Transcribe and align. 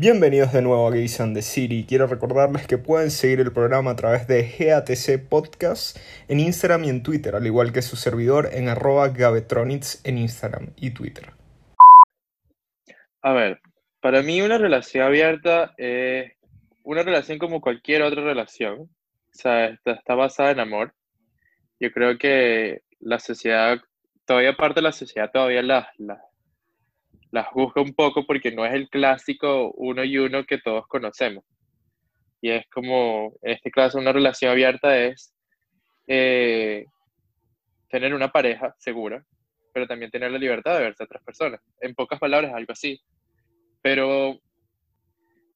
Bienvenidos 0.00 0.52
de 0.52 0.62
nuevo 0.62 0.86
a 0.86 0.92
Gays 0.92 1.20
and 1.20 1.34
the 1.34 1.42
City. 1.42 1.84
Quiero 1.84 2.06
recordarles 2.06 2.68
que 2.68 2.78
pueden 2.78 3.10
seguir 3.10 3.40
el 3.40 3.52
programa 3.52 3.90
a 3.90 3.96
través 3.96 4.28
de 4.28 4.44
GATC 4.44 5.28
Podcast 5.28 5.96
en 6.28 6.38
Instagram 6.38 6.84
y 6.84 6.90
en 6.90 7.02
Twitter, 7.02 7.34
al 7.34 7.44
igual 7.44 7.72
que 7.72 7.82
su 7.82 7.96
servidor 7.96 8.48
en 8.52 8.68
arroba 8.68 9.08
en 9.08 10.18
Instagram 10.18 10.68
y 10.76 10.90
Twitter. 10.90 11.32
A 13.22 13.32
ver, 13.32 13.60
para 14.00 14.22
mí 14.22 14.40
una 14.40 14.56
relación 14.56 15.02
abierta 15.02 15.74
es 15.76 16.30
una 16.84 17.02
relación 17.02 17.40
como 17.40 17.60
cualquier 17.60 18.02
otra 18.02 18.22
relación. 18.22 18.82
O 18.82 18.88
sea, 19.32 19.64
está, 19.66 19.94
está 19.94 20.14
basada 20.14 20.52
en 20.52 20.60
amor. 20.60 20.94
Yo 21.80 21.90
creo 21.90 22.16
que 22.18 22.82
la 23.00 23.18
sociedad, 23.18 23.80
todavía 24.24 24.56
parte 24.56 24.76
de 24.78 24.82
la 24.82 24.92
sociedad 24.92 25.32
todavía 25.32 25.60
las, 25.62 25.88
las 25.98 26.20
la 27.30 27.44
juzga 27.44 27.82
un 27.82 27.94
poco 27.94 28.24
porque 28.26 28.50
no 28.52 28.64
es 28.64 28.72
el 28.74 28.88
clásico 28.88 29.72
uno 29.72 30.04
y 30.04 30.18
uno 30.18 30.44
que 30.44 30.58
todos 30.58 30.86
conocemos. 30.86 31.44
Y 32.40 32.50
es 32.50 32.66
como, 32.70 33.34
en 33.42 33.52
este 33.52 33.70
caso, 33.70 33.98
una 33.98 34.12
relación 34.12 34.52
abierta 34.52 34.96
es 34.96 35.34
eh, 36.06 36.84
tener 37.90 38.14
una 38.14 38.30
pareja 38.30 38.74
segura, 38.78 39.24
pero 39.72 39.86
también 39.86 40.10
tener 40.10 40.30
la 40.30 40.38
libertad 40.38 40.76
de 40.78 40.84
verse 40.84 41.02
a 41.02 41.06
otras 41.06 41.22
personas. 41.22 41.60
En 41.80 41.94
pocas 41.94 42.18
palabras, 42.18 42.54
algo 42.54 42.72
así. 42.72 43.00
Pero 43.82 44.38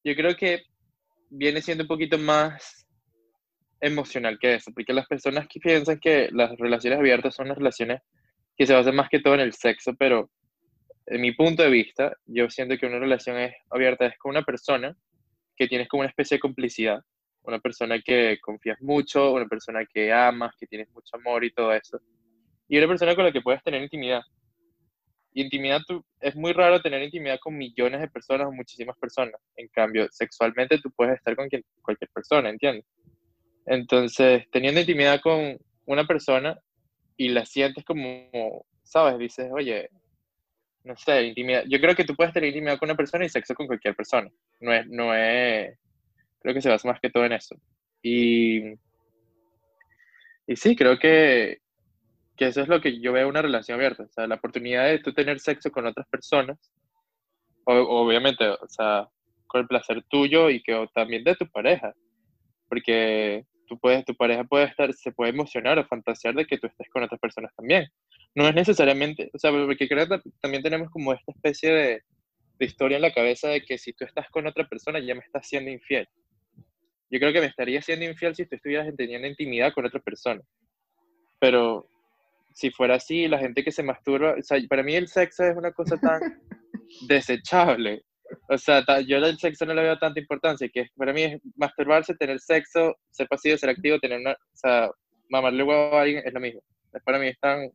yo 0.04 0.14
creo 0.14 0.36
que 0.36 0.62
viene 1.30 1.62
siendo 1.62 1.84
un 1.84 1.88
poquito 1.88 2.18
más 2.18 2.86
emocional 3.80 4.38
que 4.38 4.54
eso, 4.54 4.72
porque 4.72 4.92
las 4.92 5.06
personas 5.06 5.46
que 5.48 5.60
piensan 5.60 5.98
que 5.98 6.28
las 6.32 6.56
relaciones 6.58 6.98
abiertas 6.98 7.34
son 7.34 7.48
las 7.48 7.58
relaciones 7.58 8.00
que 8.56 8.66
se 8.66 8.74
basan 8.74 8.94
más 8.94 9.08
que 9.08 9.20
todo 9.20 9.34
en 9.34 9.40
el 9.40 9.54
sexo, 9.54 9.94
pero 9.98 10.30
en 11.06 11.20
mi 11.20 11.32
punto 11.32 11.62
de 11.62 11.70
vista, 11.70 12.16
yo 12.26 12.48
siento 12.50 12.76
que 12.78 12.86
una 12.86 12.98
relación 12.98 13.36
es 13.38 13.54
abierta 13.70 14.06
es 14.06 14.18
con 14.18 14.30
una 14.30 14.42
persona 14.42 14.96
que 15.56 15.68
tienes 15.68 15.88
como 15.88 16.00
una 16.00 16.08
especie 16.08 16.36
de 16.36 16.40
complicidad, 16.40 17.00
una 17.42 17.58
persona 17.58 18.00
que 18.00 18.38
confías 18.40 18.80
mucho, 18.80 19.32
una 19.32 19.46
persona 19.46 19.84
que 19.84 20.12
amas, 20.12 20.54
que 20.58 20.66
tienes 20.66 20.88
mucho 20.90 21.16
amor 21.16 21.44
y 21.44 21.52
todo 21.52 21.72
eso, 21.72 22.00
y 22.68 22.78
una 22.78 22.88
persona 22.88 23.14
con 23.14 23.24
la 23.24 23.32
que 23.32 23.42
puedes 23.42 23.62
tener 23.62 23.82
intimidad. 23.82 24.22
Y 25.34 25.42
intimidad, 25.42 25.80
tú, 25.86 26.04
es 26.20 26.36
muy 26.36 26.52
raro 26.52 26.80
tener 26.80 27.02
intimidad 27.02 27.38
con 27.40 27.56
millones 27.56 28.00
de 28.00 28.08
personas 28.08 28.46
o 28.46 28.52
muchísimas 28.52 28.96
personas. 28.98 29.40
En 29.56 29.66
cambio, 29.68 30.06
sexualmente 30.10 30.78
tú 30.78 30.90
puedes 30.90 31.16
estar 31.16 31.34
con 31.34 31.48
cualquier 31.80 32.10
persona, 32.10 32.50
¿entiendes? 32.50 32.84
Entonces, 33.64 34.44
teniendo 34.50 34.80
intimidad 34.80 35.20
con 35.20 35.58
una 35.86 36.04
persona 36.04 36.58
y 37.16 37.28
la 37.28 37.46
sientes 37.46 37.84
como, 37.84 38.66
¿sabes? 38.82 39.18
Dices, 39.18 39.50
oye, 39.52 39.88
no 40.84 40.96
sé, 40.96 41.24
intimidad. 41.24 41.64
Yo 41.68 41.80
creo 41.80 41.94
que 41.94 42.04
tú 42.04 42.14
puedes 42.14 42.32
tener 42.32 42.48
intimidad 42.48 42.78
con 42.78 42.88
una 42.88 42.96
persona 42.96 43.24
y 43.24 43.28
sexo 43.28 43.54
con 43.54 43.66
cualquier 43.66 43.94
persona. 43.94 44.30
No 44.60 44.72
es, 44.72 44.86
no 44.88 45.14
es, 45.14 45.78
creo 46.40 46.54
que 46.54 46.62
se 46.62 46.68
basa 46.68 46.88
más 46.88 47.00
que 47.00 47.10
todo 47.10 47.24
en 47.24 47.32
eso. 47.32 47.56
Y, 48.02 48.72
y 50.46 50.56
sí, 50.56 50.74
creo 50.74 50.98
que, 50.98 51.58
que 52.36 52.46
eso 52.48 52.62
es 52.62 52.68
lo 52.68 52.80
que 52.80 53.00
yo 53.00 53.12
veo 53.12 53.28
una 53.28 53.42
relación 53.42 53.76
abierta. 53.76 54.04
O 54.04 54.08
sea, 54.08 54.26
la 54.26 54.36
oportunidad 54.36 54.86
de 54.86 54.98
tú 54.98 55.12
tener 55.12 55.38
sexo 55.38 55.70
con 55.70 55.86
otras 55.86 56.06
personas, 56.08 56.58
obviamente, 57.64 58.48
o 58.48 58.68
sea, 58.68 59.08
con 59.46 59.60
el 59.60 59.68
placer 59.68 60.02
tuyo 60.08 60.50
y 60.50 60.62
que 60.62 60.86
también 60.94 61.22
de 61.22 61.36
tu 61.36 61.46
pareja. 61.46 61.94
Porque 62.68 63.44
tú 63.68 63.78
puedes, 63.78 64.04
tu 64.04 64.16
pareja 64.16 64.42
puede 64.44 64.64
estar, 64.64 64.92
se 64.94 65.12
puede 65.12 65.30
emocionar 65.30 65.78
o 65.78 65.86
fantasear 65.86 66.34
de 66.34 66.46
que 66.46 66.58
tú 66.58 66.66
estés 66.66 66.88
con 66.90 67.04
otras 67.04 67.20
personas 67.20 67.54
también 67.54 67.88
no 68.34 68.48
es 68.48 68.54
necesariamente, 68.54 69.30
o 69.34 69.38
sea, 69.38 69.50
porque 69.50 69.88
creo 69.88 70.08
que 70.08 70.20
también 70.40 70.62
tenemos 70.62 70.90
como 70.90 71.12
esta 71.12 71.32
especie 71.32 71.70
de, 71.70 72.02
de, 72.58 72.66
historia 72.66 72.96
en 72.96 73.02
la 73.02 73.12
cabeza 73.12 73.48
de 73.48 73.62
que 73.62 73.76
si 73.78 73.92
tú 73.92 74.04
estás 74.04 74.28
con 74.30 74.46
otra 74.46 74.66
persona 74.66 74.98
ya 75.00 75.14
me 75.14 75.20
estás 75.20 75.46
siendo 75.46 75.70
infiel. 75.70 76.08
Yo 77.10 77.18
creo 77.18 77.32
que 77.32 77.40
me 77.40 77.46
estaría 77.46 77.82
siendo 77.82 78.06
infiel 78.06 78.34
si 78.34 78.46
tú 78.46 78.56
estuvieras 78.56 78.88
teniendo 78.96 79.28
intimidad 79.28 79.74
con 79.74 79.84
otra 79.84 80.00
persona. 80.00 80.40
Pero 81.38 81.86
si 82.54 82.70
fuera 82.70 82.94
así, 82.94 83.28
la 83.28 83.38
gente 83.38 83.62
que 83.62 83.72
se 83.72 83.82
masturba, 83.82 84.34
o 84.38 84.42
sea, 84.42 84.58
para 84.68 84.82
mí 84.82 84.94
el 84.94 85.08
sexo 85.08 85.44
es 85.44 85.56
una 85.56 85.72
cosa 85.72 85.98
tan 85.98 86.20
desechable. 87.08 88.02
O 88.48 88.56
sea, 88.56 88.82
yo 89.06 89.18
el 89.18 89.38
sexo 89.38 89.66
no 89.66 89.74
le 89.74 89.82
veo 89.82 89.98
tanta 89.98 90.20
importancia, 90.20 90.70
que 90.72 90.86
para 90.96 91.12
mí 91.12 91.22
es 91.22 91.40
masturbarse, 91.56 92.14
tener 92.14 92.40
sexo, 92.40 92.96
ser 93.10 93.28
pasivo, 93.28 93.58
ser 93.58 93.70
activo, 93.70 93.98
tener 93.98 94.20
una, 94.20 94.32
o 94.32 94.36
sea, 94.56 94.90
mamarle 95.28 95.62
huevo 95.62 95.96
a 95.96 96.02
alguien 96.02 96.22
es 96.24 96.32
lo 96.32 96.40
mismo. 96.40 96.62
Para 97.04 97.18
mí 97.18 97.28
es 97.28 97.38
tan 97.40 97.70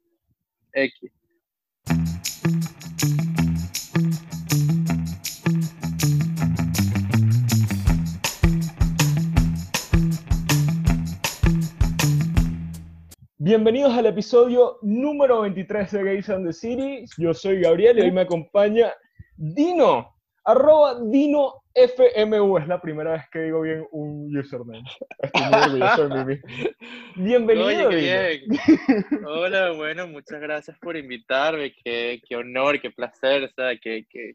Bienvenidos 13.39 13.93
al 13.93 14.07
episodio 14.07 14.77
número 14.81 15.41
23 15.41 15.91
de 15.91 16.03
Gays 16.03 16.29
and 16.29 16.45
the 16.45 16.53
City. 16.53 17.05
Yo 17.17 17.33
soy 17.33 17.61
Gabriel 17.61 17.97
y 17.97 18.01
hoy 18.01 18.11
me 18.11 18.21
acompaña 18.21 18.93
Dino, 19.37 20.15
arroba 20.43 20.99
Dino 21.01 21.63
FMU. 21.77 22.57
Es 22.57 22.67
la 22.67 22.81
primera 22.81 23.11
vez 23.13 23.23
que 23.31 23.39
digo 23.39 23.61
bien 23.61 23.85
un 23.91 24.35
username. 24.35 24.83
Estoy 25.19 25.43
muy 25.43 25.59
orgulloso 25.61 26.09
de 26.09 26.25
mí 26.25 26.41
Bienvenido. 27.15 27.87
Oye, 27.89 27.97
bien. 27.97 29.25
Hola, 29.27 29.71
bueno, 29.73 30.07
muchas 30.07 30.41
gracias 30.41 30.77
por 30.79 30.97
invitarme. 30.97 31.73
Qué, 31.83 32.19
qué 32.27 32.35
honor, 32.35 32.81
qué 32.81 32.89
placer, 32.89 33.43
o 33.43 33.49
sea, 33.49 33.77
qué, 33.77 34.07
qué, 34.09 34.33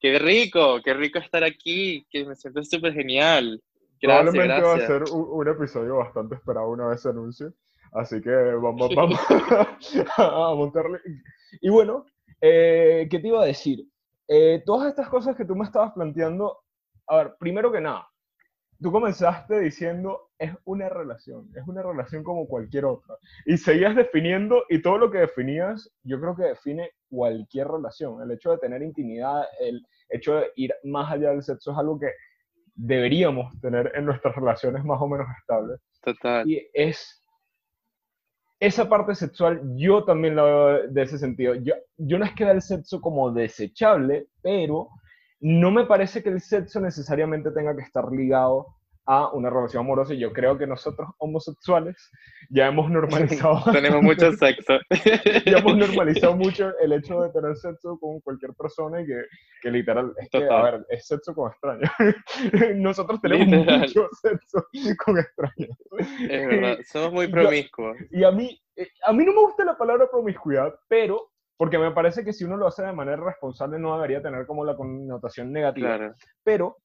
qué, 0.00 0.18
rico, 0.18 0.80
qué 0.82 0.94
rico 0.94 1.18
estar 1.18 1.44
aquí, 1.44 2.06
que 2.10 2.24
me 2.24 2.34
siento 2.34 2.62
súper 2.64 2.94
genial. 2.94 3.60
Gracias, 4.00 4.32
Probablemente 4.32 4.62
va 4.62 4.74
a 4.74 4.86
ser 4.86 5.02
un, 5.12 5.48
episodio 5.48 5.96
bastante 5.96 6.36
esperado 6.36 6.70
una 6.70 6.88
vez 6.88 7.02
se 7.02 7.10
anuncie. 7.10 7.48
Así 7.92 8.20
que 8.22 8.30
vamos, 8.30 8.90
vamos 8.96 9.20
a 10.16 10.54
montarle. 10.54 11.00
Y 11.60 11.68
bueno, 11.68 12.06
eh, 12.40 13.06
¿qué 13.10 13.18
te 13.18 13.28
iba 13.28 13.42
a 13.42 13.46
decir? 13.46 13.84
Eh, 14.34 14.62
todas 14.64 14.88
estas 14.88 15.10
cosas 15.10 15.36
que 15.36 15.44
tú 15.44 15.54
me 15.54 15.64
estabas 15.64 15.92
planteando, 15.92 16.60
a 17.06 17.16
ver, 17.18 17.34
primero 17.38 17.70
que 17.70 17.82
nada, 17.82 18.08
tú 18.80 18.90
comenzaste 18.90 19.60
diciendo 19.60 20.30
es 20.38 20.54
una 20.64 20.88
relación, 20.88 21.50
es 21.54 21.68
una 21.68 21.82
relación 21.82 22.24
como 22.24 22.46
cualquier 22.46 22.86
otra. 22.86 23.14
Y 23.44 23.58
seguías 23.58 23.94
definiendo, 23.94 24.64
y 24.70 24.80
todo 24.80 24.96
lo 24.96 25.10
que 25.10 25.18
definías, 25.18 25.92
yo 26.02 26.18
creo 26.18 26.34
que 26.34 26.44
define 26.44 26.92
cualquier 27.10 27.68
relación. 27.68 28.22
El 28.22 28.30
hecho 28.30 28.52
de 28.52 28.58
tener 28.58 28.80
intimidad, 28.80 29.44
el 29.60 29.86
hecho 30.08 30.36
de 30.36 30.50
ir 30.56 30.72
más 30.82 31.12
allá 31.12 31.28
del 31.28 31.42
sexo 31.42 31.72
es 31.72 31.76
algo 31.76 32.00
que 32.00 32.12
deberíamos 32.74 33.52
tener 33.60 33.92
en 33.94 34.06
nuestras 34.06 34.34
relaciones 34.34 34.82
más 34.82 34.98
o 34.98 35.08
menos 35.08 35.26
estables. 35.40 35.78
Total. 36.00 36.48
Y 36.50 36.70
es 36.72 37.21
esa 38.62 38.88
parte 38.88 39.16
sexual 39.16 39.60
yo 39.74 40.04
también 40.04 40.36
la 40.36 40.44
veo 40.44 40.88
de 40.88 41.02
ese 41.02 41.18
sentido. 41.18 41.56
Yo, 41.56 41.74
yo 41.96 42.16
no 42.16 42.24
es 42.24 42.32
que 42.32 42.44
vea 42.44 42.52
el 42.52 42.62
sexo 42.62 43.00
como 43.00 43.32
desechable, 43.32 44.28
pero 44.40 44.88
no 45.40 45.72
me 45.72 45.84
parece 45.84 46.22
que 46.22 46.28
el 46.28 46.40
sexo 46.40 46.80
necesariamente 46.80 47.50
tenga 47.50 47.74
que 47.74 47.82
estar 47.82 48.04
ligado 48.12 48.68
a 49.06 49.32
una 49.32 49.50
relación 49.50 49.84
amorosa 49.84 50.14
y 50.14 50.18
yo 50.18 50.32
creo 50.32 50.56
que 50.56 50.66
nosotros 50.66 51.08
homosexuales 51.18 52.10
ya 52.50 52.68
hemos 52.68 52.88
normalizado 52.90 53.60
tenemos 53.72 54.02
mucho 54.02 54.32
sexo. 54.32 54.78
Ya 55.46 55.58
hemos 55.58 55.76
normalizado 55.76 56.36
mucho 56.36 56.72
el 56.78 56.92
hecho 56.92 57.20
de 57.20 57.30
tener 57.30 57.56
sexo 57.56 57.98
con 57.98 58.20
cualquier 58.20 58.54
persona 58.54 59.00
y 59.00 59.06
que, 59.06 59.24
que 59.60 59.70
literal 59.70 60.12
es 60.18 60.28
que, 60.30 60.48
a 60.48 60.62
ver 60.62 60.86
es 60.88 61.06
sexo 61.06 61.34
con 61.34 61.50
extraños. 61.50 61.90
Nosotros 62.76 63.20
tenemos 63.20 63.66
mucho 63.66 64.08
sexo 64.20 64.66
con 65.04 65.18
extraños. 65.18 65.76
Es 66.28 66.46
verdad 66.46 66.78
somos 66.84 67.12
muy 67.12 67.28
promiscuos. 67.28 67.96
y 68.10 68.24
a 68.24 68.30
mí 68.30 68.60
eh, 68.76 68.88
a 69.04 69.12
mí 69.12 69.24
no 69.24 69.32
me 69.32 69.40
gusta 69.40 69.64
la 69.64 69.76
palabra 69.76 70.08
promiscuidad 70.10 70.74
pero 70.88 71.32
porque 71.56 71.78
me 71.78 71.92
parece 71.92 72.24
que 72.24 72.32
si 72.32 72.44
uno 72.44 72.56
lo 72.56 72.66
hace 72.66 72.82
de 72.82 72.92
manera 72.92 73.22
responsable 73.22 73.78
no 73.78 73.94
debería 73.94 74.22
tener 74.22 74.46
como 74.46 74.64
la 74.64 74.74
connotación 74.74 75.52
negativa. 75.52 75.96
Claro. 75.96 76.14
Pero 76.42 76.76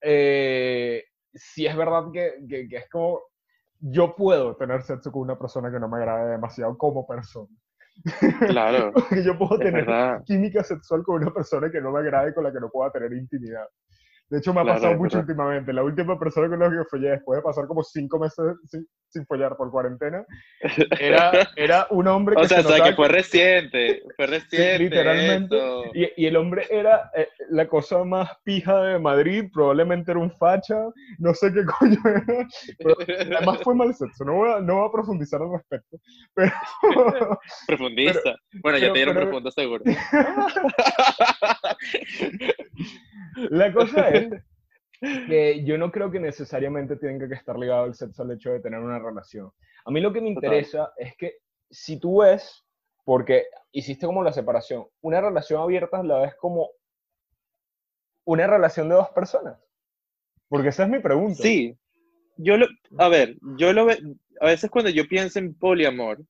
eh, 0.00 1.04
si 1.34 1.66
es 1.66 1.76
verdad 1.76 2.04
que, 2.12 2.34
que, 2.48 2.76
es 2.76 2.88
como, 2.90 3.20
yo 3.80 4.14
puedo 4.14 4.56
tener 4.56 4.82
sexo 4.82 5.10
con 5.10 5.22
una 5.22 5.38
persona 5.38 5.70
que 5.70 5.80
no 5.80 5.88
me 5.88 5.98
agrade 5.98 6.32
demasiado 6.32 6.76
como 6.76 7.06
persona. 7.06 7.48
Claro. 8.48 8.92
yo 9.24 9.36
puedo 9.38 9.58
tener 9.58 9.86
química 10.24 10.64
sexual 10.64 11.02
con 11.02 11.22
una 11.22 11.32
persona 11.32 11.70
que 11.70 11.80
no 11.80 11.92
me 11.92 12.00
agrade 12.00 12.34
con 12.34 12.44
la 12.44 12.52
que 12.52 12.60
no 12.60 12.70
pueda 12.70 12.90
tener 12.90 13.12
intimidad. 13.12 13.66
De 14.32 14.38
hecho, 14.38 14.54
me 14.54 14.62
ha 14.62 14.64
pasado 14.64 14.96
mucho 14.96 15.18
últimamente. 15.18 15.74
La 15.74 15.82
última 15.82 16.18
persona 16.18 16.48
con 16.48 16.58
la 16.58 16.70
que 16.70 16.88
follé, 16.88 17.10
después 17.10 17.36
de 17.36 17.42
pasar 17.42 17.66
como 17.66 17.82
cinco 17.82 18.18
meses 18.18 18.56
sin, 18.66 18.88
sin 19.08 19.26
follar 19.26 19.58
por 19.58 19.70
cuarentena, 19.70 20.24
era, 20.98 21.50
era 21.54 21.86
un 21.90 22.08
hombre 22.08 22.36
que. 22.36 22.40
O 22.40 22.48
sea, 22.48 22.60
o 22.60 22.62
sea 22.62 22.82
que 22.82 22.94
fue 22.94 23.08
reciente. 23.08 24.02
Fue 24.16 24.26
reciente. 24.26 24.78
literalmente. 24.78 25.54
Y, 25.92 26.08
y, 26.16 26.26
el 26.26 26.36
hombre 26.36 26.66
era 26.70 27.10
eh, 27.14 27.28
la 27.50 27.68
cosa 27.68 28.04
más 28.04 28.30
pija 28.42 28.82
de 28.82 28.98
Madrid. 28.98 29.50
Probablemente 29.52 30.12
era 30.12 30.20
un 30.20 30.30
facha. 30.30 30.78
No 31.18 31.34
sé 31.34 31.52
qué 31.52 31.66
coño 31.78 31.98
era. 32.06 32.48
Pero 32.78 32.96
además 33.36 33.58
fue 33.62 33.74
mal 33.74 33.94
sexo. 33.94 34.24
No 34.24 34.32
voy 34.32 34.50
a, 34.50 34.60
no 34.60 34.76
voy 34.76 34.88
a 34.88 34.92
profundizar 34.92 35.42
al 35.42 35.52
respecto. 35.52 35.98
Pero. 36.34 36.52
Profundiza. 37.66 38.34
bueno, 38.62 38.78
ya 38.78 38.94
te 38.94 38.98
dieron 38.98 39.14
profundo 39.14 39.50
seguro. 39.50 39.84
La 43.50 43.72
cosa 43.72 44.08
es 44.10 44.30
que 45.28 45.64
yo 45.64 45.78
no 45.78 45.90
creo 45.90 46.10
que 46.10 46.20
necesariamente 46.20 46.96
tenga 46.96 47.28
que 47.28 47.34
estar 47.34 47.58
ligado 47.58 47.86
el 47.86 47.94
sexo 47.94 48.22
al 48.22 48.32
hecho 48.32 48.50
de 48.50 48.60
tener 48.60 48.80
una 48.80 48.98
relación. 48.98 49.50
A 49.84 49.90
mí 49.90 50.00
lo 50.00 50.12
que 50.12 50.20
me 50.20 50.28
interesa 50.28 50.92
es 50.96 51.16
que 51.16 51.38
si 51.70 51.98
tú 51.98 52.22
ves, 52.22 52.64
porque 53.04 53.46
hiciste 53.72 54.06
como 54.06 54.22
la 54.22 54.32
separación, 54.32 54.86
una 55.00 55.20
relación 55.20 55.60
abierta 55.60 56.02
la 56.02 56.20
ves 56.20 56.34
como 56.36 56.70
una 58.24 58.46
relación 58.46 58.88
de 58.88 58.94
dos 58.94 59.10
personas. 59.10 59.58
Porque 60.48 60.68
esa 60.68 60.84
es 60.84 60.90
mi 60.90 61.00
pregunta. 61.00 61.42
Sí, 61.42 61.76
yo 62.36 62.56
lo, 62.56 62.66
a 62.98 63.08
ver, 63.08 63.36
yo 63.58 63.72
lo 63.72 63.88
a 63.90 64.46
veces 64.46 64.70
cuando 64.70 64.90
yo 64.90 65.06
pienso 65.08 65.38
en 65.38 65.54
poliamor, 65.54 66.20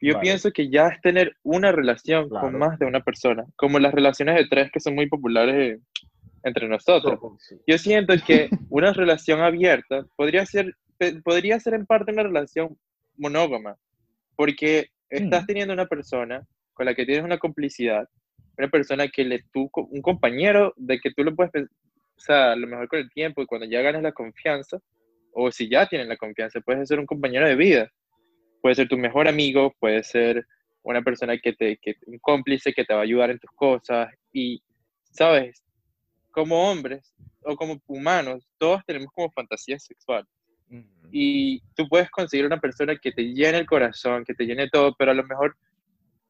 yo 0.00 0.20
pienso 0.20 0.52
que 0.52 0.68
ya 0.68 0.88
es 0.88 1.00
tener 1.00 1.34
una 1.42 1.72
relación 1.72 2.28
con 2.28 2.58
más 2.58 2.78
de 2.78 2.84
una 2.84 3.00
persona, 3.00 3.46
como 3.56 3.78
las 3.78 3.94
relaciones 3.94 4.36
de 4.36 4.46
tres 4.48 4.70
que 4.70 4.80
son 4.80 4.94
muy 4.94 5.08
populares 5.08 5.80
entre 6.44 6.68
nosotros. 6.68 7.18
Yo 7.66 7.78
siento 7.78 8.14
que 8.24 8.48
una 8.70 8.92
relación 8.92 9.40
abierta 9.40 10.06
podría 10.16 10.46
ser, 10.46 10.76
podría 11.24 11.58
ser 11.58 11.74
en 11.74 11.86
parte 11.86 12.12
una 12.12 12.22
relación 12.22 12.78
monógama, 13.16 13.76
porque 14.36 14.90
estás 15.08 15.42
mm. 15.44 15.46
teniendo 15.46 15.74
una 15.74 15.86
persona 15.86 16.46
con 16.72 16.86
la 16.86 16.94
que 16.94 17.06
tienes 17.06 17.24
una 17.24 17.38
complicidad, 17.38 18.08
una 18.56 18.68
persona 18.68 19.08
que 19.08 19.24
le 19.24 19.42
tú, 19.52 19.70
un 19.74 20.02
compañero 20.02 20.72
de 20.76 21.00
que 21.00 21.12
tú 21.12 21.24
lo 21.24 21.34
puedes, 21.34 21.52
o 21.54 22.20
sea, 22.20 22.52
a 22.52 22.56
lo 22.56 22.66
mejor 22.66 22.88
con 22.88 23.00
el 23.00 23.10
tiempo 23.10 23.42
y 23.42 23.46
cuando 23.46 23.66
ya 23.66 23.82
ganas 23.82 24.02
la 24.02 24.12
confianza, 24.12 24.78
o 25.32 25.50
si 25.50 25.68
ya 25.68 25.86
tienen 25.88 26.08
la 26.08 26.16
confianza, 26.16 26.60
puedes 26.60 26.88
ser 26.88 27.00
un 27.00 27.06
compañero 27.06 27.48
de 27.48 27.56
vida 27.56 27.90
puede 28.64 28.76
ser 28.76 28.88
tu 28.88 28.96
mejor 28.96 29.28
amigo, 29.28 29.74
puede 29.78 30.02
ser 30.02 30.46
una 30.84 31.02
persona 31.02 31.36
que 31.36 31.52
te, 31.52 31.76
que, 31.76 31.96
un 32.06 32.18
cómplice 32.18 32.72
que 32.72 32.86
te 32.86 32.94
va 32.94 33.00
a 33.00 33.02
ayudar 33.02 33.28
en 33.28 33.38
tus 33.38 33.50
cosas 33.50 34.08
y, 34.32 34.62
¿sabes? 35.10 35.62
Como 36.34 36.70
hombres 36.70 37.14
o 37.42 37.56
como 37.56 37.80
humanos, 37.86 38.44
todos 38.58 38.82
tenemos 38.86 39.12
como 39.14 39.30
fantasías 39.30 39.84
sexuales. 39.84 40.28
Y 41.12 41.60
tú 41.76 41.88
puedes 41.88 42.10
conseguir 42.10 42.46
una 42.46 42.60
persona 42.60 42.96
que 42.96 43.12
te 43.12 43.22
llene 43.22 43.58
el 43.58 43.66
corazón, 43.66 44.24
que 44.24 44.34
te 44.34 44.44
llene 44.44 44.68
todo, 44.68 44.92
pero 44.98 45.12
a 45.12 45.14
lo 45.14 45.22
mejor 45.22 45.56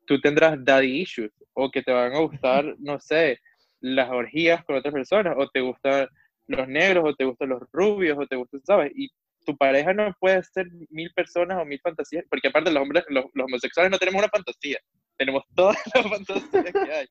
tú 0.06 0.20
tendrás 0.20 0.62
daddy 0.62 1.00
issues 1.00 1.32
o 1.54 1.70
que 1.70 1.82
te 1.82 1.92
van 1.92 2.12
a 2.12 2.18
gustar, 2.18 2.64
no 2.78 3.00
sé, 3.00 3.40
las 3.80 4.10
orgías 4.10 4.62
con 4.64 4.76
otras 4.76 4.92
personas 4.92 5.34
o 5.38 5.48
te 5.48 5.60
gustan 5.60 6.08
los 6.48 6.68
negros 6.68 7.04
o 7.06 7.14
te 7.14 7.24
gustan 7.24 7.50
los 7.50 7.62
rubios 7.72 8.18
o 8.18 8.26
te 8.26 8.36
gustan, 8.36 8.60
¿sabes? 8.64 8.92
Y 8.94 9.08
tu 9.46 9.56
pareja 9.56 9.92
no 9.92 10.14
puede 10.20 10.42
ser 10.42 10.66
mil 10.90 11.10
personas 11.14 11.58
o 11.60 11.64
mil 11.64 11.80
fantasías, 11.80 12.24
porque 12.28 12.48
aparte 12.48 12.70
los 12.70 12.82
hombres, 12.82 13.04
los, 13.08 13.24
homosexuales 13.34 13.90
no 13.90 13.98
tenemos 13.98 14.20
una 14.20 14.30
fantasía, 14.30 14.78
tenemos 15.16 15.44
todas 15.54 15.76
las 15.94 16.06
fantasías 16.06 16.72
que 16.72 16.92
hay. 16.92 17.06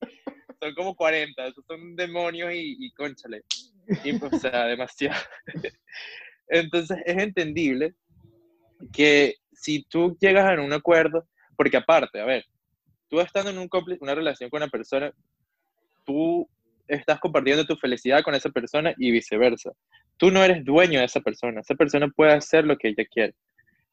Son 0.64 0.74
como 0.74 0.94
40, 0.94 1.46
esos 1.46 1.64
son 1.66 1.94
demonios 1.96 2.52
y, 2.52 2.76
y 2.78 2.90
conchale. 2.92 3.42
Y, 4.02 4.14
pues, 4.14 4.32
o 4.32 4.38
sea, 4.38 4.64
demasiado. 4.66 5.20
Entonces 6.48 6.98
es 7.04 7.18
entendible 7.18 7.94
que 8.92 9.34
si 9.52 9.84
tú 9.84 10.16
llegas 10.20 10.46
a 10.46 10.60
un 10.60 10.72
acuerdo, 10.72 11.26
porque 11.56 11.76
aparte, 11.76 12.20
a 12.20 12.24
ver, 12.24 12.44
tú 13.08 13.20
estando 13.20 13.50
en 13.50 13.58
un 13.58 13.68
una 14.00 14.14
relación 14.14 14.50
con 14.50 14.62
una 14.62 14.70
persona, 14.70 15.12
tú 16.04 16.48
estás 16.88 17.18
compartiendo 17.20 17.64
tu 17.64 17.76
felicidad 17.76 18.22
con 18.22 18.34
esa 18.34 18.50
persona 18.50 18.94
y 18.98 19.10
viceversa 19.10 19.72
tú 20.16 20.30
no 20.30 20.42
eres 20.42 20.64
dueño 20.64 21.00
de 21.00 21.06
esa 21.06 21.20
persona, 21.20 21.60
esa 21.60 21.74
persona 21.74 22.08
puede 22.08 22.32
hacer 22.32 22.64
lo 22.64 22.76
que 22.76 22.88
ella 22.88 23.04
quiere. 23.10 23.34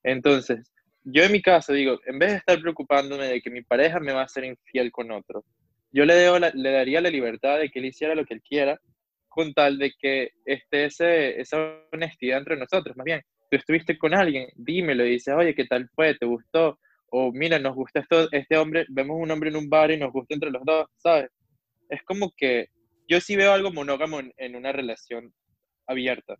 Entonces, 0.03 0.71
yo 1.03 1.23
en 1.23 1.31
mi 1.31 1.41
caso 1.41 1.73
digo, 1.73 1.99
en 2.05 2.19
vez 2.19 2.31
de 2.31 2.37
estar 2.37 2.61
preocupándome 2.61 3.27
de 3.27 3.41
que 3.41 3.49
mi 3.49 3.61
pareja 3.63 3.99
me 3.99 4.13
va 4.13 4.23
a 4.23 4.27
ser 4.27 4.43
infiel 4.43 4.91
con 4.91 5.11
otro, 5.11 5.43
yo 5.91 6.05
le, 6.05 6.13
daría 6.71 7.01
la 7.01 7.09
libertad 7.09 7.59
de 7.59 7.69
que 7.69 7.79
él 7.79 7.85
hiciera 7.85 8.15
lo 8.15 8.25
que 8.25 8.35
él 8.35 8.41
quiera, 8.41 8.79
con 9.27 9.53
tal 9.53 9.77
de 9.77 9.93
que 9.97 10.31
esté 10.45 10.85
ese, 10.85 11.39
esa 11.39 11.77
honestidad 11.91 12.39
entre 12.39 12.57
nosotros. 12.57 12.95
Más 12.97 13.05
bien, 13.05 13.21
tú 13.49 13.57
estuviste 13.57 13.97
con 13.97 14.13
alguien, 14.13 14.49
dímelo 14.55 15.05
y 15.05 15.11
dices, 15.11 15.33
oye, 15.37 15.55
¿qué 15.55 15.65
tal 15.65 15.89
fue? 15.95 16.15
¿Te 16.15 16.25
gustó? 16.25 16.79
O 17.11 17.31
mira, 17.31 17.59
nos 17.59 17.75
gusta 17.75 17.99
esto, 17.99 18.29
este 18.31 18.57
hombre, 18.57 18.85
vemos 18.89 19.17
un 19.19 19.31
hombre 19.31 19.49
en 19.49 19.57
un 19.57 19.69
bar 19.69 19.91
y 19.91 19.97
nos 19.97 20.11
gusta 20.11 20.33
entre 20.33 20.51
los 20.51 20.63
dos, 20.65 20.87
¿sabes? 20.97 21.29
Es 21.89 22.01
como 22.03 22.31
que 22.35 22.67
yo 23.07 23.19
sí 23.19 23.35
veo 23.35 23.51
algo 23.51 23.71
monógamo 23.71 24.19
en 24.37 24.55
una 24.55 24.71
relación 24.71 25.33
abierta. 25.87 26.37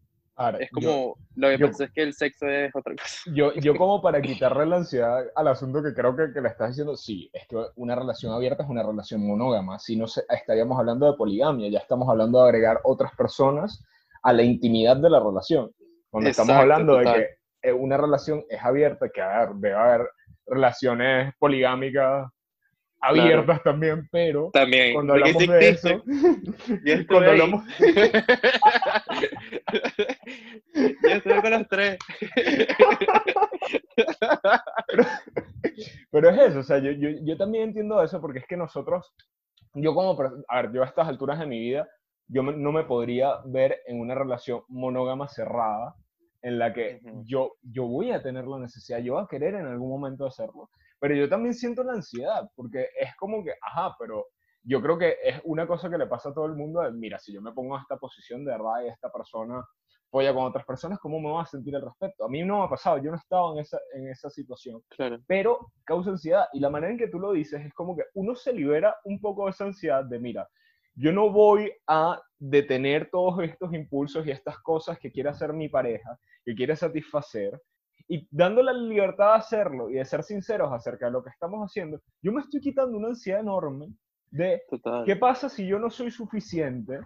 Es 0.60 0.72
como, 0.72 1.18
lo 1.36 1.50
que 1.50 1.60
pasa 1.60 1.84
es 1.86 1.92
que 1.92 2.02
el 2.02 2.14
sexo 2.14 2.48
es 2.48 2.76
otra 2.76 2.96
cosa. 2.96 3.32
Yo, 3.34 3.54
yo 3.62 3.76
como 3.76 4.02
para 4.02 4.22
quitarle 4.22 4.66
la 4.66 4.78
ansiedad 4.78 5.26
al 5.36 5.48
asunto 5.48 5.84
que 5.84 5.94
creo 5.94 6.16
que, 6.16 6.34
que 6.34 6.42
le 6.42 6.50
estás 6.50 6.70
diciendo, 6.70 6.96
sí, 6.96 7.30
es 7.34 7.48
que 7.48 7.58
una 7.76 7.96
relación 7.96 8.34
abierta 8.34 8.64
es 8.64 8.70
una 8.70 8.84
relación 8.84 9.26
monógama, 9.26 9.78
si 9.80 9.96
no 9.96 10.06
estaríamos 10.06 10.80
hablando 10.80 11.12
de 11.12 11.18
poligamia, 11.18 11.70
ya 11.70 11.80
estamos 11.80 12.10
hablando 12.10 12.42
de 12.42 12.50
agregar 12.50 12.80
otras 12.84 13.16
personas 13.16 13.84
a 14.24 14.34
la 14.34 14.44
intimidad 14.44 14.98
de 14.98 15.10
la 15.10 15.20
relación. 15.20 15.72
Cuando 16.10 16.30
estamos 16.30 16.56
hablando 16.56 16.98
de 16.98 17.06
que 17.06 17.70
eh, 17.70 17.74
una 17.74 17.98
relación 17.98 18.44
es 18.50 18.62
abierta, 18.64 19.10
que 19.10 19.22
a 19.22 19.46
ver, 19.46 19.56
debe 19.56 19.76
haber 19.76 20.10
relaciones 20.48 21.34
poligámicas 21.40 22.28
abiertas 23.02 23.64
también, 23.64 24.08
pero 24.12 24.52
también, 24.54 24.94
cuando 24.94 25.14
hablamos 25.14 25.48
de 25.48 25.70
eso, 25.70 26.04
cuando 27.08 27.32
hablamos... 27.32 27.66
Yo 30.74 31.10
estoy 31.10 31.42
con 31.42 31.52
los 31.52 31.68
tres. 31.68 31.98
pero, 36.12 36.30
es 36.30 36.40
eso, 36.40 36.60
o 36.60 36.64
sea, 36.64 36.80
yo, 36.80 36.92
yo, 36.92 37.10
yo, 37.24 37.38
también 37.38 37.66
entiendo 37.66 38.02
eso 38.02 38.20
porque 38.20 38.40
es 38.40 38.48
que 38.48 38.58
nosotros, 38.58 39.14
yo 39.74 39.94
como, 39.94 40.18
a 40.48 40.62
ver, 40.62 40.72
yo 40.74 40.84
a 40.84 40.86
estas 40.86 41.08
alturas 41.08 41.40
de 41.40 41.46
mi 41.46 41.60
vida, 41.60 41.88
yo 42.28 42.44
no 42.44 42.72
me 42.72 42.84
podría 42.84 43.38
ver 43.46 43.80
en 43.88 44.00
una 44.00 44.16
relación 44.16 44.64
monógama 44.70 45.28
cerrada 45.28 45.96
en 46.42 46.58
la 46.58 46.74
que 46.74 47.02
yo, 47.26 47.54
yo 47.62 47.86
voy 47.86 48.12
a 48.12 48.22
tener 48.22 48.48
la 48.48 48.60
necesidad, 48.60 49.00
yo 49.00 49.14
voy 49.14 49.24
a 49.24 49.28
querer 49.28 49.56
en 49.56 49.68
algún 49.68 49.90
momento 49.90 50.26
hacerlo, 50.26 50.70
pero 51.00 51.16
yo 51.16 51.30
también 51.30 51.54
siento 51.54 51.84
la 51.84 51.94
ansiedad, 51.94 52.50
porque 52.56 52.88
es 53.00 53.16
como 53.18 53.44
que, 53.44 53.52
ajá, 53.62 53.96
pero 54.00 54.28
yo 54.64 54.82
creo 54.82 54.98
que 54.98 55.18
es 55.24 55.42
una 55.44 55.68
cosa 55.68 55.90
que 55.90 55.98
le 55.98 56.08
pasa 56.08 56.30
a 56.30 56.34
todo 56.34 56.46
el 56.46 56.54
mundo, 56.54 56.82
mira, 56.92 57.20
si 57.20 57.34
yo 57.34 57.42
me 57.42 57.52
pongo 57.52 57.76
en 57.76 57.82
esta 57.82 57.98
posición 57.98 58.46
de 58.46 58.52
verdad 58.52 58.84
y 58.86 58.90
esta 58.90 59.12
persona 59.12 59.64
apoya 60.08 60.34
con 60.34 60.44
otras 60.44 60.66
personas, 60.66 61.00
¿cómo 61.00 61.20
me 61.20 61.30
voy 61.30 61.42
a 61.42 61.46
sentir 61.46 61.76
al 61.76 61.84
respecto? 61.84 62.26
A 62.26 62.30
mí 62.30 62.44
no 62.44 62.60
me 62.60 62.66
ha 62.66 62.70
pasado, 62.70 62.98
yo 62.98 63.12
no 63.12 63.18
estaba 63.18 63.54
en 63.54 63.60
esa, 63.60 63.80
en 63.94 64.10
esa 64.10 64.30
situación, 64.30 64.82
claro. 64.90 65.20
pero 65.26 65.72
causa 65.86 66.10
ansiedad 66.12 66.48
y 66.52 66.60
la 66.60 66.70
manera 66.70 66.92
en 66.92 67.00
que 67.00 67.08
tú 67.08 67.20
lo 67.20 67.32
dices 67.32 67.66
es 67.66 67.74
como 67.74 67.96
que 67.96 68.04
uno 68.14 68.36
se 68.36 68.52
libera 68.54 68.96
un 69.06 69.20
poco 69.22 69.46
de 69.46 69.52
esa 69.52 69.66
ansiedad 69.66 70.04
de, 70.04 70.20
mira, 70.20 70.48
yo 70.96 71.14
no 71.14 71.32
voy 71.32 71.72
a 71.88 72.22
detener 72.38 73.10
todos 73.10 73.42
estos 73.44 73.74
impulsos 73.74 74.28
y 74.28 74.32
estas 74.32 74.60
cosas 74.60 75.00
que 75.00 75.12
quiere 75.12 75.30
hacer 75.30 75.54
mi 75.54 75.70
pareja, 75.70 76.20
que 76.44 76.54
quiere 76.54 76.76
satisfacer, 76.76 77.60
y 78.08 78.28
dándole 78.30 78.74
la 78.74 78.80
libertad 78.80 79.34
de 79.34 79.40
hacerlo 79.40 79.90
y 79.90 79.94
de 79.94 80.04
ser 80.04 80.24
sinceros 80.24 80.72
acerca 80.74 81.06
de 81.06 81.14
lo 81.14 81.24
que 81.24 81.30
estamos 81.30 81.62
haciendo, 81.64 82.02
yo 82.22 82.34
me 82.34 82.42
estoy 82.42 82.60
quitando 82.60 82.98
una 82.98 83.08
ansiedad 83.08 83.40
enorme 83.40 83.88
de 84.32 84.62
qué 85.06 85.16
pasa 85.16 85.50
si 85.50 85.68
yo 85.68 85.78
no 85.78 85.90
soy 85.90 86.10
suficiente 86.10 87.00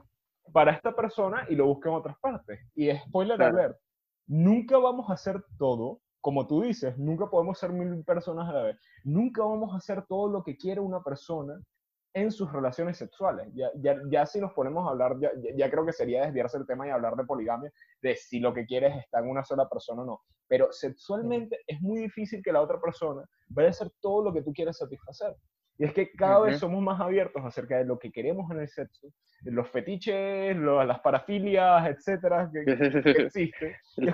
para 0.54 0.72
esta 0.72 0.96
persona 0.96 1.46
y 1.50 1.56
lo 1.56 1.66
busco 1.66 1.90
en 1.90 1.96
otras 1.96 2.18
partes. 2.20 2.60
Y 2.76 2.92
spoiler 2.96 3.42
alert, 3.42 3.78
nunca 4.28 4.78
vamos 4.78 5.10
a 5.10 5.14
hacer 5.14 5.44
todo, 5.58 6.00
como 6.22 6.48
tú 6.48 6.62
dices, 6.62 6.98
nunca 6.98 7.28
podemos 7.28 7.60
ser 7.60 7.72
mil 7.72 8.04
personas 8.04 8.48
a 8.50 8.54
la 8.54 8.64
vez, 8.64 8.78
nunca 9.04 9.44
vamos 9.44 9.74
a 9.74 9.78
hacer 9.78 10.06
todo 10.08 10.30
lo 10.30 10.44
que 10.44 10.56
quiere 10.56 10.80
una 10.80 11.04
persona 11.04 11.60
en 12.14 12.32
sus 12.32 12.52
relaciones 12.52 12.98
sexuales. 12.98 13.50
Ya, 13.54 13.70
ya, 13.76 13.98
ya 14.10 14.26
si 14.26 14.40
nos 14.40 14.54
ponemos 14.54 14.88
a 14.88 14.92
hablar, 14.92 15.20
ya, 15.20 15.32
ya, 15.56 15.70
creo 15.70 15.86
que 15.86 15.92
sería 15.92 16.24
desviarse 16.24 16.58
el 16.58 16.66
tema 16.66 16.88
y 16.88 16.90
hablar 16.90 17.16
de 17.16 17.26
poligamia, 17.26 17.72
de 18.02 18.16
si 18.16 18.40
lo 18.40 18.54
que 18.54 18.66
quieres 18.66 18.96
está 18.98 19.20
en 19.20 19.30
una 19.30 19.44
sola 19.44 19.68
persona 19.68 20.04
o 20.04 20.06
no. 20.06 20.22
Pero 20.48 20.72
sexualmente 20.72 21.60
es 21.68 21.82
muy 21.82 22.00
difícil 22.00 22.42
que 22.42 22.54
la 22.54 22.62
otra 22.62 22.80
persona 22.80 23.26
vaya 23.50 23.68
a 23.68 23.72
hacer 23.72 23.92
todo 24.00 24.24
lo 24.24 24.34
que 24.34 24.44
tú 24.44 24.54
quieres 24.54 24.78
satisfacer. 24.78 25.36
Y 25.78 25.84
es 25.84 25.94
que 25.94 26.12
cada 26.12 26.40
vez 26.40 26.60
somos 26.60 26.82
más 26.82 27.02
abiertos 27.02 27.44
acerca 27.44 27.78
de 27.78 27.86
lo 27.86 28.00
que 28.00 28.12
queremos 28.12 28.50
en 28.52 28.60
el 28.60 28.68
sexo, 28.70 29.08
de 29.42 29.52
los 29.52 29.68
fetiches, 29.70 30.56
las 30.56 31.00
parafilias, 31.02 31.88
etcétera, 31.88 32.50
que, 32.52 32.62
existen. 33.26 33.76
El 33.98 34.10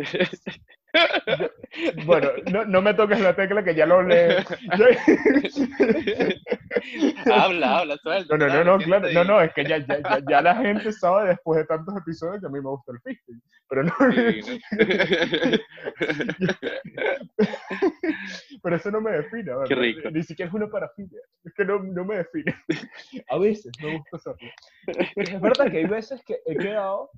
es 0.00 0.42
bueno, 2.06 2.30
no, 2.50 2.64
no, 2.64 2.82
me 2.82 2.94
toques 2.94 3.20
la 3.20 3.34
tecla 3.34 3.62
que 3.62 3.74
ya 3.74 3.84
lo 3.86 4.02
lees. 4.02 4.46
habla, 7.32 7.78
habla, 7.78 7.96
suelta. 7.98 8.36
No, 8.36 8.46
no, 8.46 8.54
no, 8.54 8.64
no, 8.64 8.78
claro, 8.84 9.08
no, 9.12 9.24
no, 9.24 9.40
es 9.40 9.52
que 9.54 9.64
ya, 9.64 9.78
ya, 9.78 10.20
ya, 10.28 10.42
la 10.42 10.56
gente 10.56 10.92
sabe 10.92 11.28
después 11.28 11.58
de 11.58 11.66
tantos 11.66 11.96
episodios 11.96 12.40
que 12.40 12.46
a 12.46 12.50
mí 12.50 12.60
me 12.60 12.70
gusta 12.70 12.92
el 12.92 13.00
fisting. 13.00 13.40
Pero 13.68 13.82
no. 13.82 13.92
pero 18.62 18.76
eso 18.76 18.92
no 18.92 19.00
me 19.00 19.10
define. 19.10 19.50
Qué 19.66 19.74
rico. 19.74 20.08
Ni 20.10 20.22
siquiera 20.22 20.48
es 20.48 20.54
una 20.54 20.68
parafilia. 20.68 21.20
Es 21.44 21.52
que 21.52 21.64
no, 21.64 21.80
no 21.80 22.04
me 22.04 22.18
define. 22.18 22.54
A 23.28 23.38
veces 23.38 23.72
me 23.82 23.96
gusta 23.96 24.18
hacerlo. 24.18 24.48
Es 25.16 25.40
verdad 25.40 25.68
que 25.70 25.78
hay 25.78 25.86
veces 25.86 26.22
que 26.24 26.38
he 26.46 26.56
quedado 26.56 27.10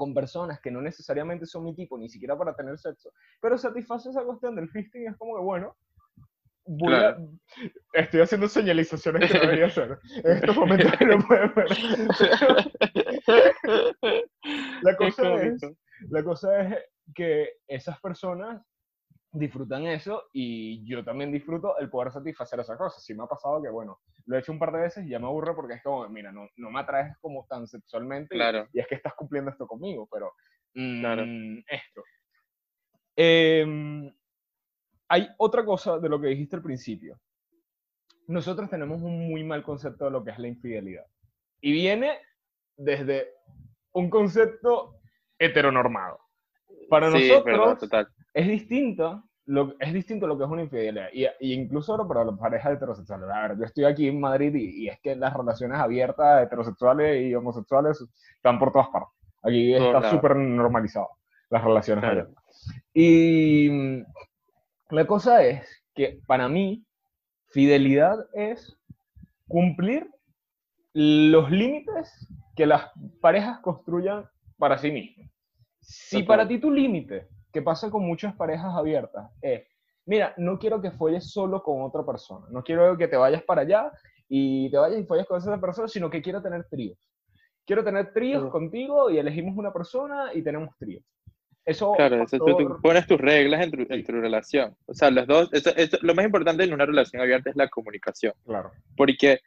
con 0.00 0.14
personas 0.14 0.58
que 0.60 0.70
no 0.70 0.80
necesariamente 0.80 1.44
son 1.44 1.62
mi 1.62 1.74
tipo, 1.74 1.98
ni 1.98 2.08
siquiera 2.08 2.34
para 2.34 2.56
tener 2.56 2.78
sexo, 2.78 3.12
pero 3.38 3.58
satisface 3.58 4.08
esa 4.08 4.24
cuestión 4.24 4.56
del 4.56 4.70
fisting, 4.70 5.08
es 5.08 5.16
como 5.18 5.36
que, 5.36 5.42
bueno, 5.42 5.76
estoy 7.92 8.22
haciendo 8.22 8.48
señalizaciones 8.48 9.30
que 9.30 9.38
debería 9.38 9.66
hacer. 9.66 9.98
En 10.24 10.38
estos 10.38 10.56
momentos 10.56 10.90
no 11.06 11.18
pueden 11.26 11.52
ver. 11.54 11.68
la, 14.82 14.96
cosa 14.96 15.34
es, 15.34 15.60
la 16.08 16.24
cosa 16.24 16.62
es 16.62 16.78
que 17.14 17.50
esas 17.68 18.00
personas 18.00 18.62
disfrutan 19.32 19.86
eso 19.86 20.24
y 20.32 20.84
yo 20.84 21.04
también 21.04 21.30
disfruto 21.30 21.78
el 21.78 21.88
poder 21.88 22.12
satisfacer 22.12 22.60
esa 22.60 22.76
cosa. 22.76 23.00
Sí 23.00 23.14
me 23.14 23.24
ha 23.24 23.26
pasado 23.26 23.62
que, 23.62 23.68
bueno, 23.68 24.00
lo 24.26 24.36
he 24.36 24.40
hecho 24.40 24.52
un 24.52 24.58
par 24.58 24.72
de 24.72 24.80
veces 24.80 25.06
y 25.06 25.10
ya 25.10 25.18
me 25.18 25.26
aburre 25.26 25.54
porque 25.54 25.74
es 25.74 25.82
como, 25.82 26.08
mira, 26.08 26.32
no, 26.32 26.48
no 26.56 26.70
me 26.70 26.80
atraes 26.80 27.16
como 27.20 27.46
tan 27.48 27.66
sexualmente 27.66 28.34
claro. 28.34 28.68
y, 28.72 28.80
es 28.80 28.86
que 28.86 28.96
estás 28.96 29.14
cumpliendo 29.14 29.50
esto 29.50 29.66
conmigo, 29.66 30.08
pero 30.10 30.32
mm, 30.74 31.58
esto. 31.68 32.02
Em, 33.16 34.12
hay 35.08 35.28
otra 35.38 35.64
cosa 35.64 35.98
de 35.98 36.08
lo 36.08 36.20
que 36.20 36.28
dijiste 36.28 36.56
al 36.56 36.62
principio. 36.62 37.18
Nosotros 38.26 38.70
tenemos 38.70 39.02
un 39.02 39.28
muy 39.28 39.42
mal 39.44 39.62
concepto 39.62 40.04
de 40.04 40.10
lo 40.12 40.24
que 40.24 40.30
es 40.30 40.38
la 40.38 40.48
infidelidad. 40.48 41.04
Y 41.60 41.72
viene 41.72 42.18
desde 42.76 43.28
un 43.92 44.08
concepto 44.08 45.00
heteronormado. 45.38 46.20
Para 46.88 47.10
nosotros 47.10 47.78
es 48.34 48.46
distinto 48.46 49.24
lo, 49.46 49.74
es 49.80 49.92
distinto 49.92 50.26
lo 50.26 50.38
que 50.38 50.44
es 50.44 50.50
una 50.50 50.62
infidelidad. 50.62 51.08
Y, 51.12 51.26
incluso 51.52 52.06
para 52.06 52.24
las 52.24 52.38
parejas 52.38 52.74
heterosexuales. 52.74 53.28
A 53.28 53.48
ver, 53.48 53.58
yo 53.58 53.64
estoy 53.64 53.84
aquí 53.84 54.06
en 54.06 54.20
Madrid 54.20 54.54
y, 54.54 54.88
es 54.88 55.00
que 55.00 55.16
las 55.16 55.34
relaciones 55.34 55.78
abiertas, 55.78 56.44
heterosexuales 56.44 57.26
y 57.26 57.34
homosexuales 57.34 58.04
están 58.36 58.58
por 58.58 58.72
todas 58.72 58.88
partes. 58.88 59.18
Aquí 59.42 59.74
está 59.74 60.10
súper 60.10 60.36
normalizado 60.36 61.08
las 61.48 61.64
relaciones 61.64 62.04
abiertas. 62.04 62.44
Y 62.94 64.02
la 64.90 65.06
cosa 65.06 65.42
es 65.42 65.66
que 65.94 66.20
para 66.26 66.48
mí, 66.48 66.84
fidelidad 67.48 68.18
es 68.32 68.78
cumplir 69.48 70.08
los 70.92 71.50
límites 71.50 72.28
que 72.54 72.66
las 72.66 72.90
parejas 73.20 73.58
construyan 73.60 74.26
para 74.58 74.78
sí 74.78 74.92
mismas. 74.92 75.28
Si 75.80 76.22
para 76.22 76.46
ti 76.46 76.58
tu 76.58 76.70
límite, 76.70 77.26
que 77.52 77.62
pasa 77.62 77.90
con 77.90 78.06
muchas 78.06 78.34
parejas 78.34 78.74
abiertas, 78.74 79.30
es, 79.42 79.62
mira, 80.06 80.34
no 80.36 80.58
quiero 80.58 80.80
que 80.80 80.90
folles 80.90 81.30
solo 81.30 81.62
con 81.62 81.82
otra 81.82 82.04
persona, 82.04 82.46
no 82.50 82.62
quiero 82.62 82.96
que 82.96 83.08
te 83.08 83.16
vayas 83.16 83.42
para 83.42 83.62
allá 83.62 83.92
y 84.28 84.70
te 84.70 84.76
vayas 84.76 85.00
y 85.00 85.04
folles 85.04 85.26
con 85.26 85.38
esa 85.38 85.60
persona, 85.60 85.88
sino 85.88 86.10
que 86.10 86.22
quiero 86.22 86.42
tener 86.42 86.66
tríos. 86.68 86.98
Quiero 87.66 87.84
tener 87.84 88.12
tríos 88.12 88.50
contigo 88.50 89.10
y 89.10 89.18
elegimos 89.18 89.56
una 89.56 89.72
persona 89.72 90.30
y 90.34 90.42
tenemos 90.42 90.76
tríos. 90.78 91.04
Eso, 91.64 91.92
claro, 91.92 92.22
eso 92.22 92.38
tú, 92.38 92.78
pones 92.82 93.06
tus 93.06 93.20
reglas 93.20 93.62
en 93.62 93.70
tu, 93.70 93.92
en 93.92 94.04
tu, 94.04 94.12
relación. 94.12 94.74
O 94.86 94.94
sea, 94.94 95.10
los 95.10 95.26
dos, 95.26 95.50
lo 96.00 96.14
más 96.14 96.24
importante 96.24 96.64
en 96.64 96.72
una 96.72 96.86
relación 96.86 97.20
abierta 97.22 97.50
es 97.50 97.56
la 97.56 97.68
comunicación. 97.68 98.32
Claro. 98.44 98.72
Porque, 98.96 99.40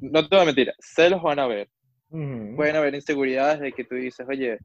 no 0.00 0.28
te 0.28 0.36
voy 0.36 0.42
a 0.42 0.46
mentir, 0.46 0.72
celos 0.80 1.22
van 1.22 1.38
a 1.38 1.44
haber. 1.44 1.68
Pueden 2.10 2.74
haber 2.74 2.94
inseguridades 2.94 3.60
de 3.60 3.72
que 3.72 3.84
tú 3.84 3.94
dices, 3.94 4.26
oye, 4.28 4.58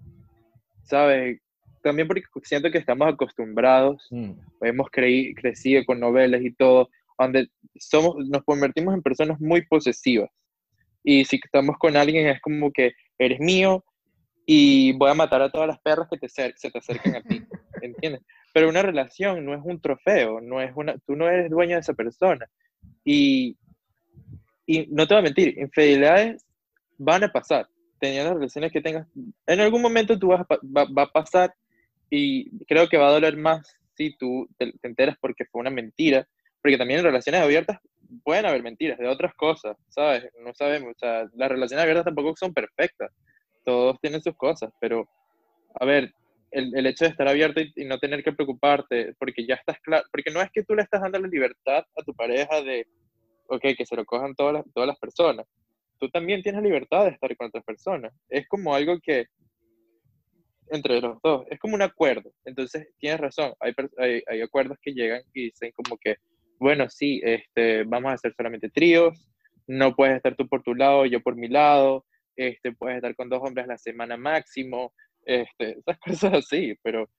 ¿sabes? 0.83 1.39
También 1.85 2.07
porque 2.07 2.23
siento 2.41 2.71
que 2.71 2.79
estamos 2.79 3.07
acostumbrados, 3.07 4.07
mm. 4.09 4.31
hemos 4.61 4.89
crecido 4.89 5.85
con 5.85 5.99
novelas 5.99 6.41
y 6.41 6.51
todo, 6.51 6.89
donde 7.19 7.47
somos, 7.75 8.15
nos 8.27 8.43
convertimos 8.43 8.95
en 8.95 9.03
personas 9.03 9.39
muy 9.39 9.63
posesivas. 9.67 10.31
Y 11.03 11.25
si 11.25 11.35
estamos 11.35 11.77
con 11.77 11.95
alguien 11.95 12.25
es 12.25 12.41
como 12.41 12.71
que 12.71 12.93
eres 13.19 13.39
mío 13.39 13.85
y 14.47 14.93
voy 14.93 15.11
a 15.11 15.13
matar 15.13 15.43
a 15.43 15.51
todas 15.51 15.67
las 15.67 15.79
perras 15.79 16.07
que 16.09 16.17
te 16.17 16.27
se 16.27 16.51
te 16.55 16.79
acerquen 16.79 17.17
a 17.17 17.21
ti, 17.21 17.43
¿entiendes? 17.83 18.23
Pero 18.51 18.67
una 18.67 18.81
relación 18.81 19.45
no 19.45 19.53
es 19.53 19.61
un 19.63 19.79
trofeo, 19.79 20.41
no 20.41 20.63
es 20.63 20.71
una, 20.75 20.97
tú 21.05 21.15
no 21.15 21.29
eres 21.29 21.51
dueño 21.51 21.75
de 21.75 21.81
esa 21.81 21.93
persona. 21.93 22.49
Y, 23.03 23.59
y 24.65 24.87
no 24.87 25.05
te 25.05 25.13
voy 25.13 25.19
a 25.19 25.25
mentir, 25.25 25.55
infidelidades 25.59 26.43
van 26.97 27.25
a 27.25 27.31
pasar 27.31 27.67
teniendo 27.99 28.29
las 28.29 28.37
relaciones 28.39 28.71
que 28.71 28.81
tengas, 28.81 29.07
en 29.45 29.59
algún 29.59 29.83
momento 29.83 30.17
tú 30.17 30.29
vas 30.29 30.41
a, 30.41 30.57
va, 30.65 31.03
a 31.03 31.11
pasar 31.11 31.53
y 32.09 32.65
creo 32.65 32.87
que 32.87 32.97
va 32.97 33.07
a 33.07 33.11
doler 33.11 33.37
más 33.37 33.77
si 33.95 34.15
tú 34.17 34.47
te, 34.57 34.73
enteras 34.83 35.17
porque 35.19 35.45
fue 35.45 35.61
una 35.61 35.69
mentira, 35.69 36.27
porque 36.61 36.77
también 36.77 36.99
en 36.99 37.05
relaciones 37.05 37.41
abiertas 37.41 37.79
pueden 38.23 38.45
haber 38.45 38.61
mentiras 38.63 38.97
de 38.97 39.07
otras 39.07 39.33
cosas, 39.35 39.77
¿sabes? 39.89 40.29
No 40.43 40.53
sabemos, 40.53 40.93
o 40.95 40.99
sea, 40.99 41.25
las 41.33 41.49
relaciones 41.49 41.81
abiertas 41.83 42.05
tampoco 42.05 42.35
son 42.37 42.53
perfectas, 42.53 43.11
todos 43.63 43.99
tienen 43.99 44.21
sus 44.21 44.35
cosas, 44.35 44.71
pero 44.79 45.07
a 45.79 45.85
ver, 45.85 46.13
el, 46.51 46.75
el 46.75 46.85
hecho 46.85 47.05
de 47.05 47.11
estar 47.11 47.27
abierto 47.27 47.61
y, 47.61 47.85
no 47.85 47.97
tener 47.99 48.23
que 48.23 48.31
preocuparte, 48.31 49.13
porque 49.17 49.45
ya 49.45 49.55
estás 49.55 49.79
claro, 49.81 50.05
porque 50.11 50.31
no 50.31 50.41
es 50.41 50.49
que 50.51 50.63
tú 50.63 50.75
le 50.75 50.83
estás 50.83 51.01
dando 51.01 51.19
la 51.19 51.27
libertad 51.27 51.83
a 51.97 52.03
tu 52.03 52.13
pareja 52.13 52.61
de, 52.61 52.87
ok, 53.47 53.61
que 53.77 53.85
se 53.85 53.95
lo 53.95 54.05
cojan 54.05 54.35
todas 54.35 54.53
las, 54.53 54.65
todas 54.73 54.87
las 54.87 54.99
personas, 54.99 55.45
tú 55.99 56.09
también 56.09 56.41
tienes 56.43 56.61
libertad 56.61 57.05
de 57.05 57.11
estar 57.11 57.35
con 57.35 57.47
otras 57.47 57.63
personas. 57.63 58.13
Es 58.29 58.47
como 58.47 58.73
algo 58.75 58.99
que, 59.01 59.25
entre 60.69 61.01
los 61.01 61.21
dos, 61.21 61.45
es 61.49 61.59
como 61.59 61.75
un 61.75 61.81
acuerdo. 61.81 62.31
Entonces, 62.45 62.87
tienes 62.99 63.19
razón, 63.19 63.53
hay, 63.59 63.73
hay, 63.97 64.21
hay 64.27 64.41
acuerdos 64.41 64.77
que 64.81 64.93
llegan 64.93 65.21
y 65.33 65.45
dicen 65.45 65.71
como 65.71 65.97
que, 65.97 66.17
bueno, 66.59 66.89
sí, 66.89 67.21
este, 67.23 67.83
vamos 67.83 68.11
a 68.11 68.15
hacer 68.15 68.33
solamente 68.35 68.69
tríos, 68.69 69.29
no 69.67 69.95
puedes 69.95 70.15
estar 70.15 70.35
tú 70.35 70.47
por 70.47 70.63
tu 70.63 70.75
lado, 70.75 71.05
yo 71.05 71.21
por 71.21 71.35
mi 71.35 71.47
lado, 71.47 72.05
este, 72.35 72.71
puedes 72.73 72.97
estar 72.97 73.15
con 73.15 73.29
dos 73.29 73.41
hombres 73.43 73.67
la 73.67 73.77
semana 73.77 74.17
máximo, 74.17 74.93
este, 75.25 75.79
esas 75.79 75.99
cosas 76.05 76.33
así, 76.33 76.75
pero 76.83 77.09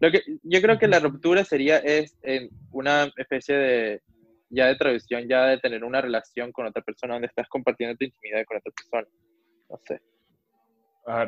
lo 0.00 0.10
que, 0.10 0.22
yo 0.42 0.60
creo 0.60 0.78
que 0.78 0.88
la 0.88 0.98
ruptura 0.98 1.44
sería 1.44 1.78
es 1.78 2.18
en 2.22 2.50
una 2.70 3.10
especie 3.16 3.56
de 3.56 4.02
ya 4.50 4.66
de 4.66 4.76
tradición, 4.76 5.28
ya 5.28 5.46
de 5.46 5.58
tener 5.58 5.84
una 5.84 6.00
relación 6.00 6.52
con 6.52 6.66
otra 6.66 6.82
persona 6.82 7.14
donde 7.14 7.28
estás 7.28 7.48
compartiendo 7.48 7.96
tu 7.96 8.04
intimidad 8.04 8.44
con 8.44 8.58
otra 8.58 8.72
persona. 8.72 9.08
No 9.68 9.80
sé. 9.84 10.00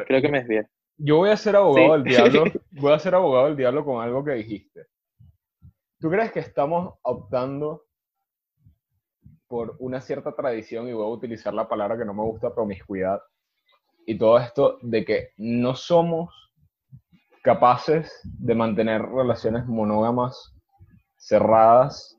Creo 0.07 0.23
que 0.23 0.29
me 0.29 0.39
es 0.39 0.49
bien. 0.49 0.69
Yo 0.97 1.19
voy 1.19 1.31
a 1.31 1.37
ser 1.37 1.57
abogado 1.57 1.93
del 1.93 2.05
diablo. 2.05 2.45
Voy 2.73 2.93
a 2.93 2.99
ser 2.99 3.15
abogado 3.15 3.47
del 3.47 3.57
diablo 3.57 3.85
con 3.85 4.03
algo 4.03 4.25
que 4.25 4.33
dijiste. 4.33 4.87
¿Tú 6.01 6.11
crees 6.11 6.33
que 6.33 6.41
estamos 6.41 6.95
optando 7.03 7.89
por 9.49 9.77
una 9.79 10.01
cierta 10.01 10.33
tradición, 10.33 10.89
y 10.89 10.93
voy 10.93 11.05
a 11.05 11.09
utilizar 11.09 11.55
la 11.55 11.69
palabra 11.69 11.97
que 11.97 12.05
no 12.05 12.15
me 12.15 12.23
gusta, 12.23 12.55
promiscuidad, 12.55 13.21
y 14.07 14.17
todo 14.17 14.39
esto 14.39 14.79
de 14.83 15.05
que 15.05 15.31
no 15.39 15.75
somos 15.75 16.53
capaces 17.43 18.21
de 18.25 18.55
mantener 18.55 19.03
relaciones 19.03 19.67
monógamas 19.67 20.55
cerradas 21.17 22.17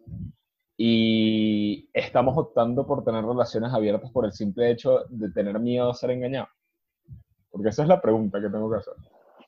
y 0.76 1.90
estamos 1.94 2.38
optando 2.38 2.86
por 2.88 3.04
tener 3.04 3.24
relaciones 3.24 3.74
abiertas 3.74 4.12
por 4.12 4.26
el 4.26 4.32
simple 4.32 4.72
hecho 4.72 5.06
de 5.10 5.32
tener 5.32 5.60
miedo 5.60 5.90
a 5.90 5.94
ser 5.94 6.12
engañado? 6.12 6.48
Porque 7.60 7.72
esa 7.72 7.82
es 7.84 7.90
la 7.90 8.00
pregunta 8.00 8.40
que 8.40 8.48
tengo 8.48 8.72
que 8.72 8.78
hacer. 8.78 8.94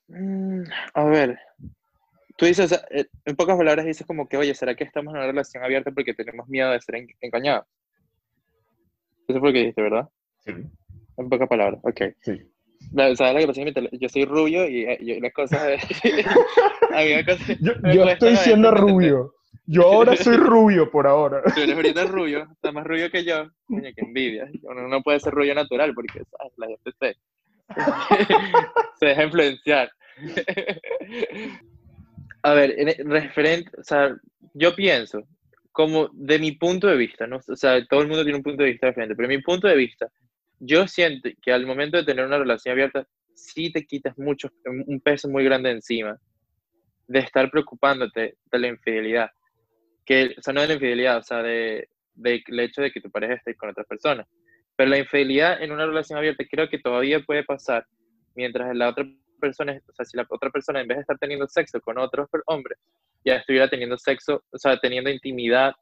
Mm, 0.10 0.64
a 0.96 1.06
ver, 1.06 1.40
tú 2.36 2.46
dices, 2.46 2.78
eh, 2.90 3.06
en 3.24 3.38
pocas 3.38 3.56
palabras 3.56 3.86
dices 3.86 4.06
como 4.06 4.28
que, 4.28 4.36
oye, 4.36 4.54
¿será 4.54 4.76
que 4.76 4.84
estamos 4.84 5.14
en 5.14 5.20
una 5.20 5.28
relación 5.28 5.64
abierta 5.64 5.92
porque 5.92 6.14
tenemos 6.14 6.46
miedo 6.50 6.72
de 6.72 6.82
ser 6.82 7.08
engañados? 7.22 7.66
Eso 9.30 9.40
fue 9.40 9.48
lo 9.48 9.54
que 9.54 9.60
dijiste, 9.60 9.82
¿verdad? 9.82 10.10
Sí. 10.40 10.52
En 11.16 11.30
pocas 11.30 11.48
palabras, 11.48 11.80
ok. 11.84 12.02
Sí. 12.20 12.52
¿Sabes 12.94 13.18
lo 13.18 13.40
que 13.40 13.48
pasa? 13.48 13.90
Yo 13.94 14.10
soy 14.10 14.26
rubio 14.26 14.68
y, 14.68 14.84
eh, 14.84 15.20
las 15.22 15.32
cosas... 15.32 15.82
yo, 17.62 17.74
yo 17.94 18.04
estoy 18.10 18.36
siendo 18.36 18.72
rubio. 18.72 19.36
Yo 19.68 19.84
ahora 19.84 20.18
soy 20.18 20.36
rubio 20.36 20.92
por 20.92 21.08
ahora. 21.08 21.42
Tú 21.56 21.62
eres 21.62 21.78
ahorita 21.78 22.04
rubio, 22.04 22.46
está 22.52 22.74
más 22.74 22.86
rubio 22.86 23.10
que 23.10 23.24
yo. 23.24 23.50
Coño, 23.68 23.90
qué 23.96 24.02
envidia. 24.02 24.50
Uno 24.64 24.90
no 24.90 25.02
puede 25.02 25.22
ser 25.22 25.34
rubio 25.34 25.56
natural 25.56 25.94
porque 25.94 26.26
¿sabes? 26.30 26.54
la 26.58 26.68
gente 26.68 26.92
se, 27.00 27.16
se 29.00 29.06
deja 29.06 29.24
influenciar. 29.24 29.92
A 32.44 32.54
ver, 32.54 32.76
referente, 33.06 33.72
o 33.80 33.84
sea, 33.84 34.16
yo 34.54 34.76
pienso, 34.76 35.24
como 35.72 36.10
de 36.14 36.40
mi 36.40 36.54
punto 36.54 36.88
de 36.88 36.98
vista, 36.98 37.28
¿no? 37.28 37.40
O 37.48 37.56
sea, 37.56 37.86
todo 37.86 38.02
el 38.02 38.08
mundo 38.08 38.24
tiene 38.24 38.38
un 38.38 38.44
punto 38.44 38.64
de 38.64 38.72
vista 38.72 38.88
diferente, 38.88 39.16
pero 39.16 39.28
de 39.28 39.38
mi 39.38 39.44
punto 39.44 39.68
de 39.68 39.76
vista, 39.76 40.08
yo 40.60 40.88
siento 40.88 41.30
que 41.42 41.52
al 41.52 41.66
momento 41.66 41.98
de 41.98 42.04
tener 42.04 42.26
una 42.26 42.38
relación 42.38 42.74
abierta, 42.74 43.08
sí 43.34 43.72
te 43.72 43.86
quitas 43.86 44.18
mucho, 44.18 44.50
un 44.66 45.00
peso 45.00 45.30
muy 45.30 45.44
grande 45.44 45.72
encima 45.72 46.18
de 47.08 47.20
estar 47.20 47.50
preocupándote 47.50 48.38
de 48.52 48.60
la 48.60 48.68
infidelidad 48.68 49.30
que, 50.06 50.36
o 50.38 50.42
sea, 50.42 50.54
no 50.54 50.62
de 50.62 50.68
la 50.68 50.74
infidelidad, 50.76 51.18
o 51.18 51.24
sea, 51.24 51.42
de, 51.42 51.88
de, 52.16 52.44
el 52.46 52.60
hecho 52.60 52.82
de 52.82 52.92
que 52.92 53.02
tu 53.02 53.10
pareja 53.10 53.36
esté 53.36 53.56
con 53.56 53.70
otras 53.70 53.88
personas. 53.88 54.28
Pero 54.82 54.90
la 54.90 54.98
infidelidad 54.98 55.62
en 55.62 55.72
una 55.72 55.86
relación 55.86 56.18
abierta 56.18 56.44
creo 56.50 56.68
que 56.68 56.80
todavía 56.80 57.20
puede 57.20 57.44
pasar 57.44 57.86
mientras 58.34 58.76
la 58.76 58.90
otra 58.90 59.06
persona, 59.40 59.80
o 59.88 59.94
sea, 59.94 60.06
si 60.06 60.18
la 60.18 60.26
otra 60.28 60.50
persona 60.50 60.82
en 60.82 60.88
vez 60.88 60.98
de 60.98 61.02
estar 61.02 61.20
teniendo 61.20 61.48
sexo 61.48 61.80
con 61.82 62.00
otros 62.00 62.28
hombres, 62.48 62.80
ya 63.24 63.36
estuviera 63.36 63.70
teniendo 63.70 63.96
sexo, 63.96 64.44
o 64.50 64.58
sea, 64.58 64.80
teniendo 64.80 65.12
intimidad, 65.12 65.76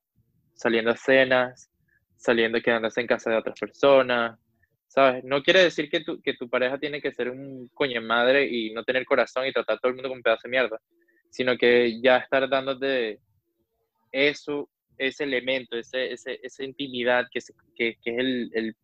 saliendo 0.53 0.91
a 0.91 0.97
cenas, 0.97 1.71
saliendo, 2.17 2.61
quedándose 2.61 2.99
en 2.99 3.07
casa 3.07 3.29
de 3.29 3.37
otras 3.37 3.57
personas, 3.57 4.37
¿sabes? 4.89 5.23
No 5.23 5.43
quiere 5.43 5.63
decir 5.63 5.89
que 5.89 6.01
tu, 6.01 6.21
que 6.21 6.33
tu 6.33 6.49
pareja 6.49 6.77
tiene 6.77 7.01
que 7.01 7.13
ser 7.13 7.29
un 7.29 7.69
coño 7.69 8.01
madre 8.01 8.49
y 8.49 8.73
no 8.73 8.83
tener 8.83 9.05
corazón 9.05 9.47
y 9.47 9.53
tratar 9.53 9.77
a 9.77 9.79
todo 9.79 9.91
el 9.91 9.95
mundo 9.95 10.09
como 10.09 10.19
un 10.19 10.23
pedazo 10.23 10.41
de 10.43 10.49
mierda, 10.49 10.77
sino 11.29 11.57
que 11.57 12.01
ya 12.01 12.17
estar 12.17 12.49
dándote 12.49 13.21
eso, 14.11 14.69
ese 14.97 15.23
elemento, 15.23 15.77
ese, 15.77 16.11
ese, 16.11 16.37
esa 16.43 16.65
intimidad 16.65 17.27
que, 17.31 17.39
que, 17.77 17.95
que 18.03 18.11
es 18.11 18.17
el, 18.53 18.75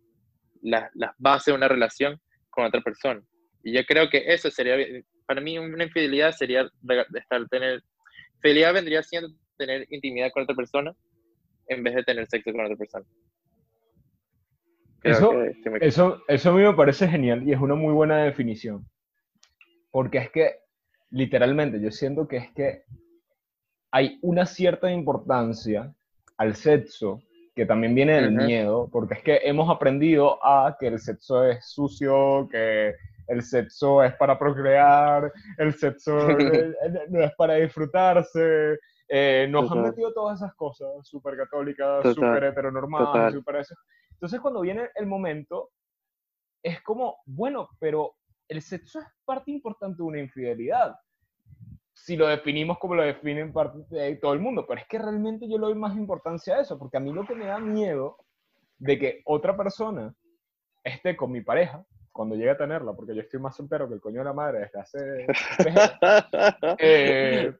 la, 0.65 0.89
la, 0.95 1.13
base 1.17 1.51
de 1.51 1.57
una 1.57 1.67
relación 1.67 2.19
con 2.49 2.65
otra 2.65 2.81
persona. 2.81 3.21
Y 3.63 3.73
yo 3.73 3.83
creo 3.85 4.09
que 4.09 4.23
eso 4.25 4.49
sería, 4.49 4.75
para 5.25 5.41
mí 5.41 5.57
una 5.57 5.83
infidelidad 5.83 6.31
sería 6.31 6.69
estar, 7.13 7.47
tener, 7.49 7.83
fidelidad 8.41 8.73
vendría 8.73 9.03
siendo 9.03 9.29
tener 9.57 9.85
intimidad 9.89 10.31
con 10.33 10.43
otra 10.43 10.55
persona 10.55 10.93
en 11.67 11.83
vez 11.83 11.95
de 11.95 12.03
tener 12.03 12.27
sexo 12.27 12.51
con 12.51 12.65
otra 12.65 12.75
persona. 12.75 13.05
Eso, 15.03 15.33
eso, 15.81 16.23
eso 16.27 16.49
a 16.49 16.53
mí 16.53 16.63
me 16.63 16.73
parece 16.73 17.07
genial 17.07 17.47
y 17.47 17.53
es 17.53 17.59
una 17.59 17.75
muy 17.75 17.93
buena 17.93 18.23
definición. 18.23 18.87
Porque 19.91 20.17
es 20.17 20.31
que, 20.31 20.55
literalmente, 21.11 21.79
yo 21.79 21.91
siento 21.91 22.27
que 22.27 22.37
es 22.37 22.51
que 22.53 22.83
hay 23.91 24.17
una 24.23 24.45
cierta 24.47 24.91
importancia 24.91 25.93
al 26.37 26.55
sexo 26.55 27.21
que 27.55 27.65
también 27.65 27.95
viene 27.95 28.21
del 28.21 28.31
miedo, 28.31 28.89
porque 28.91 29.13
es 29.13 29.23
que 29.23 29.39
hemos 29.43 29.69
aprendido 29.69 30.45
a 30.45 30.75
que 30.77 30.87
el 30.87 30.99
sexo 30.99 31.45
es 31.45 31.65
sucio, 31.65 32.49
que 32.51 32.95
el 33.27 33.41
sexo 33.41 34.03
es 34.03 34.13
para 34.15 34.37
procrear, 34.37 35.31
el 35.57 35.73
sexo 35.73 36.11
no 37.09 37.23
es 37.23 37.33
para 37.35 37.55
disfrutarse, 37.55 38.77
eh, 39.07 39.47
nos 39.49 39.71
han 39.71 39.83
metido 39.83 40.11
todas 40.13 40.41
esas 40.41 40.53
cosas, 40.55 40.89
súper 41.03 41.37
católicas, 41.37 42.03
súper 42.13 42.43
heteronormadas, 42.43 43.33
super 43.33 43.55
eso. 43.55 43.75
Entonces 44.11 44.39
cuando 44.41 44.61
viene 44.61 44.89
el 44.95 45.05
momento, 45.05 45.71
es 46.61 46.81
como, 46.81 47.17
bueno, 47.25 47.69
pero 47.79 48.15
el 48.49 48.61
sexo 48.61 48.99
es 48.99 49.05
parte 49.23 49.51
importante 49.51 49.97
de 49.97 50.03
una 50.03 50.19
infidelidad. 50.19 50.95
Si 51.95 52.17
lo 52.17 52.27
definimos 52.27 52.77
como 52.77 52.95
lo 52.95 53.03
definen 53.03 53.53
parte 53.53 53.79
de 53.89 54.17
todo 54.17 54.33
el 54.33 54.41
mundo, 54.41 54.65
pero 54.67 54.81
es 54.81 54.87
que 54.87 54.99
realmente 54.99 55.47
yo 55.49 55.57
le 55.57 55.67
doy 55.67 55.75
más 55.75 55.95
importancia 55.95 56.55
a 56.55 56.61
eso, 56.61 56.77
porque 56.77 56.97
a 56.97 56.99
mí 56.99 57.11
lo 57.11 57.25
que 57.25 57.35
me 57.35 57.45
da 57.45 57.57
miedo 57.57 58.17
de 58.77 58.99
que 58.99 59.21
otra 59.23 59.55
persona 59.55 60.13
esté 60.83 61.15
con 61.15 61.31
mi 61.31 61.41
pareja 61.41 61.85
cuando 62.11 62.35
llegue 62.35 62.51
a 62.51 62.57
tenerla, 62.57 62.93
porque 62.93 63.15
yo 63.15 63.21
estoy 63.21 63.39
más 63.39 63.55
soltero 63.55 63.87
que 63.87 63.95
el 63.95 64.01
coño 64.01 64.19
de 64.19 64.25
la 64.25 64.33
madre 64.33 64.59
desde 64.59 64.79
hace... 64.79 65.25
eh, 66.79 67.53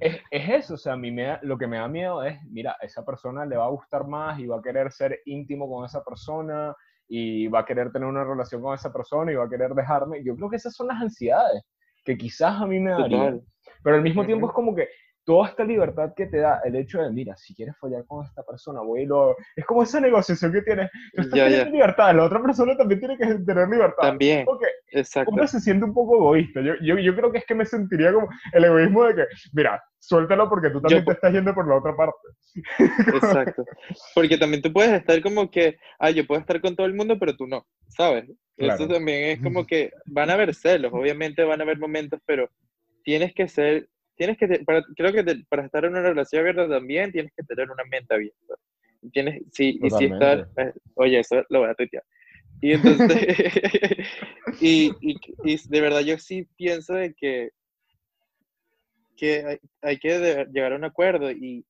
es, 0.00 0.20
es, 0.30 0.48
eso, 0.48 0.74
o 0.74 0.78
sea, 0.78 0.94
a 0.94 0.96
mí 0.96 1.10
me 1.10 1.38
lo 1.42 1.58
que 1.58 1.66
me 1.66 1.78
da 1.78 1.88
miedo 1.88 2.22
es, 2.22 2.38
mira, 2.44 2.76
esa 2.80 3.04
persona 3.04 3.44
le 3.44 3.56
va 3.56 3.66
a 3.66 3.70
gustar 3.70 4.06
más 4.06 4.38
y 4.38 4.46
va 4.46 4.58
a 4.58 4.62
querer 4.62 4.92
ser 4.92 5.20
íntimo 5.26 5.68
con 5.68 5.84
esa 5.84 6.02
persona 6.02 6.74
y 7.08 7.48
va 7.48 7.60
a 7.60 7.64
querer 7.64 7.90
tener 7.90 8.08
una 8.08 8.24
relación 8.24 8.62
con 8.62 8.74
esa 8.74 8.92
persona 8.92 9.32
y 9.32 9.34
va 9.34 9.44
a 9.44 9.50
querer 9.50 9.74
dejarme. 9.74 10.22
Yo 10.22 10.36
creo 10.36 10.50
que 10.50 10.56
esas 10.56 10.74
son 10.74 10.88
las 10.88 11.00
ansiedades 11.00 11.62
que 12.04 12.16
quizás 12.16 12.62
a 12.62 12.66
mí 12.66 12.78
me 12.78 12.92
darían. 12.92 13.42
Pero 13.82 13.96
al 13.96 14.02
mismo 14.02 14.24
tiempo 14.24 14.48
es 14.48 14.52
como 14.52 14.74
que 14.74 14.88
toda 15.28 15.48
esta 15.48 15.62
libertad 15.62 16.14
que 16.16 16.24
te 16.24 16.38
da 16.38 16.62
el 16.64 16.74
hecho 16.74 17.02
de, 17.02 17.10
mira, 17.10 17.36
si 17.36 17.54
quieres 17.54 17.76
follar 17.76 18.02
con 18.06 18.24
esta 18.24 18.42
persona, 18.42 18.80
voy 18.80 19.04
lo... 19.04 19.36
Es 19.54 19.66
como 19.66 19.82
esa 19.82 20.00
negociación 20.00 20.50
que 20.52 20.62
tienes. 20.62 20.90
Tú 21.14 21.20
estás 21.20 21.38
teniendo 21.38 21.70
libertad, 21.70 22.16
la 22.16 22.24
otra 22.24 22.40
persona 22.40 22.74
también 22.78 22.98
tiene 22.98 23.18
que 23.18 23.26
tener 23.26 23.68
libertad. 23.68 24.00
También, 24.00 24.46
exacto. 24.90 25.30
Uno 25.30 25.46
se 25.46 25.60
siente 25.60 25.84
un 25.84 25.92
poco 25.92 26.16
egoísta. 26.16 26.62
Yo, 26.62 26.72
yo, 26.80 26.98
yo, 26.98 27.14
creo 27.14 27.30
que 27.30 27.38
es 27.38 27.44
que 27.44 27.54
me 27.54 27.66
sentiría 27.66 28.10
como 28.10 28.26
el 28.54 28.64
egoísmo 28.64 29.04
de 29.04 29.16
que, 29.16 29.24
mira, 29.52 29.82
suéltalo 29.98 30.48
porque 30.48 30.70
tú 30.70 30.80
también 30.80 31.04
te 31.04 31.12
estás 31.12 31.30
yendo 31.30 31.54
por 31.54 31.68
la 31.68 31.76
otra 31.76 31.94
parte. 31.94 32.28
Exacto. 33.14 33.66
Porque 34.14 34.38
también 34.38 34.62
tú 34.62 34.72
puedes 34.72 34.92
estar 34.92 35.20
como 35.20 35.50
que, 35.50 35.76
ah, 35.98 36.08
yo 36.08 36.26
puedo 36.26 36.40
estar 36.40 36.58
con 36.62 36.74
todo 36.74 36.86
el 36.86 36.94
mundo, 36.94 37.18
pero 37.18 37.36
tú 37.36 37.46
no, 37.46 37.66
¿sabes? 37.88 38.24
Eso 38.56 38.88
también 38.88 39.24
es 39.24 39.42
como 39.42 39.66
que 39.66 39.92
van 40.06 40.30
a 40.30 40.32
haber 40.32 40.54
celos, 40.54 40.90
obviamente 40.92 41.44
van 41.44 41.60
a 41.60 41.64
haber 41.64 41.78
momentos, 41.78 42.18
pero 42.24 42.48
tienes 43.04 43.34
que 43.34 43.48
ser 43.48 43.88
tienes 44.18 44.36
que, 44.36 44.46
para, 44.66 44.82
creo 44.96 45.12
que 45.12 45.42
para 45.48 45.64
estar 45.64 45.84
en 45.84 45.92
una 45.92 46.02
relación 46.02 46.40
abierta 46.40 46.68
también 46.68 47.12
tienes 47.12 47.32
que 47.34 47.44
tener 47.44 47.70
una 47.70 47.84
mente 47.84 48.12
abierta. 48.12 48.54
Tienes, 49.12 49.42
sí, 49.52 49.78
y 49.80 49.90
si 49.90 50.06
estar, 50.06 50.48
eh, 50.56 50.72
oye, 50.94 51.20
eso 51.20 51.42
lo 51.48 51.60
voy 51.60 51.70
a 51.70 51.74
tuitear. 51.74 52.02
Y 52.60 52.72
entonces, 52.72 53.08
y, 54.60 54.90
y, 55.00 55.16
y, 55.44 55.68
de 55.68 55.80
verdad 55.80 56.00
yo 56.00 56.18
sí 56.18 56.48
pienso 56.56 56.94
de 56.94 57.14
que, 57.14 57.50
que 59.16 59.44
hay, 59.44 59.58
hay 59.82 59.98
que 59.98 60.46
llegar 60.52 60.72
a 60.72 60.76
un 60.76 60.84
acuerdo 60.84 61.30
y, 61.30 61.64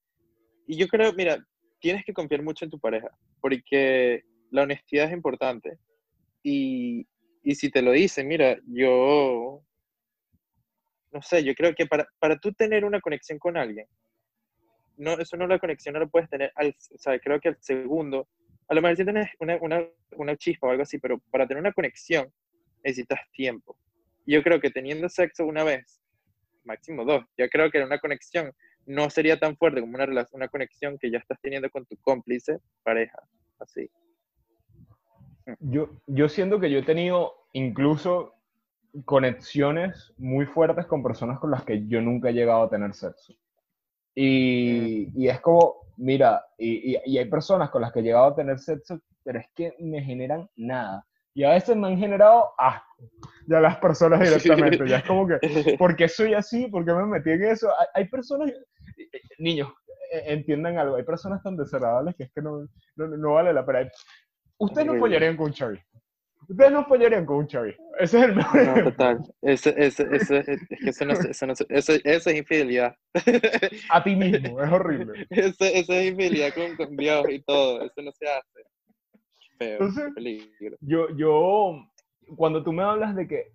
y 0.66 0.76
yo 0.76 0.88
creo, 0.88 1.12
mira, 1.12 1.44
tienes 1.80 2.02
que 2.06 2.14
confiar 2.14 2.42
mucho 2.42 2.64
en 2.64 2.70
tu 2.70 2.80
pareja, 2.80 3.10
porque 3.42 4.22
la 4.50 4.62
honestidad 4.62 5.08
es 5.08 5.12
importante. 5.12 5.78
Y, 6.42 7.06
y 7.42 7.54
si 7.54 7.70
te 7.70 7.82
lo 7.82 7.92
dicen, 7.92 8.26
mira, 8.26 8.58
yo 8.66 9.62
no 11.10 11.22
sé, 11.22 11.42
yo 11.42 11.54
creo 11.54 11.74
que 11.74 11.86
para, 11.86 12.06
para 12.18 12.38
tú 12.38 12.52
tener 12.52 12.84
una 12.84 13.00
conexión 13.00 13.38
con 13.38 13.56
alguien, 13.56 13.86
no, 14.96 15.12
eso 15.12 15.36
no 15.36 15.46
la 15.46 15.58
conexión 15.58 15.94
no 15.94 16.00
lo 16.00 16.08
puedes 16.08 16.28
tener, 16.28 16.52
al, 16.56 16.68
o 16.68 17.18
creo 17.22 17.40
que 17.40 17.48
al 17.48 17.56
segundo, 17.60 18.28
a 18.68 18.74
lo 18.74 18.82
mejor 18.82 18.96
si 18.96 19.04
tienes 19.04 19.30
una, 19.40 19.56
una, 19.60 19.86
una 20.16 20.36
chispa 20.36 20.66
o 20.66 20.70
algo 20.70 20.82
así, 20.82 20.98
pero 20.98 21.18
para 21.30 21.46
tener 21.46 21.60
una 21.60 21.72
conexión 21.72 22.32
necesitas 22.84 23.20
tiempo. 23.32 23.76
Yo 24.26 24.42
creo 24.42 24.60
que 24.60 24.70
teniendo 24.70 25.08
sexo 25.08 25.46
una 25.46 25.64
vez, 25.64 26.00
máximo 26.64 27.04
dos, 27.04 27.24
yo 27.36 27.48
creo 27.48 27.70
que 27.70 27.82
una 27.82 27.98
conexión 27.98 28.52
no 28.86 29.08
sería 29.10 29.38
tan 29.38 29.56
fuerte 29.56 29.80
como 29.80 29.94
una, 29.94 30.26
una 30.32 30.48
conexión 30.48 30.98
que 30.98 31.10
ya 31.10 31.18
estás 31.18 31.38
teniendo 31.40 31.70
con 31.70 31.86
tu 31.86 31.96
cómplice, 31.98 32.58
pareja, 32.82 33.18
así. 33.58 33.88
Yo, 35.60 36.02
yo 36.06 36.28
siento 36.28 36.60
que 36.60 36.70
yo 36.70 36.80
he 36.80 36.82
tenido 36.82 37.46
incluso 37.52 38.37
conexiones 39.04 40.12
muy 40.18 40.46
fuertes 40.46 40.86
con 40.86 41.02
personas 41.02 41.38
con 41.38 41.50
las 41.50 41.64
que 41.64 41.86
yo 41.86 42.00
nunca 42.00 42.30
he 42.30 42.34
llegado 42.34 42.62
a 42.62 42.70
tener 42.70 42.94
sexo. 42.94 43.34
Y, 44.14 45.08
y 45.14 45.28
es 45.28 45.40
como, 45.40 45.92
mira, 45.96 46.44
y, 46.58 46.96
y, 47.04 47.18
hay 47.18 47.24
personas 47.26 47.70
con 47.70 47.82
las 47.82 47.92
que 47.92 48.00
he 48.00 48.02
llegado 48.02 48.26
a 48.26 48.34
tener 48.34 48.58
sexo, 48.58 49.00
pero 49.22 49.38
es 49.38 49.46
que 49.54 49.74
me 49.78 50.02
generan 50.02 50.48
nada. 50.56 51.06
Y 51.34 51.44
a 51.44 51.50
veces 51.50 51.76
me 51.76 51.86
han 51.86 51.98
generado 51.98 52.52
asco, 52.58 53.08
ya 53.46 53.60
las 53.60 53.76
personas 53.76 54.20
directamente. 54.20 54.88
Ya 54.88 54.98
es 54.98 55.04
como 55.04 55.26
que, 55.28 55.38
¿por 55.78 55.94
qué 55.94 56.08
soy 56.08 56.34
así? 56.34 56.66
¿Por 56.66 56.84
qué 56.84 56.92
me 56.92 57.06
metí 57.06 57.30
en 57.30 57.44
eso? 57.44 57.70
Hay, 57.94 58.08
personas, 58.08 58.50
niños, 59.38 59.72
e, 60.10 60.32
entiendan 60.32 60.78
algo, 60.78 60.96
hay 60.96 61.04
personas 61.04 61.40
tan 61.42 61.56
desagradables 61.56 62.16
que 62.16 62.24
es 62.24 62.32
que 62.32 62.42
no, 62.42 62.66
no, 62.96 63.06
no 63.06 63.34
vale 63.34 63.52
la 63.52 63.64
pena. 63.64 63.88
Ustedes 64.58 64.86
no 64.88 64.98
follarían 64.98 65.36
con 65.36 65.52
Chavi. 65.52 65.78
Ustedes 66.48 66.72
no 66.72 66.84
follarían 66.86 67.26
con 67.26 67.36
un 67.36 67.46
chavi. 67.46 67.74
Ese 67.98 68.18
es 68.18 68.24
el 68.24 68.36
mejor. 68.36 68.66
No, 68.66 68.84
total. 68.84 69.18
Ese, 69.42 69.74
ese, 69.76 70.08
ese, 70.10 70.38
es 70.38 70.66
que 70.66 70.88
eso, 70.88 71.04
no, 71.04 71.12
eso, 71.12 71.46
no, 71.46 71.52
eso, 71.52 71.64
eso, 71.68 72.30
es 72.30 72.36
infidelidad. 72.36 72.96
A 73.90 74.02
ti 74.02 74.16
mismo, 74.16 74.62
es 74.62 74.72
horrible. 74.72 75.26
Eso, 75.28 75.64
eso 75.64 75.92
es 75.92 76.10
infidelidad 76.10 76.54
con, 76.54 76.74
con, 76.76 76.96
Dios 76.96 77.26
y 77.28 77.42
todo. 77.42 77.82
Eso 77.82 78.00
no 78.02 78.12
se 78.12 78.26
hace. 78.26 78.60
Feo, 79.58 79.72
Entonces, 79.72 80.14
peligro. 80.14 80.76
Yo, 80.80 81.14
yo, 81.16 81.84
cuando 82.34 82.62
tú 82.64 82.72
me 82.72 82.82
hablas 82.82 83.14
de 83.14 83.28
que 83.28 83.52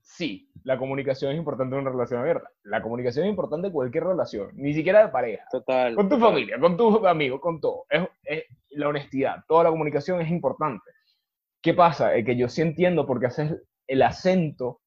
sí, 0.00 0.50
la 0.64 0.78
comunicación 0.78 1.30
es 1.30 1.38
importante 1.38 1.76
en 1.76 1.82
una 1.82 1.90
relación 1.92 2.20
abierta. 2.20 2.50
La 2.64 2.82
comunicación 2.82 3.26
es 3.26 3.30
importante 3.30 3.68
en 3.68 3.72
cualquier 3.72 4.02
relación, 4.02 4.50
ni 4.54 4.74
siquiera 4.74 5.06
de 5.06 5.12
pareja. 5.12 5.44
Total. 5.52 5.94
Con 5.94 6.08
tu 6.08 6.18
familia, 6.18 6.58
con 6.58 6.76
tus 6.76 7.04
amigos, 7.04 7.40
con 7.40 7.60
todo. 7.60 7.84
Es, 7.88 8.02
es, 8.24 8.44
la 8.70 8.88
honestidad, 8.88 9.44
toda 9.46 9.64
la 9.64 9.70
comunicación 9.70 10.20
es 10.20 10.30
importante. 10.30 10.90
¿Qué 11.62 11.74
pasa? 11.74 12.14
Es 12.16 12.24
que 12.24 12.36
yo 12.36 12.48
sí 12.48 12.60
entiendo 12.60 13.06
por 13.06 13.20
qué 13.20 13.26
haces 13.26 13.62
el 13.86 14.02
acento, 14.02 14.80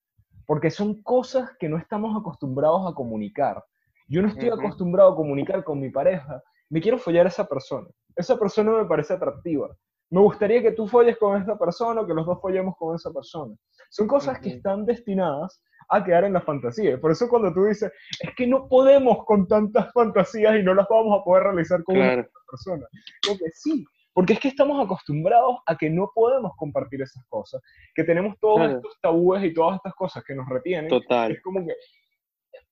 porque 0.46 0.70
son 0.70 1.02
cosas 1.04 1.52
que 1.58 1.70
no 1.70 1.78
estamos 1.78 2.16
acostumbrados 2.20 2.92
a 2.92 2.94
comunicar. 2.94 3.64
Yo 4.08 4.22
no 4.22 4.28
estoy 4.28 4.50
acostumbrado 4.50 5.14
a 5.14 5.16
comunicar 5.16 5.64
con 5.64 5.80
mi 5.80 5.90
pareja, 5.90 6.44
me 6.70 6.82
quiero 6.82 6.98
follar 6.98 7.26
a 7.26 7.30
esa 7.30 7.48
persona. 7.48 7.88
Esa 8.16 8.38
persona 8.38 8.72
me 8.72 8.86
parece 8.86 9.14
atractiva. 9.14 9.76
Me 10.10 10.22
gustaría 10.22 10.62
que 10.62 10.74
tú 10.74 10.88
folles 10.88 11.18
con 11.18 11.42
esa 11.42 11.58
persona 11.58 12.02
o 12.02 12.08
que 12.08 12.14
los 12.14 12.26
dos 12.26 12.40
follemos 12.42 12.76
con 12.78 12.96
esa 12.96 13.12
persona. 13.12 13.56
Son 13.90 14.08
cosas 14.08 14.40
que 14.40 14.50
están 14.50 14.86
destinadas 14.86 15.62
a 15.90 16.04
quedar 16.04 16.26
en 16.26 16.34
la 16.34 16.42
fantasía. 16.42 17.00
Por 17.00 17.12
eso 17.12 17.28
cuando 17.30 17.54
tú 17.54 17.66
dices, 17.66 17.92
es 18.20 18.36
que 18.36 18.48
no 18.48 18.68
podemos 18.68 19.26
con 19.26 19.48
tantas 19.48 19.92
fantasías 19.94 20.58
y 20.58 20.64
no 20.64 20.74
las 20.74 20.88
vamos 20.90 21.20
a 21.20 21.24
poder 21.24 21.44
realizar 21.44 21.84
con 21.84 21.98
una 21.98 22.28
persona. 22.50 22.86
Creo 23.22 23.38
que 23.38 23.50
sí, 23.54 23.86
porque 24.16 24.32
es 24.32 24.40
que 24.40 24.48
estamos 24.48 24.82
acostumbrados 24.82 25.58
a 25.66 25.76
que 25.76 25.90
no 25.90 26.10
podemos 26.16 26.54
compartir 26.56 27.02
esas 27.02 27.22
cosas, 27.28 27.62
que 27.94 28.06
tenemos 28.06 28.40
todos 28.40 28.72
estos 28.72 28.98
tabúes 29.02 29.44
y 29.44 29.54
todas 29.54 29.76
estas 29.76 29.94
cosas 29.94 30.24
que 30.24 30.34
nos 30.34 30.48
retienen. 30.48 30.88
Total. 30.88 31.34
Es 31.34 31.42
como 31.42 31.60
que, 31.66 31.74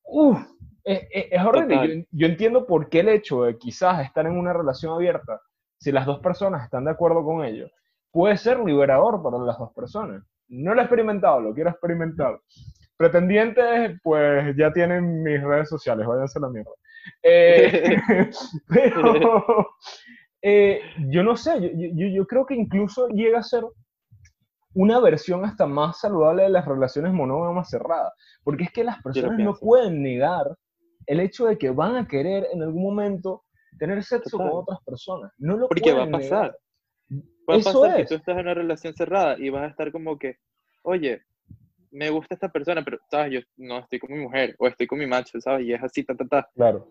uff, 0.06 0.40
es, 0.86 1.06
es, 1.12 1.44
horrible. 1.44 2.08
Yo, 2.12 2.28
entiendo 2.28 2.66
por 2.66 2.88
qué 2.88 3.02
el 3.02 3.10
hecho 3.10 3.44
de 3.44 3.58
quizás 3.58 4.06
estar 4.06 4.26
en 4.26 4.38
una 4.38 4.54
relación 4.54 4.94
abierta, 4.94 5.42
si 5.78 5.92
las 5.92 6.06
dos 6.06 6.22
personas 6.22 6.64
están 6.64 6.86
de 6.86 6.92
acuerdo 6.92 7.26
con 7.26 7.44
ello, 7.44 7.70
puede 8.10 8.38
ser 8.38 8.60
liberador 8.62 9.22
para 9.22 9.38
las 9.38 9.60
dos 9.60 9.74
personas. 9.74 10.24
No 10.48 10.74
lo 10.74 10.80
he 10.80 10.86
experimentado, 10.86 11.42
lo 11.42 11.54
quiero 11.54 11.72
experimentar. 11.72 12.40
Pretendientes, 12.96 14.00
pues 14.02 14.56
ya 14.56 14.72
tienen 14.72 15.22
mis 15.24 15.44
redes 15.44 15.68
sociales, 15.68 16.08
váyanse 16.08 16.40
a 16.40 16.44
la 16.44 16.50
mierda. 16.50 16.72
Eh, 17.22 17.98
pero, 18.70 19.68
eh, 20.46 20.82
yo 21.08 21.24
no 21.24 21.38
sé, 21.38 21.52
yo, 21.62 22.08
yo, 22.08 22.28
creo 22.28 22.46
que 22.46 22.54
incluso 22.54 23.08
llega 23.08 23.40
a 23.40 23.44
ser 23.44 23.64
una 24.74 25.00
versión 25.00 25.46
hasta 25.46 25.66
más 25.66 26.02
saludable 26.02 26.44
de 26.44 26.50
las 26.50 26.66
relaciones 26.66 27.14
monógamas 27.14 27.70
cerradas, 27.70 28.12
porque 28.44 28.66
es 28.66 28.72
que 28.74 28.84
las 28.84 29.02
personas 29.02 29.40
no 29.40 29.54
pueden 29.54 30.04
negar 30.04 30.58
el 31.08 31.22
hecho 31.22 31.46
de 31.46 31.58
que 31.58 31.70
van 31.70 31.96
a 31.96 32.08
querer 32.10 32.48
en 32.52 32.62
algún 32.62 32.84
momento 32.84 33.44
tener 33.80 34.04
sexo 34.04 34.38
con 34.38 34.50
otras 34.52 34.80
personas. 34.86 35.32
No 35.38 35.56
lo 35.56 35.70
Porque 35.70 35.94
va 35.94 36.04
a 36.04 36.12
pasar. 36.12 36.58
Va 37.50 37.56
a 37.56 37.60
pasar 37.60 37.96
que 37.96 38.06
tú 38.06 38.16
estás 38.16 38.36
en 38.36 38.42
una 38.42 38.54
relación 38.54 38.94
cerrada 38.96 39.38
y 39.40 39.50
vas 39.50 39.64
a 39.64 39.68
estar 39.68 39.94
como 39.94 40.18
que, 40.18 40.38
oye, 40.84 41.22
me 41.92 42.10
gusta 42.10 42.34
esta 42.34 42.50
persona, 42.50 42.84
pero, 42.84 43.00
¿sabes? 43.10 43.32
Yo 43.32 43.40
no 43.56 43.80
estoy 43.80 44.00
con 44.00 44.12
mi 44.12 44.20
mujer 44.20 44.56
o 44.60 44.68
estoy 44.68 44.88
con 44.88 45.00
mi 45.00 45.08
macho, 45.08 45.40
¿sabes? 45.40 45.66
Y 45.68 45.74
es 45.74 45.82
así, 45.82 46.04
ta, 46.04 46.16
ta, 46.16 46.26
ta. 46.26 46.50
Claro. 46.54 46.90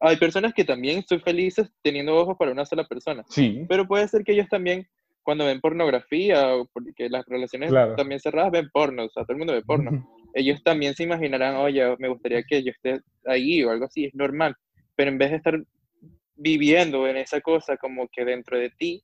Hay 0.00 0.16
personas 0.16 0.54
que 0.54 0.64
también 0.64 1.04
son 1.08 1.20
felices 1.20 1.70
teniendo 1.82 2.16
ojos 2.16 2.36
para 2.38 2.52
una 2.52 2.64
sola 2.64 2.84
persona. 2.84 3.24
Sí. 3.28 3.64
Pero 3.68 3.86
puede 3.86 4.08
ser 4.08 4.24
que 4.24 4.32
ellos 4.32 4.48
también, 4.48 4.86
cuando 5.22 5.44
ven 5.44 5.60
pornografía, 5.60 6.54
o 6.54 6.66
porque 6.72 7.08
las 7.08 7.26
relaciones 7.26 7.72
también 7.96 8.20
cerradas 8.20 8.52
ven 8.52 8.70
porno, 8.72 9.04
o 9.04 9.10
sea, 9.10 9.24
todo 9.24 9.32
el 9.32 9.38
mundo 9.38 9.52
ve 9.52 9.62
porno. 9.62 10.08
ellos 10.34 10.62
también 10.64 10.94
se 10.94 11.02
imaginarán, 11.02 11.56
oye, 11.56 11.96
me 11.98 12.08
gustaría 12.08 12.42
que 12.42 12.62
yo 12.62 12.70
esté 12.70 13.00
ahí 13.26 13.62
o 13.62 13.70
algo 13.70 13.84
así, 13.84 14.06
es 14.06 14.14
normal. 14.14 14.56
Pero 14.96 15.10
en 15.10 15.18
vez 15.18 15.30
de 15.30 15.36
estar 15.36 15.62
viviendo 16.36 17.06
en 17.06 17.18
esa 17.18 17.40
cosa 17.40 17.76
como 17.76 18.08
que 18.08 18.24
dentro 18.24 18.58
de 18.58 18.70
ti, 18.70 19.02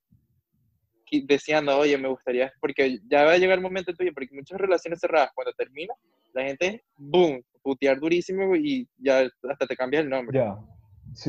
deseando, 1.24 1.76
oye, 1.78 1.96
me 1.98 2.08
gustaría, 2.08 2.52
porque 2.60 2.98
ya 3.08 3.24
va 3.24 3.32
a 3.32 3.38
llegar 3.38 3.58
el 3.58 3.62
momento 3.62 3.92
tuyo, 3.94 4.12
porque 4.12 4.28
muchas 4.32 4.58
relaciones 4.58 5.00
cerradas, 5.00 5.30
cuando 5.34 5.52
termina, 5.52 5.94
la 6.32 6.44
gente, 6.44 6.82
boom, 6.96 7.42
putear 7.66 7.98
durísimo 7.98 8.54
y 8.54 8.88
ya 8.96 9.28
hasta 9.50 9.66
te 9.66 9.76
cambia 9.76 9.98
el 9.98 10.08
nombre. 10.08 10.38
Ya. 10.38 10.56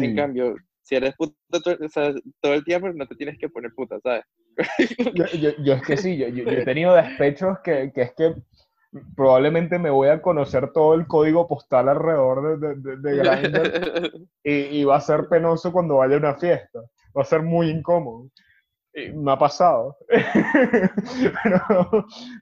En 0.03 0.15
cambio, 0.15 0.55
si 0.83 0.95
eres 0.95 1.15
puta 1.15 1.33
todo, 2.39 2.53
el 2.53 2.63
tiempo, 2.63 2.89
no 2.93 3.07
te 3.07 3.15
tienes 3.15 3.39
que 3.39 3.49
poner 3.49 3.71
puta, 3.75 3.99
¿sabes? 4.01 4.23
yo, 5.15 5.49
yo, 5.63 5.73
es 5.73 5.81
que 5.81 5.97
sí, 5.97 6.15
yo, 6.15 6.27
yo, 6.27 6.47
he 6.47 6.63
tenido 6.63 6.93
despechos 6.93 7.57
que, 7.63 7.91
que, 7.91 8.03
es 8.03 8.13
que 8.15 8.35
probablemente 9.15 9.79
me 9.79 9.89
voy 9.89 10.09
a 10.09 10.21
conocer 10.21 10.71
todo 10.73 10.93
el 10.93 11.07
código 11.07 11.47
postal 11.47 11.89
alrededor 11.89 12.59
de, 12.59 12.75
de, 12.75 12.97
de 12.97 13.17
Grindr 13.17 14.11
y, 14.43 14.51
y, 14.51 14.83
va 14.83 14.97
a 14.97 15.01
ser 15.01 15.27
penoso 15.29 15.71
cuando 15.71 15.97
vaya 15.97 16.15
a 16.15 16.19
una 16.19 16.35
fiesta. 16.35 16.81
Va 17.17 17.23
a 17.23 17.25
ser 17.25 17.41
muy 17.41 17.69
incómodo 17.71 18.29
me 19.13 19.31
ha 19.31 19.37
pasado. 19.37 19.97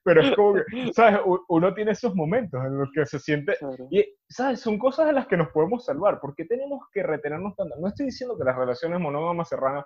pero, 0.03 0.21
es 0.21 0.35
como 0.35 0.53
que, 0.53 0.93
¿sabes? 0.93 1.19
Uno 1.49 1.73
tiene 1.73 1.91
esos 1.91 2.15
momentos 2.15 2.63
en 2.63 2.77
los 2.77 2.89
que 2.93 3.05
se 3.05 3.19
siente... 3.19 3.57
Y, 3.91 4.05
¿sabes? 4.29 4.61
Son 4.61 4.79
cosas 4.79 5.07
de 5.07 5.13
las 5.13 5.27
que 5.27 5.35
nos 5.35 5.49
podemos 5.49 5.83
salvar. 5.85 6.19
¿Por 6.21 6.33
qué 6.33 6.45
tenemos 6.45 6.81
que 6.93 7.03
retenernos 7.03 7.55
tanto? 7.55 7.75
No 7.77 7.87
estoy 7.87 8.05
diciendo 8.07 8.37
que 8.37 8.45
las 8.45 8.55
relaciones 8.55 8.99
monógamas 8.99 9.49
cerradas 9.49 9.85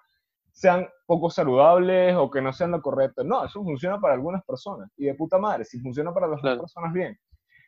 sean 0.51 0.88
poco 1.05 1.29
saludables 1.29 2.15
o 2.15 2.29
que 2.29 2.41
no 2.41 2.53
sean 2.53 2.71
lo 2.71 2.82
correcto. 2.82 3.23
No, 3.23 3.45
eso 3.45 3.63
funciona 3.63 3.99
para 3.99 4.13
algunas 4.13 4.43
personas. 4.45 4.91
Y 4.97 5.05
de 5.05 5.15
puta 5.15 5.39
madre, 5.39 5.65
si 5.65 5.79
funciona 5.79 6.13
para 6.13 6.27
las 6.27 6.39
otras 6.39 6.60
personas, 6.60 6.93
bien. 6.93 7.17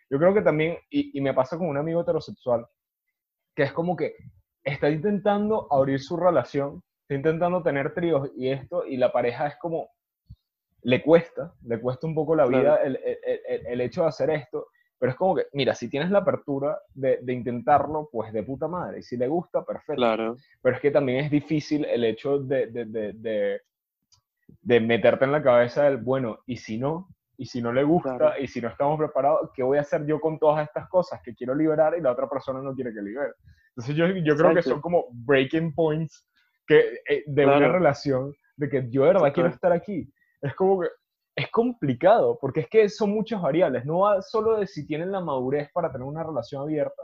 Yo 0.10 0.20
creo 0.20 0.34
que 0.34 0.42
también, 0.42 0.78
y, 0.90 1.18
y 1.18 1.22
me 1.22 1.34
pasa 1.34 1.58
con 1.58 1.68
un 1.68 1.78
amigo 1.78 2.02
heterosexual, 2.02 2.68
que 3.56 3.64
es 3.64 3.74
como 3.74 3.96
que 3.96 4.14
está 4.64 4.90
intentando 4.90 5.68
abrir 5.72 6.00
su 6.00 6.18
relación 6.18 6.84
intentando 7.16 7.62
tener 7.62 7.94
tríos 7.94 8.30
y 8.36 8.50
esto, 8.50 8.86
y 8.86 8.98
la 8.98 9.12
pareja 9.12 9.48
es 9.48 9.56
como, 9.58 9.90
le 10.84 11.02
cuesta, 11.02 11.54
le 11.64 11.80
cuesta 11.80 12.08
un 12.08 12.16
poco 12.16 12.36
la 12.36 12.46
vida 12.46 12.78
el, 12.78 13.00
el, 13.04 13.68
el, 13.68 13.82
hecho 13.82 14.02
de 14.04 14.08
hacer 14.08 14.30
esto, 14.32 14.68
pero 14.98 15.12
es 15.12 15.18
como 15.18 15.36
que, 15.36 15.48
mira, 15.54 15.74
si 15.76 15.90
tienes 15.90 16.12
la 16.12 16.20
apertura 16.20 16.80
de, 16.94 17.20
de, 17.22 17.34
intentarlo, 17.34 18.10
pues 18.12 18.32
de 18.34 18.44
puta 18.44 18.68
madre, 18.68 19.00
y 19.00 19.04
si 19.04 19.18
le 19.18 19.28
gusta, 19.28 19.64
perfecto. 19.64 19.96
Claro. 19.96 20.38
Pero 20.62 20.76
es 20.76 20.82
que 20.82 20.92
también 20.92 21.26
es 21.26 21.32
difícil 21.32 21.86
el 21.86 22.04
hecho 22.04 22.40
de, 22.40 22.68
de, 22.68 23.62
de 24.62 24.80
meterte 24.80 25.26
en 25.26 25.32
la 25.32 25.44
cabeza 25.44 25.84
del, 25.84 25.98
bueno, 25.98 26.40
y 26.46 26.58
si 26.58 26.78
no, 26.78 27.10
y 27.42 27.46
si 27.46 27.60
no 27.60 27.74
le 27.74 27.84
gusta, 27.84 28.38
y 28.40 28.48
si 28.48 28.62
no 28.62 28.68
estamos 28.68 29.00
preparados, 29.00 29.50
¿qué 29.56 29.64
voy 29.64 29.80
a 29.80 29.82
hacer 29.82 30.06
yo 30.06 30.22
con 30.22 30.38
todas 30.38 30.64
estas 30.68 30.88
cosas 30.88 31.22
que 31.24 31.34
quiero 31.34 31.56
liberar 31.56 31.96
y 31.98 32.02
la 32.02 32.12
otra 32.12 32.30
persona 32.30 32.62
no 32.62 32.76
quiere 32.76 32.94
que 32.94 33.02
libere? 33.02 33.34
Entonces 33.70 33.96
yo, 33.96 34.06
yo 34.08 34.36
creo 34.36 34.54
que 34.54 34.62
son 34.62 34.80
como 34.80 35.08
breaking 35.12 35.74
points 35.74 36.24
eh, 36.70 37.24
de 37.26 37.46
una 37.46 37.68
relación, 37.68 38.34
de 38.56 38.70
que 38.70 38.90
yo 38.90 39.04
de 39.04 39.14
verdad 39.14 39.34
quiero 39.34 39.50
estar 39.50 39.72
aquí. 39.72 40.12
Es 40.42 40.56
como 40.56 40.82
que 40.82 40.88
es 41.36 41.50
complicado, 41.50 42.38
porque 42.40 42.62
es 42.62 42.68
que 42.70 42.90
son 42.90 43.12
muchas 43.12 43.42
variables, 43.42 43.86
no 43.86 44.00
va 44.00 44.22
solo 44.22 44.58
de 44.58 44.68
si 44.68 44.86
tienen 44.86 45.12
la 45.12 45.22
madurez 45.22 45.70
para 45.74 45.92
tener 45.92 46.06
una 46.06 46.24
relación 46.24 46.62
abierta, 46.62 47.04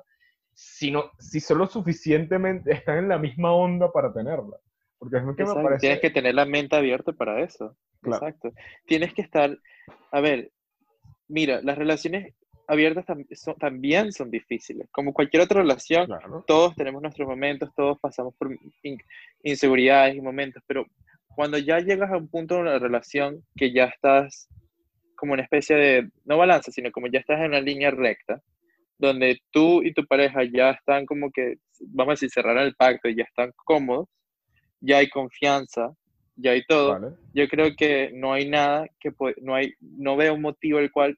sino 0.53 1.11
si 1.17 1.39
solo 1.39 1.67
suficientemente 1.67 2.71
están 2.71 2.97
en 2.97 3.07
la 3.07 3.17
misma 3.17 3.53
onda 3.53 3.91
para 3.91 4.13
tenerla. 4.13 4.57
Porque 4.99 5.17
es 5.17 5.23
lo 5.23 5.35
que 5.35 5.45
me 5.45 5.53
parece... 5.53 5.79
Tienes 5.79 6.01
que 6.01 6.09
tener 6.09 6.33
la 6.33 6.45
mente 6.45 6.75
abierta 6.75 7.13
para 7.13 7.41
eso. 7.41 7.77
Exacto. 8.03 8.51
Tienes 8.85 9.13
que 9.13 9.21
estar, 9.21 9.55
a 10.11 10.21
ver, 10.21 10.51
mira, 11.27 11.61
las 11.61 11.77
relaciones 11.77 12.33
abiertas 12.67 13.05
también 13.59 14.11
son 14.11 14.29
difíciles. 14.29 14.87
Como 14.91 15.13
cualquier 15.13 15.43
otra 15.43 15.61
relación, 15.61 16.09
todos 16.45 16.75
tenemos 16.75 17.01
nuestros 17.01 17.27
momentos, 17.27 17.69
todos 17.75 17.97
pasamos 17.99 18.35
por 18.35 18.57
inseguridades 19.41 20.15
y 20.15 20.21
momentos, 20.21 20.61
pero 20.67 20.85
cuando 21.35 21.57
ya 21.57 21.79
llegas 21.79 22.11
a 22.11 22.17
un 22.17 22.27
punto 22.27 22.55
de 22.55 22.61
una 22.61 22.79
relación 22.79 23.43
que 23.55 23.71
ya 23.71 23.85
estás 23.85 24.49
como 25.15 25.33
una 25.33 25.43
especie 25.43 25.75
de, 25.75 26.09
no 26.25 26.37
balanza, 26.37 26.71
sino 26.71 26.91
como 26.91 27.07
ya 27.07 27.19
estás 27.19 27.39
en 27.39 27.47
una 27.47 27.61
línea 27.61 27.89
recta, 27.89 28.41
donde 28.97 29.39
tú 29.51 29.83
y 29.83 29.93
tu 29.93 30.05
pareja 30.05 30.43
ya 30.43 30.71
están 30.71 31.05
como 31.05 31.31
que, 31.31 31.55
vamos 31.79 32.11
a 32.11 32.13
decir, 32.13 32.29
cerraron 32.29 32.63
el 32.63 32.75
pacto 32.75 33.07
y 33.07 33.15
ya 33.15 33.23
están 33.23 33.51
cómodos, 33.65 34.09
ya 34.79 34.97
hay 34.97 35.09
confianza, 35.09 35.93
ya 36.35 36.51
hay 36.51 36.63
todo. 36.65 37.17
Yo 37.33 37.47
creo 37.47 37.75
que 37.75 38.11
no 38.13 38.33
hay 38.33 38.47
nada 38.47 38.87
que 38.99 39.11
no 39.41 39.55
hay, 39.55 39.73
no 39.79 40.15
veo 40.15 40.35
un 40.35 40.41
motivo 40.41 40.79
el 40.79 40.91
cual 40.91 41.17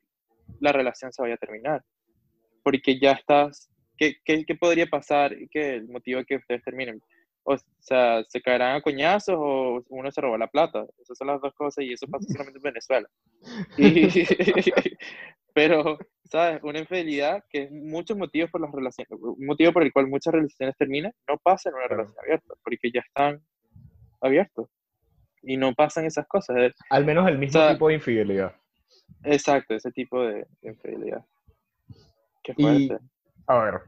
la 0.59 0.71
relación 0.71 1.11
se 1.11 1.21
vaya 1.21 1.35
a 1.35 1.37
terminar. 1.37 1.83
Porque 2.63 2.99
ya 2.99 3.13
estás, 3.13 3.69
¿qué, 3.97 4.15
qué, 4.23 4.45
qué 4.45 4.55
podría 4.55 4.87
pasar? 4.87 5.35
¿Qué 5.49 5.75
el 5.75 5.87
motivo 5.87 6.23
que 6.25 6.37
ustedes 6.37 6.63
terminen? 6.63 7.01
O 7.43 7.57
sea, 7.79 8.23
se 8.27 8.41
caerán 8.41 8.75
a 8.75 8.81
coñazos 8.81 9.35
o 9.37 9.83
uno 9.89 10.11
se 10.11 10.21
roba 10.21 10.37
la 10.37 10.47
plata. 10.47 10.85
Esas 11.01 11.17
son 11.17 11.27
las 11.27 11.41
dos 11.41 11.53
cosas 11.53 11.83
y 11.83 11.93
eso 11.93 12.05
pasa 12.07 12.27
solamente 12.33 12.59
en 12.59 12.63
Venezuela. 12.63 13.07
pero, 15.53 15.97
¿sabes? 16.25 16.61
Una 16.63 16.79
infidelidad 16.79 17.43
que 17.49 17.63
es 17.63 17.71
muchos 17.71 18.17
motivos 18.17 18.51
por 18.51 18.61
las 18.61 18.71
relaciones, 18.71 19.09
un 19.11 19.45
motivo 19.45 19.73
por 19.73 19.83
el 19.83 19.91
cual 19.91 20.07
muchas 20.07 20.33
relaciones 20.33 20.75
terminan, 20.77 21.11
no 21.27 21.37
pasa 21.37 21.69
en 21.69 21.75
una 21.75 21.87
relación 21.87 22.17
abierta, 22.23 22.53
porque 22.63 22.91
ya 22.93 23.01
están 23.01 23.41
abiertos. 24.21 24.67
Y 25.41 25.55
no 25.55 25.73
pasan 25.73 26.05
esas 26.05 26.27
cosas. 26.27 26.73
Al 26.89 27.05
menos 27.05 27.27
el 27.27 27.37
mismo 27.37 27.67
tipo 27.69 27.87
de 27.87 27.93
infidelidad. 27.95 28.53
Exacto, 29.23 29.75
ese 29.75 29.91
tipo 29.91 30.21
de, 30.21 30.47
infidelidad. 30.61 31.25
Qué 32.43 32.53
Y, 32.57 32.91
a 33.47 33.59
ver, 33.59 33.81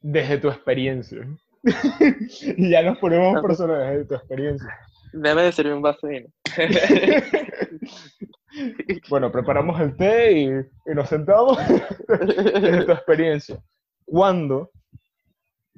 desde 0.00 0.38
tu 0.38 0.48
experiencia, 0.48 1.26
ya 2.58 2.82
nos 2.82 2.98
ponemos 2.98 3.42
personas 3.42 3.90
desde 3.90 4.04
tu 4.04 4.14
experiencia. 4.14 4.78
Debe 5.12 5.42
de 5.44 5.52
servir 5.52 5.72
un 5.72 5.82
vaso 5.82 6.06
de 6.06 6.20
vino. 6.20 6.28
bueno, 9.08 9.32
preparamos 9.32 9.80
el 9.80 9.96
té 9.96 10.32
y, 10.32 10.46
y 10.46 10.94
nos 10.94 11.08
sentamos 11.08 11.58
desde 12.08 12.84
tu 12.84 12.92
experiencia. 12.92 13.58
¿Cuándo, 14.04 14.70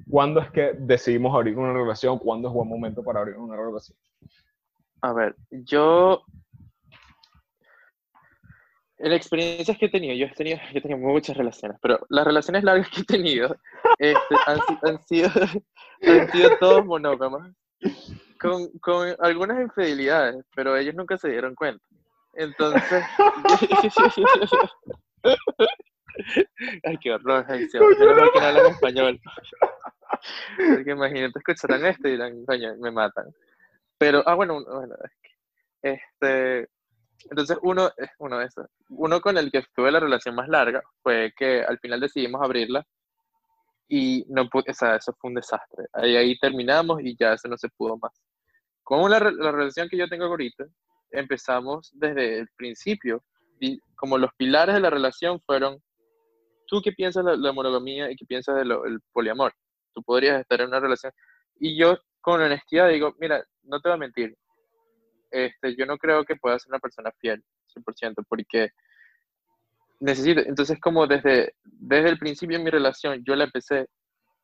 ¿Cuándo 0.09 0.39
es 0.39 0.49
que 0.51 0.73
decidimos 0.79 1.35
abrir 1.35 1.57
una 1.57 1.73
relación? 1.73 2.17
¿Cuándo 2.19 2.47
es 2.47 2.53
buen 2.53 2.67
momento 2.67 3.03
para 3.03 3.19
abrir 3.19 3.37
una 3.37 3.55
relación? 3.55 3.97
A 5.01 5.13
ver, 5.13 5.35
yo 5.49 6.23
en 8.99 9.13
experiencias 9.13 9.77
que 9.77 9.85
he 9.85 9.89
tenido, 9.89 10.13
yo 10.13 10.25
he 10.25 10.35
tenido, 10.35 10.57
yo 10.71 10.79
he 10.79 10.81
tenido 10.81 10.99
muchas 10.99 11.37
relaciones, 11.37 11.77
pero 11.81 11.99
las 12.09 12.25
relaciones 12.25 12.63
largas 12.63 12.89
que 12.89 13.01
he 13.01 13.05
tenido 13.05 13.55
este, 13.97 14.35
han, 14.45 15.01
sido, 15.05 15.29
han 16.03 16.31
sido 16.31 16.57
todos 16.59 16.85
monógamas, 16.85 17.53
con, 18.39 18.67
con 18.79 19.15
algunas 19.19 19.61
infidelidades, 19.61 20.45
pero 20.53 20.75
ellos 20.75 20.95
nunca 20.95 21.17
se 21.17 21.29
dieron 21.29 21.55
cuenta. 21.55 21.83
Entonces... 22.33 23.03
Ay, 26.83 26.97
qué 26.97 27.13
horror, 27.13 27.45
ay, 27.47 27.65
yo 27.73 27.79
no 27.79 28.31
que 28.31 28.39
no 28.39 28.45
hablan 28.45 28.65
español. 28.65 29.21
Porque 30.57 30.91
imagínate, 30.91 31.39
escucharán 31.39 31.85
esto 31.85 32.09
y 32.09 32.11
dirán, 32.11 32.45
coño, 32.45 32.75
me 32.77 32.91
matan. 32.91 33.33
Pero, 33.97 34.21
ah, 34.25 34.33
bueno, 34.33 34.61
bueno, 34.65 34.95
este, 35.81 36.67
entonces, 37.29 37.57
uno, 37.61 37.91
uno 38.19 38.39
de 38.39 38.45
esos. 38.45 38.67
Uno 38.89 39.21
con 39.21 39.37
el 39.37 39.51
que 39.51 39.63
tuve 39.75 39.91
la 39.91 39.99
relación 39.99 40.35
más 40.35 40.47
larga 40.47 40.81
fue 41.01 41.33
que 41.35 41.61
al 41.63 41.79
final 41.79 41.99
decidimos 41.99 42.41
abrirla 42.41 42.85
y 43.87 44.23
no 44.29 44.43
o 44.43 44.73
sea, 44.73 44.95
eso 44.95 45.13
fue 45.19 45.29
un 45.29 45.35
desastre. 45.35 45.85
Ahí, 45.93 46.15
ahí 46.15 46.37
terminamos 46.39 47.01
y 47.01 47.15
ya 47.19 47.33
eso 47.33 47.47
no 47.47 47.57
se 47.57 47.69
pudo 47.69 47.97
más. 47.97 48.11
Con 48.83 49.09
la, 49.09 49.19
la 49.19 49.51
relación 49.51 49.89
que 49.89 49.97
yo 49.97 50.07
tengo 50.07 50.25
ahorita, 50.25 50.65
empezamos 51.11 51.91
desde 51.93 52.39
el 52.39 52.47
principio 52.55 53.23
y 53.59 53.79
como 53.95 54.17
los 54.17 54.31
pilares 54.37 54.75
de 54.75 54.81
la 54.81 54.89
relación 54.89 55.41
fueron, 55.41 55.81
¿tú 56.67 56.81
qué 56.81 56.91
piensas 56.91 57.25
de 57.25 57.37
la 57.37 57.51
monogamía 57.51 58.09
y 58.11 58.15
qué 58.15 58.25
piensas 58.25 58.55
del 58.55 59.01
poliamor? 59.11 59.53
Tú 59.93 60.03
podrías 60.03 60.39
estar 60.39 60.61
en 60.61 60.67
una 60.67 60.79
relación. 60.79 61.11
Y 61.59 61.77
yo 61.77 61.97
con 62.21 62.41
honestidad 62.41 62.89
digo, 62.89 63.15
mira, 63.19 63.43
no 63.63 63.81
te 63.81 63.89
voy 63.89 63.95
a 63.95 63.99
mentir, 63.99 64.37
este, 65.31 65.75
yo 65.75 65.85
no 65.85 65.97
creo 65.97 66.25
que 66.25 66.35
pueda 66.35 66.59
ser 66.59 66.71
una 66.71 66.79
persona 66.79 67.11
fiel, 67.19 67.43
100%, 67.75 68.25
porque 68.27 68.71
necesito, 69.99 70.41
entonces 70.41 70.79
como 70.79 71.07
desde, 71.07 71.53
desde 71.63 72.09
el 72.09 72.17
principio 72.19 72.57
de 72.57 72.63
mi 72.63 72.69
relación, 72.69 73.23
yo 73.23 73.35
la 73.35 73.45
empecé 73.45 73.87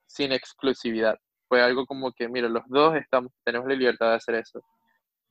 sin 0.07 0.31
exclusividad. 0.31 1.17
fue 1.47 1.61
algo 1.61 1.85
como 1.85 2.11
que, 2.11 2.27
mira, 2.27 2.49
los 2.49 2.63
dos 2.67 2.95
estamos, 2.95 3.31
tenemos 3.43 3.67
la 3.67 3.75
libertad 3.75 4.09
de 4.09 4.15
hacer 4.15 4.35
eso. 4.35 4.63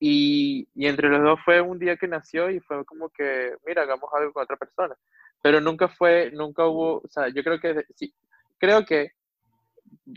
Y, 0.00 0.68
y, 0.74 0.86
entre 0.86 1.08
los 1.08 1.22
dos 1.22 1.40
fue 1.44 1.60
un 1.60 1.78
día 1.78 1.96
que 1.96 2.08
nació 2.08 2.50
y 2.50 2.60
fue 2.60 2.84
como 2.84 3.08
que, 3.10 3.54
mira, 3.66 3.82
hagamos 3.82 4.10
algo 4.12 4.32
con 4.32 4.42
otra 4.44 4.56
persona. 4.56 4.94
Pero 5.42 5.60
nunca 5.60 5.88
fue, 5.88 6.30
nunca 6.32 6.66
hubo, 6.66 6.98
o 6.98 7.08
sea, 7.08 7.28
yo 7.28 7.42
creo 7.42 7.58
que, 7.60 7.84
sí, 7.96 8.14
creo 8.58 8.84
que 8.84 9.12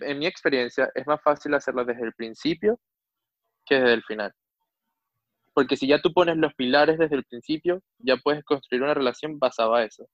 en 0.02 0.19
mi 0.19 0.26
experiencia 0.28 0.89
es 0.95 1.06
más 1.08 1.21
fácil 1.21 1.54
hacerlo 1.54 1.86
desde 1.86 2.04
el 2.04 2.13
principio 2.13 2.80
que 3.65 3.76
desde 3.76 3.93
el 3.93 4.04
final. 4.04 4.34
Porque 5.58 5.76
si 5.76 5.88
ya 5.88 6.00
tú 6.00 6.13
pones 6.13 6.38
los 6.38 6.54
pilares 6.54 7.00
desde 7.00 7.15
el 7.15 7.24
principio, 7.24 7.82
ya 7.98 8.15
puedes 8.17 8.43
construir 8.43 8.84
una 8.84 8.93
relación 8.93 9.39
basada 9.39 9.82
en 9.82 9.88
eso. 9.88 10.06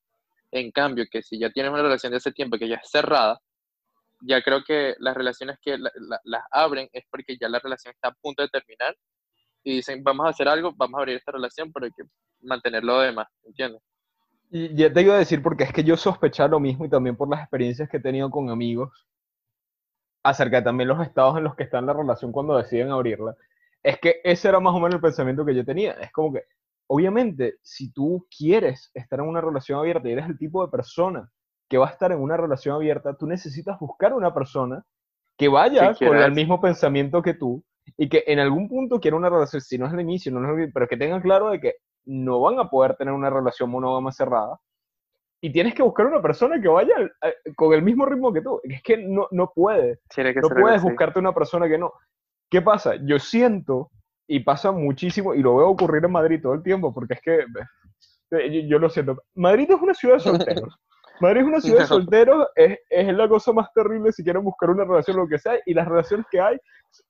En 0.52 0.72
cambio, 0.72 1.04
que 1.12 1.22
si 1.22 1.38
ya 1.38 1.50
tienes 1.50 1.70
una 1.74 1.82
relación 1.82 2.12
de 2.12 2.20
ese 2.20 2.32
tiempo 2.32 2.58
que 2.58 2.70
ya 2.70 2.76
es 2.76 2.90
cerrada, 2.90 3.42
ya 4.22 4.42
creo 4.42 4.64
que 4.64 4.96
las 5.00 5.14
relaciones 5.14 5.58
que 5.62 5.78
las 5.78 6.44
abren 6.50 6.88
es 6.94 7.04
porque 7.12 7.36
ya 7.38 7.50
la 7.50 7.60
relación 7.60 7.94
está 7.94 8.08
a 8.08 8.14
punto 8.14 8.42
de 8.42 8.48
terminar 8.48 8.96
y 9.66 9.76
dicen, 9.76 10.02
vamos 10.02 10.28
a 10.28 10.30
hacer 10.30 10.48
algo, 10.48 10.72
vamos 10.78 10.98
a 10.98 11.02
abrir 11.02 11.18
esta 11.18 11.34
relación, 11.34 11.74
pero 11.74 11.88
hay 11.88 11.92
que 11.92 12.04
mantenerlo 12.40 13.02
de 13.02 13.12
más, 13.12 13.28
¿entiendes? 13.44 13.82
Y 14.50 14.74
ya 14.74 14.94
te 14.94 15.02
iba 15.02 15.16
a 15.16 15.20
decir, 15.20 15.44
porque 15.44 15.66
es 15.66 15.74
que 15.74 15.84
yo 15.84 15.98
sospechaba 15.98 16.48
lo 16.48 16.62
mismo 16.62 16.86
y 16.86 16.90
también 16.90 17.18
por 17.18 17.30
las 17.30 17.42
experiencias 17.42 17.90
que 17.90 17.98
he 17.98 18.02
tenido 18.02 18.32
con 18.32 18.50
amigos, 18.50 18.94
acerca 20.24 20.62
de 20.62 20.64
también 20.64 20.88
los 20.88 21.02
estados 21.02 21.38
en 21.38 21.44
los 21.44 21.54
que 21.54 21.64
está 21.64 21.82
la 21.82 21.92
relación 21.92 22.32
cuando 22.32 22.56
deciden 22.56 22.92
abrirla, 22.92 23.36
es 23.84 24.00
que 24.00 24.22
ese 24.24 24.48
era 24.48 24.60
más 24.60 24.74
o 24.74 24.80
menos 24.80 24.96
el 24.96 25.02
pensamiento 25.02 25.46
que 25.46 25.54
yo 25.54 25.66
tenía. 25.66 25.92
Es 25.94 26.12
como 26.12 26.34
que, 26.34 26.44
obviamente, 26.88 27.56
si 27.62 27.92
tú 27.92 28.26
quieres 28.36 28.90
estar 28.94 29.20
en 29.20 29.28
una 29.28 29.42
relación 29.42 29.80
abierta 29.80 30.08
y 30.08 30.14
eres 30.14 30.26
el 30.26 30.38
tipo 30.38 30.66
de 30.66 30.72
persona 30.72 31.30
que 31.70 31.78
va 31.78 31.88
a 31.88 31.92
estar 31.92 32.12
en 32.12 32.20
una 32.20 32.38
relación 32.38 32.76
abierta, 32.76 33.16
tú 33.16 33.28
necesitas 33.28 33.78
buscar 33.80 34.14
una 34.14 34.34
persona 34.34 34.84
que 35.38 35.48
vaya 35.48 35.94
con 35.96 36.18
el 36.18 36.32
mismo 36.32 36.62
pensamiento 36.62 37.22
que 37.22 37.34
tú 37.34 37.64
y 37.98 38.08
que 38.08 38.24
en 38.28 38.40
algún 38.40 38.70
punto 38.70 39.00
quiera 39.00 39.18
una 39.18 39.30
relación, 39.30 39.62
si 39.62 39.78
no 39.78 39.88
es 39.88 39.94
el 39.94 40.02
inicio, 40.02 40.32
no 40.32 40.54
es 40.54 40.68
el, 40.68 40.72
pero 40.72 40.88
que 40.88 40.98
tenga 40.98 41.22
claro 41.22 41.50
de 41.50 41.60
que 41.60 41.74
no 42.06 42.40
van 42.40 42.60
a 42.60 42.70
poder 42.70 42.96
tener 42.96 43.14
una 43.14 43.30
relación 43.30 43.70
monógama 43.70 44.12
cerrada. 44.12 44.60
Y 45.42 45.52
tienes 45.52 45.74
que 45.74 45.84
buscar 45.84 46.06
una 46.06 46.22
persona 46.22 46.62
que 46.62 46.70
vaya 46.70 46.94
eh, 47.00 47.34
con 47.56 47.74
el 47.74 47.82
mismo 47.82 48.06
ritmo 48.06 48.32
que 48.32 48.42
tú. 48.42 48.62
Es 48.64 48.82
que 48.82 48.98
no, 48.98 49.28
no 49.32 49.52
puedes. 49.54 50.00
no 50.42 50.50
puedes 50.50 50.82
buscarte 50.82 51.20
una 51.20 51.34
persona 51.34 51.68
que 51.68 51.78
no. 51.78 51.92
¿Qué 52.54 52.62
pasa? 52.62 52.94
Yo 53.02 53.18
siento, 53.18 53.90
y 54.28 54.42
pasa 54.42 54.72
muchísimo, 54.72 55.34
y 55.34 55.42
lo 55.42 55.56
veo 55.56 55.70
ocurrir 55.70 56.06
en 56.06 56.12
Madrid 56.12 56.40
todo 56.40 56.54
el 56.54 56.62
tiempo, 56.62 56.94
porque 56.94 57.16
es 57.16 57.22
que 57.22 57.40
eh, 58.30 58.68
yo, 58.68 58.78
lo 58.78 58.92
siento. 58.92 59.24
Madrid 59.34 59.72
es 59.72 59.82
una 59.82 59.96
ciudad 59.96 60.18
de 60.18 60.20
solteros. 60.20 60.80
Madrid 61.20 61.42
es 61.42 61.48
una 61.48 61.62
ciudad 61.62 61.80
de 61.80 61.88
solteros, 61.88 62.48
es, 62.56 62.78
es, 62.92 63.12
la 63.12 63.28
cosa 63.28 63.54
más 63.54 63.74
terrible 63.74 64.12
si 64.12 64.24
quieren 64.24 64.44
buscar 64.44 64.70
una 64.70 64.84
relación, 64.84 65.18
lo 65.18 65.28
que 65.28 65.40
sea, 65.40 65.56
y 65.66 65.74
las 65.74 65.88
relaciones 65.88 66.28
que 66.30 66.40
hay, 66.40 66.60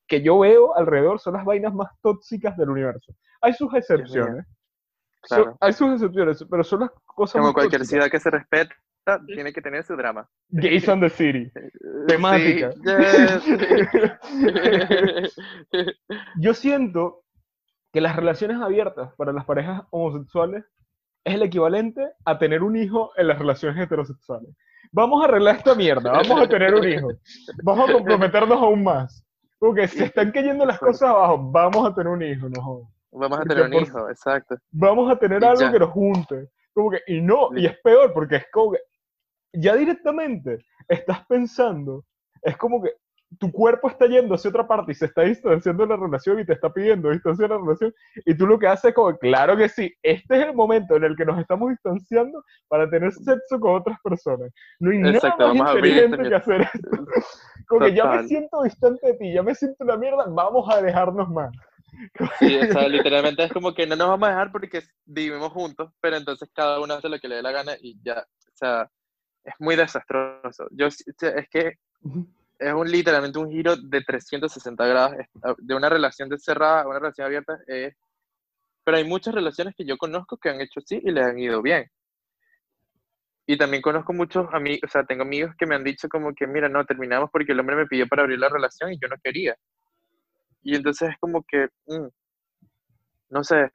que 0.08 0.22
yo 0.22 0.40
veo 0.40 0.78
alrededor, 0.78 1.20
son 1.20 1.34
las 1.34 1.44
vainas 1.44 1.74
más 1.74 1.92
tóxicas 2.02 2.56
del 2.56 2.70
universo. 2.70 3.14
Hay 3.42 3.52
sus 3.52 3.74
excepciones, 3.74 4.46
hay 5.60 5.74
sus 5.74 5.92
excepciones, 5.92 6.46
pero 6.50 6.64
son 6.64 6.80
las 6.80 6.92
cosas 7.04 7.42
Como 7.42 7.54
cualquier 7.54 7.86
ciudad 7.86 8.10
que 8.10 8.22
se 8.22 8.30
tiene 9.28 9.54
que 9.54 9.62
tener 9.62 9.84
su 9.84 9.96
drama. 9.96 10.28
Gays 10.50 10.88
on 10.88 11.00
the 11.00 11.10
City. 11.10 11.52
Temática. 12.08 12.72
Yo 16.40 16.54
siento 16.54 17.24
que 17.92 18.02
las 18.02 18.16
relaciones 18.16 18.62
abiertas 18.62 19.14
para 19.18 19.34
las 19.34 19.46
parejas 19.46 19.82
homosexuales 19.92 20.64
es 21.24 21.36
el 21.36 21.44
equivalente 21.44 22.12
a 22.26 22.38
tener 22.38 22.64
un 22.64 22.76
hijo 22.76 23.12
en 23.18 23.28
las 23.28 23.40
relaciones 23.40 23.82
heterosexuales. 23.82 24.50
Vamos 24.92 25.22
a 25.22 25.28
arreglar 25.28 25.58
esta 25.58 25.76
mierda, 25.76 26.12
vamos 26.12 26.42
a 26.42 26.48
tener 26.48 26.74
un 26.74 26.88
hijo. 26.88 27.10
Vamos 27.64 27.90
a 27.90 27.94
comprometernos 27.94 28.62
aún 28.62 28.84
más. 28.84 29.26
Porque 29.58 29.88
se 29.88 30.06
están 30.06 30.32
cayendo 30.32 30.66
las 30.66 30.78
cosas 30.78 31.10
abajo, 31.10 31.50
vamos 31.52 31.90
a 31.90 31.96
tener 31.96 32.12
un 32.12 32.22
hijo, 32.22 32.50
no 32.50 32.90
Vamos 33.12 33.40
a 33.40 33.44
tener 33.44 33.66
un 33.66 33.74
hijo, 33.76 34.10
exacto. 34.10 34.56
Vamos 34.72 35.12
a 35.12 35.18
tener 35.18 35.44
algo 35.46 35.72
que 35.72 35.80
nos 35.80 35.92
junte. 35.92 36.50
Como 36.74 36.90
que, 36.90 37.00
y 37.08 37.22
no, 37.22 37.50
y 37.56 37.68
es 37.68 37.78
peor, 37.84 38.12
porque 38.12 38.38
es 38.38 38.46
como 38.52 38.72
que 38.72 38.80
ya 39.54 39.76
directamente 39.76 40.66
estás 40.88 41.26
pensando, 41.28 42.04
es 42.42 42.58
como 42.58 42.82
que 42.82 42.92
tu 43.40 43.52
cuerpo 43.52 43.90
está 43.90 44.06
yendo 44.06 44.36
hacia 44.36 44.50
otra 44.50 44.68
parte 44.68 44.92
y 44.92 44.96
se 44.96 45.06
está 45.06 45.24
distanciando 45.24 45.84
de 45.84 45.90
la 45.90 45.96
relación 45.96 46.40
y 46.40 46.46
te 46.46 46.54
está 46.54 46.72
pidiendo 46.72 47.10
distancia 47.10 47.48
de 47.48 47.54
la 47.54 47.60
relación 47.60 47.94
y 48.26 48.36
tú 48.36 48.46
lo 48.46 48.60
que 48.60 48.68
haces 48.68 48.90
es 48.90 48.96
como, 48.96 49.18
claro 49.18 49.58
que 49.58 49.70
sí, 49.70 49.94
este 50.02 50.38
es 50.38 50.48
el 50.48 50.54
momento 50.54 50.96
en 50.96 51.04
el 51.04 51.16
que 51.16 51.26
nos 51.26 51.40
estamos 51.40 51.70
distanciando 51.72 52.44
para 52.68 52.90
tener 52.90 53.12
sexo 53.12 53.60
con 53.60 53.76
otras 53.76 53.98
personas. 54.04 54.52
No 54.80 54.92
hay 54.92 55.00
nada 55.00 55.54
más 55.54 55.76
inteligente 55.76 56.30
que 56.30 56.36
hacer 56.36 56.62
esto. 56.62 57.06
Como 57.68 57.86
que 57.86 57.94
ya 57.94 58.06
me 58.06 58.28
siento 58.28 58.64
distante 58.64 59.08
de 59.08 59.14
ti, 59.16 59.34
ya 59.34 59.44
me 59.44 59.56
siento 59.56 59.84
una 59.84 59.98
mierda, 59.98 60.26
vamos 60.28 60.68
a 60.74 60.82
dejarnos 60.82 61.30
más. 61.30 61.52
Sí, 62.40 62.58
o 62.58 62.72
sea, 62.72 62.88
literalmente 62.88 63.44
es 63.44 63.54
como 63.54 63.74
que 63.74 63.86
no 63.86 63.96
nos 63.96 64.08
vamos 64.08 64.28
a 64.28 64.32
dejar 64.32 64.52
porque 64.52 64.82
vivimos 65.06 65.52
juntos, 65.52 65.92
pero 66.02 66.18
entonces 66.18 66.50
cada 66.54 66.80
uno 66.80 66.96
hace 66.96 67.08
lo 67.08 67.20
que 67.20 67.28
le 67.28 67.36
dé 67.36 67.42
la 67.44 67.52
gana 67.52 67.74
y 67.80 68.00
ya, 68.04 68.20
o 68.22 68.56
sea, 68.56 68.90
es 69.44 69.54
muy 69.60 69.76
desastroso. 69.76 70.68
Yo, 70.72 70.88
es 70.88 71.50
que 71.50 71.74
es 72.60 72.74
un, 72.74 72.90
literalmente 72.90 73.40
un 73.40 73.52
giro 73.52 73.76
de 73.76 74.02
360 74.02 74.86
grados 74.86 75.16
ah, 75.44 75.56
de 75.58 75.76
una 75.76 75.90
relación 75.90 76.30
de 76.30 76.38
cerrada 76.38 76.82
a 76.82 76.88
una 76.88 77.00
relación 77.00 77.28
abierta. 77.28 77.60
pero 78.84 78.98
hay 78.98 79.04
muchas 79.04 79.34
relaciones 79.34 79.76
que 79.76 79.86
yo 79.86 79.98
conozco 79.98 80.38
que 80.38 80.50
han 80.50 80.62
hecho 80.62 80.80
así 80.80 81.00
y 81.04 81.12
les 81.12 81.26
han 81.26 81.40
ido 81.40 81.62
bien. 81.62 81.90
Y 83.46 83.58
también 83.58 83.82
conozco 83.82 84.14
muchos 84.14 84.48
amigos, 84.54 84.82
o 84.86 84.92
sea, 84.92 85.04
tengo 85.04 85.24
amigos 85.24 85.54
que 85.58 85.66
me 85.66 85.76
han 85.76 85.84
dicho 85.84 86.08
como 86.08 86.34
que, 86.34 86.48
mira, 86.48 86.70
no, 86.70 86.86
terminamos 86.86 87.30
porque 87.30 87.52
el 87.52 87.60
hombre 87.60 87.76
me 87.76 87.88
pidió 87.88 88.08
para 88.08 88.22
abrir 88.22 88.40
la 88.40 88.48
relación 88.48 88.94
y 88.94 88.98
yo 88.98 89.10
no 89.10 89.18
quería. 89.22 89.56
Y 90.62 90.76
entonces 90.76 91.10
es 91.12 91.18
como 91.20 91.44
que, 91.44 91.68
mm, 91.88 92.08
no 93.30 93.44
sé. 93.44 93.70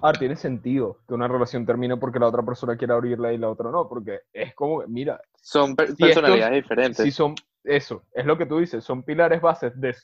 Ahora, 0.00 0.18
tiene 0.18 0.36
sentido 0.36 0.98
que 1.06 1.14
una 1.14 1.28
relación 1.28 1.66
termine 1.66 1.96
porque 1.96 2.18
la 2.18 2.28
otra 2.28 2.42
persona 2.42 2.76
quiera 2.76 2.94
abrirla 2.94 3.32
y 3.32 3.38
la 3.38 3.48
otra 3.48 3.70
no, 3.70 3.88
porque 3.88 4.20
es 4.32 4.54
como, 4.54 4.82
mira. 4.86 5.20
Son 5.40 5.76
personalidades 5.76 6.62
diferentes. 6.62 7.04
Sí, 7.04 7.10
son, 7.10 7.34
eso, 7.64 8.02
es 8.12 8.24
lo 8.24 8.38
que 8.38 8.46
tú 8.46 8.58
dices, 8.58 8.84
son 8.84 9.02
pilares 9.02 9.40
bases 9.40 9.78
de, 9.80 9.94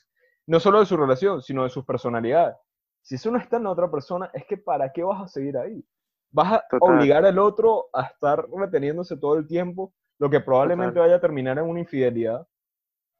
no 0.45 0.59
solo 0.59 0.79
de 0.79 0.85
su 0.85 0.97
relación, 0.97 1.41
sino 1.41 1.63
de 1.63 1.69
sus 1.69 1.85
personalidades. 1.85 2.55
Si 3.01 3.15
eso 3.15 3.31
no 3.31 3.37
está 3.37 3.57
en 3.57 3.63
la 3.63 3.71
otra 3.71 3.89
persona, 3.89 4.29
es 4.33 4.45
que 4.45 4.57
¿para 4.57 4.91
qué 4.91 5.03
vas 5.03 5.21
a 5.21 5.27
seguir 5.27 5.57
ahí? 5.57 5.83
Vas 6.31 6.53
a 6.53 6.63
obligar 6.81 7.25
al 7.25 7.39
otro 7.39 7.87
a 7.93 8.03
estar 8.03 8.45
reteniéndose 8.49 9.17
todo 9.17 9.37
el 9.37 9.47
tiempo, 9.47 9.93
lo 10.19 10.29
que 10.29 10.41
probablemente 10.41 10.99
vaya 10.99 11.15
a 11.15 11.21
terminar 11.21 11.57
en 11.57 11.65
una 11.65 11.79
infidelidad 11.79 12.45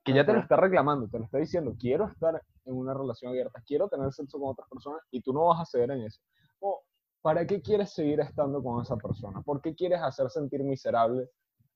que 0.04 0.14
ya 0.14 0.26
te 0.26 0.32
lo 0.32 0.40
está 0.40 0.56
reclamando, 0.56 1.10
te 1.10 1.20
lo 1.20 1.26
está 1.26 1.38
diciendo, 1.38 1.76
quiero 1.78 2.08
estar 2.08 2.42
en 2.64 2.74
una 2.74 2.94
relación 2.94 3.30
abierta, 3.30 3.62
quiero 3.66 3.90
tener 3.90 4.12
sexo 4.14 4.40
con 4.40 4.52
otras 4.52 4.70
personas 4.70 5.02
y 5.12 5.22
tú 5.22 5.34
no 5.34 5.48
vas 5.48 5.62
a 5.62 5.66
ceder 5.66 5.92
en 5.92 6.04
eso. 6.04 6.22
O, 6.60 6.84
¿para 7.22 7.46
qué 7.46 7.62
quieres 7.62 7.92
seguir 7.92 8.20
estando 8.20 8.64
con 8.64 8.82
esa 8.82 8.96
persona? 8.98 9.42
¿Por 9.42 9.62
qué 9.62 9.76
quieres 9.76 10.02
hacer 10.02 10.30
sentir 10.30 10.64
miserable 10.64 11.30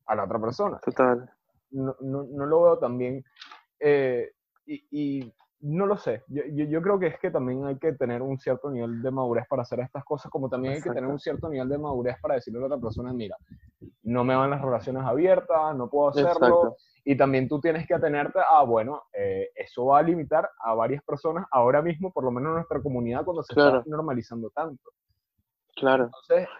a 0.05 0.15
la 0.15 0.25
otra 0.25 0.39
persona? 0.39 0.79
Total. 0.79 1.29
No, 1.71 1.95
no, 2.01 2.23
no 2.23 2.45
lo 2.45 2.63
veo 2.63 2.79
tan 2.79 2.97
bien. 2.97 3.23
Eh, 3.79 4.31
y, 4.65 4.85
y, 4.91 5.33
no 5.61 5.85
lo 5.85 5.97
sé. 5.97 6.23
Yo, 6.27 6.43
yo, 6.45 6.81
creo 6.81 6.99
que 6.99 7.07
es 7.07 7.19
que 7.19 7.29
también 7.29 7.65
hay 7.65 7.77
que 7.77 7.93
tener 7.93 8.21
un 8.21 8.39
cierto 8.39 8.69
nivel 8.71 9.01
de 9.01 9.11
madurez 9.11 9.45
para 9.47 9.61
hacer 9.61 9.79
estas 9.79 10.03
cosas, 10.03 10.31
como 10.31 10.49
también 10.49 10.75
hay 10.75 10.81
que 10.81 10.89
tener 10.89 11.05
un 11.05 11.19
cierto 11.19 11.49
nivel 11.49 11.69
de 11.69 11.77
madurez 11.77 12.17
para 12.21 12.35
decirle 12.35 12.59
a 12.59 12.61
la 12.61 12.67
otra 12.67 12.79
persona, 12.79 13.13
mira, 13.13 13.37
no 14.03 14.23
me 14.23 14.35
van 14.35 14.49
las 14.49 14.61
relaciones 14.61 15.03
abiertas, 15.03 15.75
no 15.75 15.89
puedo 15.89 16.09
hacerlo. 16.09 16.75
Y 17.03 17.15
también 17.15 17.47
tú 17.47 17.59
tienes 17.59 17.87
que 17.87 17.95
atenerte 17.95 18.39
a, 18.39 18.63
bueno, 18.63 19.03
eh, 19.13 19.49
eso 19.55 19.85
va 19.85 19.99
a 19.99 20.03
limitar 20.03 20.49
a 20.59 20.73
varias 20.73 21.03
personas 21.03 21.45
ahora 21.51 21.81
mismo, 21.81 22.11
por 22.11 22.23
lo 22.23 22.31
menos 22.31 22.49
en 22.49 22.55
nuestra 22.55 22.81
comunidad, 22.81 23.23
cuando 23.23 23.43
se 23.43 23.53
está 23.53 23.83
normalizando 23.85 24.49
tanto. 24.51 24.91
Claro. 25.75 26.11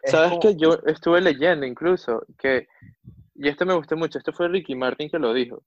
Sabes 0.05 0.39
que 0.39 0.55
yo 0.55 0.79
estuve 0.85 1.21
leyendo 1.21 1.65
incluso 1.65 2.23
que, 2.37 2.67
y 3.35 3.49
esto 3.49 3.65
me 3.65 3.75
gustó 3.75 3.95
mucho, 3.95 4.17
esto 4.17 4.33
fue 4.33 4.47
Ricky 4.47 4.75
Martin 4.75 5.09
que 5.09 5.19
lo 5.19 5.33
dijo, 5.33 5.61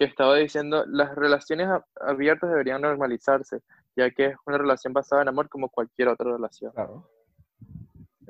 que 0.00 0.06
estaba 0.06 0.34
diciendo, 0.36 0.86
las 0.86 1.14
relaciones 1.14 1.68
abiertas 2.00 2.48
deberían 2.48 2.80
normalizarse, 2.80 3.60
ya 3.94 4.10
que 4.10 4.28
es 4.28 4.36
una 4.46 4.56
relación 4.56 4.94
basada 4.94 5.20
en 5.20 5.28
amor 5.28 5.50
como 5.50 5.68
cualquier 5.68 6.08
otra 6.08 6.32
relación. 6.32 6.72
Claro. 6.72 7.06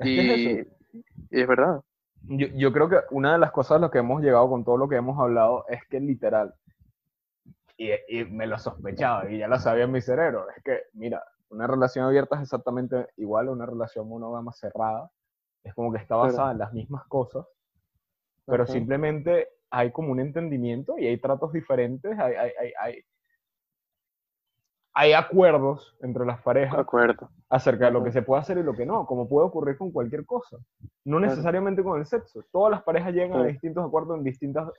y, 0.03 0.59
y 0.59 0.67
es 1.31 1.47
verdad. 1.47 1.81
Yo, 2.23 2.47
yo, 2.47 2.73
creo 2.73 2.89
que 2.89 2.97
una 3.11 3.31
de 3.31 3.39
las 3.39 3.53
cosas 3.53 3.77
a 3.77 3.79
las 3.79 3.89
que 3.89 3.99
hemos 3.99 4.21
llegado 4.21 4.49
con 4.49 4.65
todo 4.65 4.75
lo 4.75 4.89
que 4.89 4.97
hemos 4.97 5.17
hablado 5.17 5.63
es 5.69 5.79
que 5.87 6.01
literal, 6.01 6.53
y, 7.77 7.91
y 8.09 8.25
me 8.25 8.47
lo 8.47 8.59
sospechaba 8.59 9.31
y 9.31 9.37
ya 9.37 9.47
lo 9.47 9.57
sabía 9.57 9.85
en 9.85 9.93
mi 9.93 10.01
cerebro, 10.01 10.47
es 10.49 10.61
que, 10.65 10.81
mira, 10.91 11.23
una 11.51 11.67
relación 11.67 12.03
abierta 12.03 12.35
es 12.35 12.41
exactamente 12.41 13.07
igual 13.15 13.47
a 13.47 13.51
una 13.51 13.65
relación 13.65 14.09
monógama 14.09 14.51
cerrada. 14.51 15.09
Es 15.63 15.73
como 15.73 15.93
que 15.93 15.99
está 15.99 16.17
basada 16.17 16.51
en 16.51 16.57
las 16.57 16.73
mismas 16.73 17.05
cosas, 17.07 17.45
pero 18.45 18.65
simplemente 18.65 19.47
hay 19.71 19.91
como 19.91 20.11
un 20.11 20.19
entendimiento 20.19 20.99
y 20.99 21.07
hay 21.07 21.17
tratos 21.17 21.53
diferentes, 21.53 22.17
hay, 22.19 22.35
hay, 22.35 22.73
hay, 22.79 23.05
hay 24.93 25.13
acuerdos 25.13 25.95
entre 26.01 26.25
las 26.25 26.41
parejas 26.41 26.77
Acuerdo. 26.77 27.29
acerca 27.49 27.85
de 27.85 27.91
lo 27.91 28.03
que 28.03 28.11
se 28.11 28.21
puede 28.21 28.41
hacer 28.41 28.57
y 28.57 28.63
lo 28.63 28.73
que 28.73 28.85
no, 28.85 29.05
como 29.05 29.29
puede 29.29 29.47
ocurrir 29.47 29.77
con 29.77 29.91
cualquier 29.91 30.25
cosa. 30.25 30.57
No 31.05 31.19
necesariamente 31.19 31.81
con 31.81 31.99
el 31.99 32.05
sexo. 32.05 32.43
Todas 32.51 32.71
las 32.71 32.83
parejas 32.83 33.13
llegan 33.13 33.39
a 33.39 33.45
distintos 33.45 33.85
acuerdos 33.85 34.17
en 34.17 34.23
distintas 34.25 34.69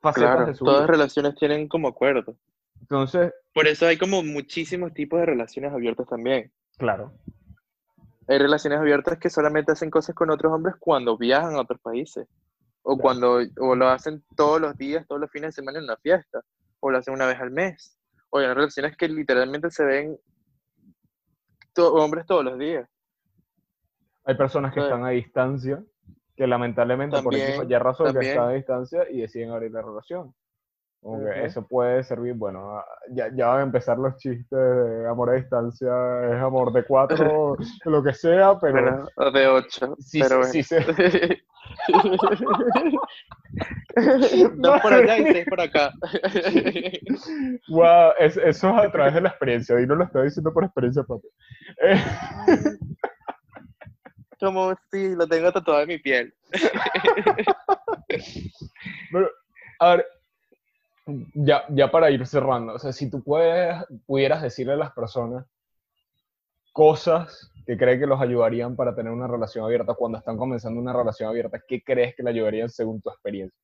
facetas 0.00 0.46
de 0.46 0.54
su 0.54 0.64
Todas 0.64 0.82
las 0.82 0.90
relaciones 0.90 1.34
tienen 1.36 1.66
como 1.66 1.88
acuerdo. 1.88 2.36
Entonces. 2.80 3.32
Por 3.54 3.66
eso 3.66 3.86
hay 3.86 3.96
como 3.96 4.22
muchísimos 4.22 4.92
tipos 4.92 5.18
de 5.18 5.26
relaciones 5.26 5.72
abiertas 5.72 6.06
también. 6.06 6.52
Claro. 6.76 7.12
Hay 8.28 8.38
relaciones 8.38 8.78
abiertas 8.78 9.18
que 9.18 9.30
solamente 9.30 9.72
hacen 9.72 9.90
cosas 9.90 10.14
con 10.14 10.30
otros 10.30 10.52
hombres 10.52 10.74
cuando 10.78 11.16
viajan 11.16 11.54
a 11.54 11.62
otros 11.62 11.80
países. 11.80 12.28
O 12.90 12.96
cuando 12.96 13.40
o 13.60 13.74
lo 13.74 13.88
hacen 13.88 14.24
todos 14.34 14.58
los 14.58 14.74
días, 14.78 15.06
todos 15.06 15.20
los 15.20 15.30
fines 15.30 15.48
de 15.48 15.60
semana 15.60 15.78
en 15.78 15.84
una 15.84 15.98
fiesta. 15.98 16.40
O 16.80 16.90
lo 16.90 16.96
hacen 16.96 17.12
una 17.12 17.26
vez 17.26 17.38
al 17.38 17.50
mes. 17.50 17.98
O 18.30 18.38
hay 18.38 18.46
relaciones 18.46 18.96
que 18.96 19.08
literalmente 19.08 19.70
se 19.70 19.84
ven 19.84 20.18
hombres 21.76 22.24
todos 22.24 22.44
los 22.44 22.58
días. 22.58 22.88
Hay 24.24 24.36
personas 24.36 24.72
que 24.72 24.80
están 24.80 25.04
a 25.04 25.10
distancia, 25.10 25.84
que 26.34 26.46
lamentablemente 26.46 27.22
por 27.22 27.34
ya 27.34 27.78
razón 27.78 28.14
que 28.14 28.26
están 28.26 28.48
a 28.48 28.52
distancia 28.52 29.06
y 29.10 29.20
deciden 29.20 29.50
abrir 29.50 29.70
la 29.70 29.82
relación. 29.82 30.34
Eso 31.36 31.66
puede 31.66 32.02
servir, 32.02 32.34
bueno, 32.34 32.76
ah, 32.76 32.84
ya, 33.10 33.30
ya, 33.32 33.46
van 33.46 33.60
a 33.60 33.62
empezar 33.62 33.98
los 33.98 34.16
chistes 34.16 34.50
de 34.50 35.08
amor 35.08 35.30
a 35.30 35.34
distancia, 35.34 35.88
es 36.28 36.42
amor 36.42 36.72
de 36.72 36.84
cuatro, 36.84 37.56
lo 37.84 38.02
que 38.02 38.12
sea, 38.12 38.58
pero... 38.58 39.08
de 39.32 39.46
ocho, 39.46 39.94
sí, 40.00 40.20
pero 40.20 40.42
sí, 40.42 40.62
sí, 40.62 40.74
Dos 44.56 44.80
por 44.80 44.92
allá 44.92 45.18
y 45.18 45.32
seis 45.32 45.46
por 45.48 45.60
acá. 45.60 45.92
wow, 47.68 48.12
eso 48.18 48.40
es 48.42 48.64
a 48.64 48.90
través 48.90 49.14
de 49.14 49.20
la 49.20 49.28
experiencia, 49.28 49.80
y 49.80 49.86
no 49.86 49.94
lo 49.94 50.04
estoy 50.04 50.24
diciendo 50.24 50.52
por 50.52 50.64
experiencia 50.64 51.04
propia. 51.04 51.30
Como 54.40 54.74
si 54.90 55.14
lo 55.14 55.28
tengo 55.28 55.52
tatuado 55.52 55.82
en 55.82 55.88
mi 55.88 55.98
piel. 55.98 56.34
pero, 59.12 59.30
a 59.80 59.96
ver, 59.96 60.06
ya, 61.34 61.64
ya 61.70 61.90
para 61.90 62.10
ir 62.10 62.26
cerrando, 62.26 62.74
o 62.74 62.78
sea, 62.78 62.92
si 62.92 63.10
tú 63.10 63.22
pudieras 63.22 64.42
decirle 64.42 64.74
a 64.74 64.76
las 64.76 64.92
personas 64.92 65.46
cosas 66.72 67.50
que 67.66 67.76
creen 67.76 68.00
que 68.00 68.06
los 68.06 68.20
ayudarían 68.20 68.76
para 68.76 68.94
tener 68.94 69.12
una 69.12 69.26
relación 69.26 69.64
abierta 69.64 69.94
cuando 69.94 70.18
están 70.18 70.36
comenzando 70.36 70.80
una 70.80 70.92
relación 70.92 71.28
abierta, 71.28 71.62
¿qué 71.66 71.82
crees 71.82 72.14
que 72.14 72.22
le 72.22 72.30
ayudarían 72.30 72.68
según 72.68 73.00
tu 73.00 73.10
experiencia? 73.10 73.58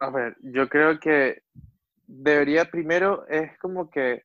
A 0.00 0.10
ver, 0.10 0.36
yo 0.40 0.68
creo 0.68 0.98
que 0.98 1.42
debería 2.06 2.64
primero 2.64 3.26
es 3.28 3.56
como 3.58 3.88
que 3.90 4.24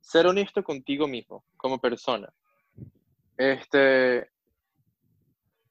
ser 0.00 0.26
honesto 0.26 0.62
contigo 0.62 1.06
mismo, 1.06 1.44
como 1.56 1.78
persona. 1.80 2.28
Este, 3.36 4.30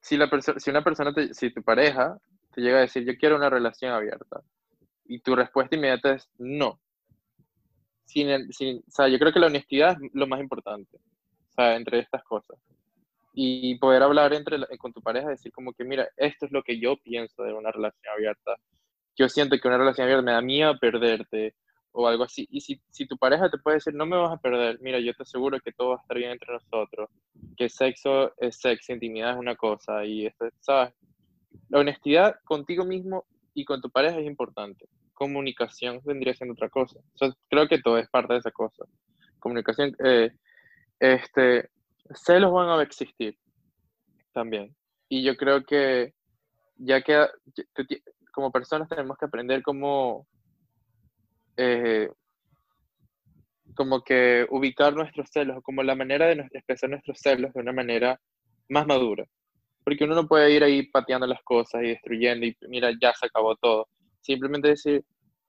si, 0.00 0.16
la 0.16 0.28
si 0.58 0.70
una 0.70 0.84
persona, 0.84 1.12
si 1.32 1.50
tu 1.50 1.62
pareja 1.62 2.18
te 2.54 2.60
llega 2.60 2.78
a 2.78 2.82
decir, 2.82 3.04
yo 3.04 3.16
quiero 3.18 3.36
una 3.36 3.50
relación 3.50 3.92
abierta, 3.92 4.40
y 5.08 5.20
tu 5.20 5.34
respuesta 5.34 5.76
inmediata 5.76 6.12
es 6.14 6.28
no. 6.38 6.80
Sin 8.04 8.30
o 8.30 8.90
sea, 8.90 9.08
yo 9.08 9.18
creo 9.18 9.32
que 9.32 9.40
la 9.40 9.48
honestidad 9.48 9.92
es 9.92 10.10
lo 10.14 10.26
más 10.26 10.40
importante, 10.40 10.96
o 10.96 11.52
sea, 11.52 11.76
entre 11.76 11.98
estas 11.98 12.22
cosas. 12.24 12.58
Y 13.34 13.76
poder 13.78 14.02
hablar 14.02 14.32
entre, 14.32 14.58
con 14.78 14.92
tu 14.92 15.02
pareja, 15.02 15.28
decir 15.28 15.52
como 15.52 15.72
que, 15.72 15.84
mira, 15.84 16.08
esto 16.16 16.46
es 16.46 16.52
lo 16.52 16.62
que 16.62 16.80
yo 16.80 16.96
pienso 16.96 17.42
de 17.42 17.52
una 17.52 17.70
relación 17.70 18.14
abierta. 18.14 18.56
Yo 19.16 19.28
siento 19.28 19.58
que 19.58 19.68
una 19.68 19.76
relación 19.76 20.04
abierta 20.04 20.22
me 20.22 20.32
da 20.32 20.40
miedo 20.40 20.78
perderte 20.78 21.54
o 21.96 22.06
algo 22.06 22.24
así. 22.24 22.46
Y 22.50 22.60
si, 22.60 22.80
si 22.90 23.06
tu 23.06 23.16
pareja 23.16 23.50
te 23.50 23.58
puede 23.58 23.76
decir, 23.76 23.94
no 23.94 24.06
me 24.06 24.16
vas 24.16 24.32
a 24.32 24.40
perder, 24.40 24.78
mira, 24.80 25.00
yo 25.00 25.14
te 25.14 25.22
aseguro 25.22 25.58
que 25.60 25.72
todo 25.72 25.90
va 25.90 25.96
a 25.96 26.00
estar 26.00 26.16
bien 26.16 26.30
entre 26.30 26.52
nosotros, 26.52 27.08
que 27.56 27.68
sexo 27.68 28.32
es 28.38 28.56
sexo, 28.56 28.92
intimidad 28.92 29.32
es 29.32 29.38
una 29.38 29.56
cosa, 29.56 30.04
y 30.04 30.26
esto, 30.26 30.46
¿sabes? 30.60 30.94
La 31.70 31.80
honestidad 31.80 32.36
contigo 32.44 32.84
mismo 32.84 33.24
y 33.56 33.64
con 33.64 33.80
tu 33.80 33.90
pareja 33.90 34.18
es 34.18 34.26
importante. 34.26 34.86
Comunicación 35.14 36.02
vendría 36.04 36.34
siendo 36.34 36.52
otra 36.52 36.68
cosa. 36.68 37.00
creo 37.48 37.66
que 37.66 37.80
todo 37.80 37.96
es 37.96 38.06
parte 38.10 38.34
de 38.34 38.40
esa 38.40 38.50
cosa. 38.50 38.84
Comunicación, 39.38 39.96
eh, 40.04 40.30
este, 41.00 41.70
celos 42.14 42.52
van 42.52 42.68
a 42.68 42.82
existir 42.82 43.38
también. 44.34 44.76
Y 45.08 45.22
yo 45.22 45.36
creo 45.38 45.64
que 45.64 46.12
ya 46.76 47.00
que 47.00 47.26
como 48.30 48.52
personas 48.52 48.90
tenemos 48.90 49.16
que 49.16 49.24
aprender 49.24 49.62
cómo, 49.62 50.26
eh, 51.56 52.10
como 53.74 54.02
que 54.02 54.46
ubicar 54.50 54.92
nuestros 54.92 55.30
celos, 55.32 55.62
como 55.62 55.82
la 55.82 55.94
manera 55.94 56.26
de 56.26 56.46
expresar 56.52 56.90
nuestros 56.90 57.18
celos 57.20 57.54
de 57.54 57.60
una 57.60 57.72
manera 57.72 58.20
más 58.68 58.86
madura 58.86 59.26
porque 59.86 60.02
uno 60.02 60.16
no 60.16 60.26
puede 60.26 60.50
ir 60.50 60.64
ahí 60.64 60.82
pateando 60.88 61.28
las 61.28 61.40
cosas 61.44 61.80
y 61.84 61.90
destruyendo 61.90 62.44
y 62.44 62.56
mira, 62.62 62.90
ya 63.00 63.14
se 63.14 63.26
acabó 63.26 63.54
todo. 63.54 63.88
Simplemente 64.20 64.66
decir, 64.66 65.04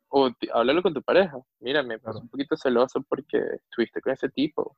o 0.10 0.30
hablarlo 0.54 0.84
con 0.84 0.94
tu 0.94 1.02
pareja, 1.02 1.40
mira, 1.60 1.82
me 1.82 1.98
puse 1.98 2.20
un 2.20 2.30
poquito 2.30 2.56
celoso 2.56 3.02
porque 3.10 3.40
estuviste 3.64 4.00
con 4.00 4.14
ese 4.14 4.30
tipo. 4.30 4.78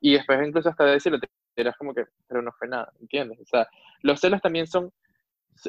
Y 0.00 0.14
después 0.14 0.48
incluso 0.48 0.68
hasta 0.68 0.84
decirlo, 0.84 1.20
te 1.20 1.28
dirás 1.56 1.76
como 1.76 1.94
que, 1.94 2.06
pero 2.26 2.42
no 2.42 2.50
fue 2.58 2.66
nada, 2.66 2.92
¿entiendes? 3.00 3.38
O 3.38 3.46
sea, 3.46 3.68
los 4.02 4.18
celos 4.18 4.42
también 4.42 4.66
son, 4.66 4.90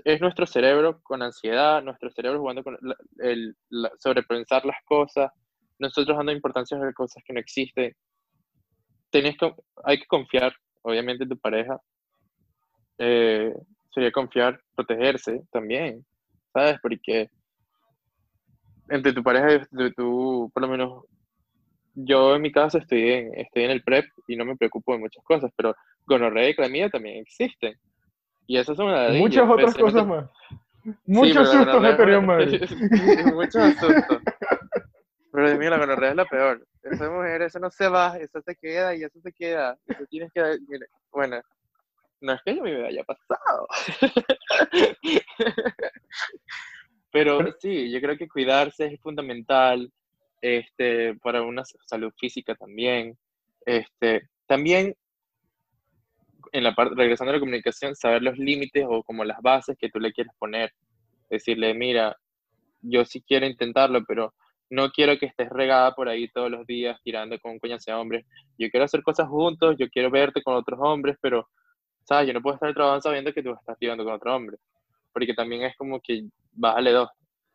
es 0.03 0.19
nuestro 0.19 0.47
cerebro 0.47 1.01
con 1.03 1.21
ansiedad, 1.21 1.83
nuestro 1.83 2.09
cerebro 2.09 2.39
jugando 2.39 2.63
con 2.63 2.79
el, 3.19 3.55
sobrepensar 3.99 4.65
las 4.65 4.83
cosas, 4.85 5.31
nosotros 5.77 6.17
dando 6.17 6.31
importancia 6.31 6.79
a 6.79 6.93
cosas 6.93 7.23
que 7.23 7.33
no 7.33 7.39
existen. 7.39 7.95
Tenés 9.11 9.37
que, 9.37 9.53
hay 9.83 9.99
que 9.99 10.07
confiar, 10.07 10.51
obviamente, 10.81 11.25
en 11.25 11.29
tu 11.29 11.37
pareja, 11.37 11.79
eh, 12.97 13.53
sería 13.93 14.11
confiar, 14.11 14.59
protegerse 14.75 15.41
también, 15.51 16.05
¿sabes? 16.53 16.77
Porque 16.81 17.29
entre 18.89 19.13
tu 19.13 19.23
pareja 19.23 19.65
y 19.71 19.91
tu, 19.93 20.49
por 20.53 20.61
lo 20.61 20.69
menos, 20.69 21.03
yo 21.95 22.35
en 22.35 22.41
mi 22.41 22.51
caso 22.51 22.77
estoy 22.77 23.11
en, 23.11 23.33
estoy 23.35 23.63
en 23.63 23.71
el 23.71 23.83
PrEP 23.83 24.05
y 24.27 24.35
no 24.35 24.45
me 24.45 24.55
preocupo 24.55 24.93
de 24.93 24.99
muchas 24.99 25.23
cosas, 25.23 25.51
pero 25.55 25.75
gonorrea 26.05 26.49
y 26.49 26.55
clamida 26.55 26.89
también 26.89 27.17
existen. 27.17 27.75
Y 28.47 28.57
esas 28.57 28.77
son 28.77 28.87
una 28.87 29.09
Muchas 29.09 29.49
otras 29.49 29.75
cosas 29.75 30.05
más. 30.05 30.29
Muchos 31.05 31.51
sustos 31.51 31.81
me 31.81 31.93
tenían 31.93 32.25
Muchos 33.35 33.73
sustos. 33.75 34.21
Pero 35.31 35.47
Dios 35.47 35.59
mío, 35.59 35.69
la 35.71 35.79
gonorrea 35.79 36.11
es 36.11 36.15
la 36.15 36.25
peor. 36.25 36.65
Esa 36.83 37.09
mujer, 37.09 37.41
eso 37.41 37.59
no 37.59 37.71
se 37.71 37.87
va, 37.87 38.17
eso 38.17 38.39
se 38.41 38.55
queda 38.55 38.95
y 38.95 39.03
eso 39.03 39.19
se 39.19 39.33
queda. 39.33 39.75
Eso 39.87 40.05
tienes 40.09 40.31
que, 40.31 40.41
bueno, 41.11 41.41
no 42.25 42.33
es 42.33 42.41
que 42.43 42.51
a 42.51 42.55
mí 42.55 42.71
me 42.71 42.87
haya 42.87 43.03
pasado. 43.03 43.67
Pero 47.11 47.39
sí, 47.59 47.91
yo 47.91 48.01
creo 48.01 48.17
que 48.17 48.27
cuidarse 48.27 48.87
es 48.87 48.99
fundamental 48.99 49.89
este, 50.41 51.15
para 51.15 51.43
una 51.43 51.63
salud 51.85 52.11
física 52.17 52.55
también. 52.55 53.17
Este, 53.65 54.27
también, 54.47 54.95
en 56.51 56.63
la 56.63 56.75
parte, 56.75 56.95
regresando 56.95 57.31
a 57.31 57.35
la 57.35 57.39
comunicación, 57.39 57.95
saber 57.95 58.21
los 58.21 58.37
límites 58.37 58.85
o 58.87 59.03
como 59.03 59.23
las 59.23 59.41
bases 59.41 59.77
que 59.79 59.89
tú 59.89 59.99
le 59.99 60.11
quieres 60.11 60.33
poner. 60.37 60.73
Decirle, 61.29 61.73
mira, 61.73 62.17
yo 62.81 63.05
sí 63.05 63.23
quiero 63.25 63.45
intentarlo, 63.45 64.03
pero 64.05 64.33
no 64.69 64.89
quiero 64.89 65.17
que 65.17 65.27
estés 65.27 65.49
regada 65.49 65.93
por 65.93 66.09
ahí 66.09 66.27
todos 66.29 66.49
los 66.51 66.65
días 66.65 66.99
tirando 67.03 67.39
con 67.39 67.53
un 67.53 67.59
coñazo 67.59 67.91
de 67.91 67.97
hombres. 67.97 68.25
Yo 68.57 68.69
quiero 68.69 68.85
hacer 68.85 69.03
cosas 69.03 69.27
juntos, 69.29 69.75
yo 69.77 69.89
quiero 69.89 70.09
verte 70.09 70.41
con 70.41 70.55
otros 70.55 70.79
hombres, 70.81 71.17
pero 71.21 71.47
¿sabes? 72.05 72.27
Yo 72.27 72.33
no 72.33 72.41
puedo 72.41 72.55
estar 72.55 72.73
trabajando 72.73 73.01
sabiendo 73.01 73.33
que 73.33 73.43
tú 73.43 73.53
estás 73.53 73.77
tirando 73.77 74.03
con 74.03 74.13
otro 74.13 74.35
hombre, 74.35 74.57
porque 75.11 75.33
también 75.33 75.63
es 75.63 75.75
como 75.75 75.99
que 75.99 76.23
bájale 76.53 76.91
dos. 76.91 77.09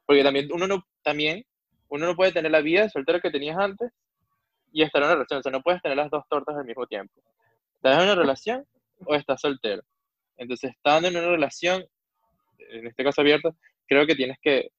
Porque 0.04 0.22
también 0.22 0.48
uno 0.52 0.66
no, 0.66 0.84
también, 1.02 1.44
uno 1.88 2.06
no 2.06 2.16
puede 2.16 2.32
tener 2.32 2.50
la 2.50 2.60
vida 2.60 2.82
de 2.82 2.90
soltero 2.90 3.20
que 3.20 3.30
tenías 3.30 3.56
antes 3.56 3.90
y 4.72 4.82
estar 4.82 5.02
en 5.02 5.06
una 5.06 5.14
relación, 5.14 5.40
o 5.40 5.42
sea, 5.42 5.52
no 5.52 5.62
puedes 5.62 5.80
tener 5.82 5.96
las 5.96 6.10
dos 6.10 6.24
tortas 6.28 6.56
al 6.56 6.64
mismo 6.64 6.86
tiempo. 6.86 7.14
¿Estás 7.76 7.96
en 7.96 8.04
una 8.04 8.14
relación 8.14 8.66
o 9.06 9.14
estás 9.14 9.40
soltero? 9.40 9.82
Entonces, 10.36 10.70
estando 10.70 11.08
en 11.08 11.16
una 11.16 11.28
relación, 11.28 11.84
en 12.58 12.86
este 12.86 13.04
caso 13.04 13.20
abierta, 13.20 13.50
creo 13.86 14.06
que 14.06 14.14
tienes 14.14 14.38
que 14.42 14.70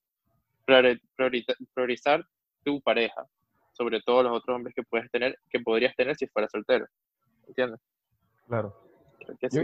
priorizar 1.74 2.26
tu 2.64 2.82
pareja 2.82 3.26
sobre 3.74 4.02
todos 4.02 4.24
los 4.24 4.34
otros 4.38 4.56
hombres 4.56 4.76
que 4.76 4.84
puedes 4.84 5.10
tener, 5.12 5.38
que 5.50 5.60
podrías 5.60 5.96
tener 5.96 6.16
si 6.16 6.28
fueras 6.28 6.52
soltero. 6.52 6.86
¿Entiendes? 7.48 7.80
Claro 8.48 8.91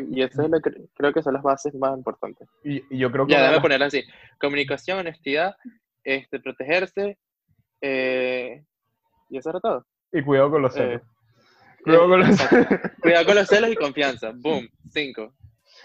y 0.10 0.22
eso 0.22 0.42
es 0.42 0.50
lo 0.50 0.60
que, 0.60 0.72
creo 0.96 1.14
que 1.14 1.22
son 1.22 1.34
las 1.34 1.44
bases 1.44 1.74
más 1.76 1.96
importantes. 1.98 2.48
Y, 2.64 2.82
yo 2.98 3.12
creo 3.12 3.26
que... 3.26 3.34
Ya, 3.34 3.42
déjame 3.42 3.62
ponerlo 3.62 3.86
así. 3.86 4.04
Comunicación, 4.40 5.00
honestidad, 5.00 5.56
este, 6.04 6.40
protegerse, 6.40 7.18
eh, 7.82 8.64
y 9.30 9.38
eso 9.38 9.50
era 9.50 9.60
todo. 9.60 9.86
Y 10.12 10.22
cuidado 10.24 10.52
con 10.52 10.62
los 10.62 10.76
eh, 10.78 10.80
celos. 10.80 11.02
cuidado, 11.84 12.08
con 12.08 12.20
los... 12.20 12.30
cuidado 13.02 13.26
con 13.26 13.36
los 13.36 13.48
celos 13.48 13.72
y 13.72 13.76
confianza. 13.76 14.32
Boom, 14.36 14.68
cinco. 14.90 15.34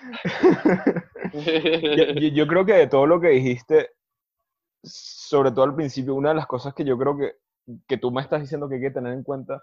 yo, 1.33 2.29
yo 2.29 2.47
creo 2.47 2.65
que 2.65 2.75
de 2.75 2.87
todo 2.87 3.07
lo 3.07 3.21
que 3.21 3.29
dijiste, 3.29 3.91
sobre 4.83 5.51
todo 5.51 5.65
al 5.65 5.75
principio, 5.75 6.15
una 6.15 6.31
de 6.31 6.37
las 6.37 6.47
cosas 6.47 6.75
que 6.75 6.85
yo 6.85 6.99
creo 6.99 7.17
que, 7.17 7.33
que 7.87 7.99
tú 7.99 8.11
me 8.11 8.21
estás 8.21 8.41
diciendo 8.41 8.69
que 8.69 8.77
hay 8.77 8.81
que 8.81 8.91
tener 8.91 9.13
en 9.13 9.23
cuenta 9.23 9.63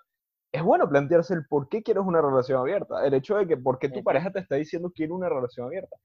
es 0.51 0.63
bueno 0.63 0.89
plantearse 0.89 1.33
el 1.33 1.45
por 1.47 1.69
qué 1.69 1.83
quieres 1.83 2.03
una 2.05 2.21
relación 2.21 2.59
abierta. 2.59 3.05
El 3.05 3.13
hecho 3.13 3.37
de 3.37 3.47
que 3.47 3.57
por 3.57 3.79
qué 3.79 3.89
tu 3.89 4.03
pareja 4.03 4.31
te 4.31 4.39
está 4.39 4.55
diciendo 4.55 4.91
quiero 4.93 5.15
una 5.15 5.29
relación 5.29 5.67
abierta. 5.67 5.95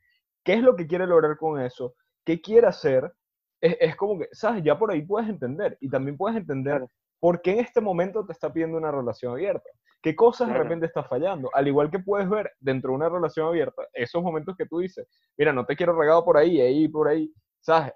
¿Qué 0.44 0.54
es 0.54 0.62
lo 0.62 0.76
que 0.76 0.86
quiere 0.86 1.06
lograr 1.06 1.36
con 1.36 1.60
eso? 1.60 1.94
¿Qué 2.24 2.40
quiere 2.40 2.66
hacer? 2.66 3.12
es, 3.60 3.96
como 3.96 4.18
que, 4.18 4.28
¿sabes? 4.32 4.62
Ya 4.62 4.78
por 4.78 4.90
ahí 4.90 5.02
puedes 5.02 5.28
entender 5.28 5.78
y 5.80 5.88
también 5.88 6.18
puedes 6.18 6.36
entender 6.36 6.86
por 7.18 7.40
qué 7.40 7.52
en 7.52 7.60
este 7.60 7.80
momento 7.80 8.26
te 8.26 8.32
está 8.32 8.52
pidiendo 8.52 8.76
una 8.76 8.90
relación 8.90 9.32
abierta. 9.32 9.68
¿Qué 10.02 10.14
cosas 10.14 10.48
de 10.48 10.54
repente 10.54 10.84
está 10.84 11.02
fallando? 11.02 11.48
Al 11.54 11.66
igual 11.66 11.90
que 11.90 11.98
puedes 11.98 12.28
ver 12.28 12.52
dentro 12.60 12.90
de 12.90 12.96
una 12.96 13.08
relación 13.08 13.46
abierta, 13.46 13.84
esos 13.94 14.22
momentos 14.22 14.54
que 14.54 14.66
tú 14.66 14.80
dices, 14.80 15.08
mira, 15.38 15.50
no 15.50 15.64
te 15.64 15.76
quiero 15.76 15.98
regado 15.98 16.22
por 16.22 16.36
ahí, 16.36 16.60
ahí, 16.60 16.88
por 16.88 17.08
ahí, 17.08 17.32
¿sabes? 17.60 17.94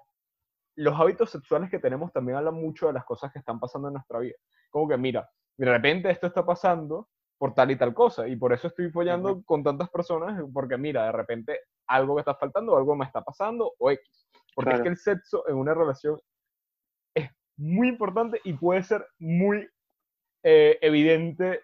Los 0.75 0.99
hábitos 0.99 1.29
sexuales 1.29 1.69
que 1.69 1.77
tenemos 1.77 2.11
también 2.11 2.39
hablan 2.39 2.55
mucho 2.55 2.87
de 2.87 2.93
las 2.93 3.05
cosas 3.05 3.31
que 3.31 3.37
están 3.37 3.59
pasando 3.59 3.89
en 3.89 3.93
nuestra 3.93 4.17
vida. 4.17 4.37
Como 4.71 4.87
que, 4.87 4.97
mira, 4.97 5.29
de 5.59 5.65
repente 5.65 6.09
esto 6.09 6.27
está 6.27 6.45
pasando 6.45 7.09
por 7.37 7.53
tal 7.53 7.71
y 7.71 7.75
tal 7.75 7.93
cosa, 7.93 8.27
y 8.27 8.35
por 8.35 8.53
eso 8.53 8.67
estoy 8.67 8.89
follando 8.91 9.43
con 9.43 9.61
tantas 9.61 9.89
personas, 9.89 10.41
porque 10.53 10.77
mira, 10.77 11.05
de 11.05 11.11
repente 11.11 11.59
algo 11.87 12.15
me 12.15 12.21
está 12.21 12.35
faltando, 12.35 12.77
algo 12.77 12.95
me 12.95 13.05
está 13.05 13.21
pasando, 13.21 13.73
o 13.77 13.91
X. 13.91 14.27
Porque 14.55 14.73
es 14.73 14.81
que 14.81 14.89
el 14.89 14.97
sexo 14.97 15.47
en 15.47 15.55
una 15.55 15.73
relación 15.73 16.19
es 17.13 17.29
muy 17.57 17.89
importante 17.89 18.41
y 18.43 18.53
puede 18.53 18.83
ser 18.83 19.05
muy 19.19 19.67
eh, 20.43 20.77
evidente 20.81 21.61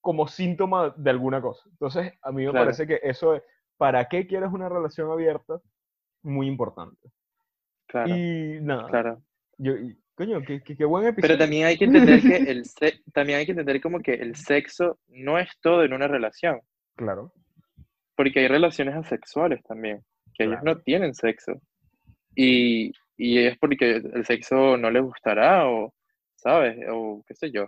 como 0.00 0.26
síntoma 0.26 0.94
de 0.96 1.10
alguna 1.10 1.40
cosa. 1.40 1.68
Entonces, 1.70 2.12
a 2.22 2.32
mí 2.32 2.46
me 2.46 2.52
parece 2.52 2.86
que 2.86 3.00
eso 3.02 3.34
es, 3.34 3.42
¿para 3.76 4.08
qué 4.08 4.26
quieres 4.26 4.50
una 4.52 4.68
relación 4.68 5.10
abierta? 5.10 5.60
Muy 6.22 6.46
importante. 6.46 7.10
Claro. 7.88 8.14
Y 8.14 8.58
nada. 8.60 8.88
Claro. 8.88 9.22
Yo, 9.58 9.74
coño, 10.14 10.42
qué, 10.42 10.62
qué, 10.62 10.84
buen 10.84 11.06
episodio. 11.06 11.34
Pero 11.34 11.38
también 11.38 11.66
hay 11.66 11.78
que 11.78 11.84
entender 11.84 12.20
que 12.20 12.36
el 12.50 12.62
también 13.12 13.38
hay 13.38 13.46
que 13.46 13.52
entender 13.52 13.80
como 13.80 14.00
que 14.00 14.14
el 14.14 14.36
sexo 14.36 14.98
no 15.08 15.38
es 15.38 15.48
todo 15.60 15.84
en 15.84 15.92
una 15.92 16.08
relación. 16.08 16.60
Claro. 16.96 17.32
Porque 18.16 18.40
hay 18.40 18.48
relaciones 18.48 18.94
asexuales 18.94 19.62
también, 19.64 20.02
que 20.34 20.44
ellos 20.44 20.60
no 20.62 20.78
tienen 20.78 21.14
sexo. 21.14 21.60
Y, 22.34 22.92
y 23.16 23.38
es 23.38 23.58
porque 23.58 23.96
el 23.96 24.24
sexo 24.24 24.76
no 24.76 24.90
les 24.90 25.02
gustará 25.02 25.68
o, 25.68 25.94
¿sabes? 26.36 26.78
O 26.90 27.22
qué 27.26 27.34
sé 27.34 27.50
yo. 27.50 27.66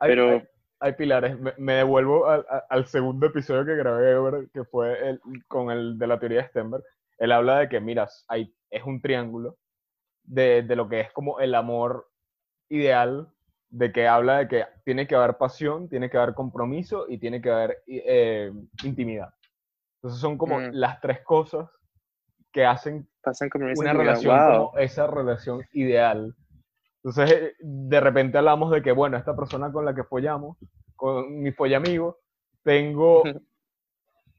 Pero... 0.00 0.42
Hay, 0.78 0.92
pilares. 0.92 1.36
Me, 1.56 1.74
devuelvo 1.74 2.28
al, 2.28 2.44
al, 2.68 2.86
segundo 2.86 3.26
episodio 3.26 3.64
que 3.64 3.76
grabé, 3.76 4.46
que 4.52 4.62
fue 4.64 5.08
el, 5.08 5.20
con 5.48 5.70
el 5.70 5.98
de 5.98 6.06
la 6.06 6.18
teoría 6.18 6.42
de 6.42 6.48
Stenberg. 6.48 6.84
Él 7.16 7.32
habla 7.32 7.60
de 7.60 7.68
que, 7.70 7.80
miras, 7.80 8.26
hay, 8.28 8.54
es 8.70 8.82
un 8.84 9.00
triángulo 9.00 9.56
de, 10.26 10.62
de 10.62 10.76
lo 10.76 10.88
que 10.88 11.00
es 11.00 11.12
como 11.12 11.40
el 11.40 11.54
amor 11.54 12.08
ideal, 12.68 13.28
de 13.68 13.92
que 13.92 14.06
habla 14.06 14.38
de 14.38 14.48
que 14.48 14.64
tiene 14.84 15.06
que 15.06 15.14
haber 15.14 15.36
pasión, 15.36 15.88
tiene 15.88 16.08
que 16.08 16.16
haber 16.16 16.34
compromiso 16.34 17.06
y 17.08 17.18
tiene 17.18 17.40
que 17.40 17.50
haber 17.50 17.82
eh, 17.86 18.52
intimidad. 18.84 19.30
Entonces 19.96 20.20
son 20.20 20.38
como 20.38 20.58
mm. 20.58 20.70
las 20.72 21.00
tres 21.00 21.20
cosas 21.22 21.68
que 22.52 22.64
hacen 22.64 23.08
Pasan 23.26 23.50
como 23.50 23.66
una 23.66 23.92
relación 23.92 24.38
como 24.38 24.78
esa 24.78 25.08
relación 25.08 25.60
ideal. 25.72 26.32
Entonces, 27.02 27.30
eh, 27.32 27.54
de 27.60 28.00
repente 28.00 28.38
hablamos 28.38 28.70
de 28.70 28.82
que, 28.82 28.92
bueno, 28.92 29.16
esta 29.16 29.34
persona 29.34 29.72
con 29.72 29.84
la 29.84 29.96
que 29.96 30.04
follamos, 30.04 30.56
con 30.94 31.42
mi 31.42 31.50
follamigo, 31.50 32.20
tengo 32.62 33.24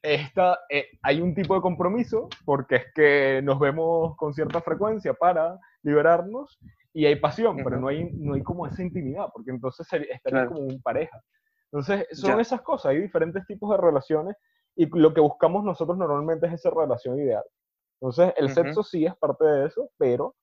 esta, 0.02 0.60
eh, 0.70 0.88
hay 1.02 1.20
un 1.20 1.36
tipo 1.36 1.54
de 1.54 1.60
compromiso, 1.60 2.30
porque 2.46 2.76
es 2.78 2.86
que 2.96 3.42
nos 3.44 3.60
vemos 3.60 4.16
con 4.16 4.34
cierta 4.34 4.62
frecuencia 4.62 5.14
para 5.14 5.60
liberarnos, 5.88 6.60
y 6.94 7.06
hay 7.06 7.16
pasión, 7.16 7.58
pero 7.64 7.80
no 7.80 7.88
hay, 7.88 8.12
no 8.14 8.34
hay 8.34 8.44
como 8.44 8.66
esa 8.68 8.82
intimidad, 8.82 9.28
porque 9.34 9.52
entonces 9.52 9.88
estaría 9.92 10.48
como 10.48 10.62
un 10.62 10.82
pareja. 10.82 11.22
Entonces, 11.72 12.08
son 12.12 12.40
esas 12.40 12.62
cosas, 12.62 12.92
hay 12.92 13.02
diferentes 13.02 13.46
tipos 13.46 13.70
de 13.72 13.78
relaciones, 13.78 14.36
y 14.76 14.86
lo 14.98 15.14
que 15.14 15.22
buscamos 15.22 15.64
nosotros 15.64 15.98
normalmente 15.98 16.48
es 16.48 16.54
esa 16.54 16.70
relación 16.70 17.20
ideal. 17.20 17.44
Entonces, 18.00 18.34
el 18.38 18.54
sexo 18.54 18.84
sí 18.84 19.06
es 19.06 19.16
parte 19.16 19.46
de 19.46 19.68
eso, 19.68 19.90
pero 19.98 20.36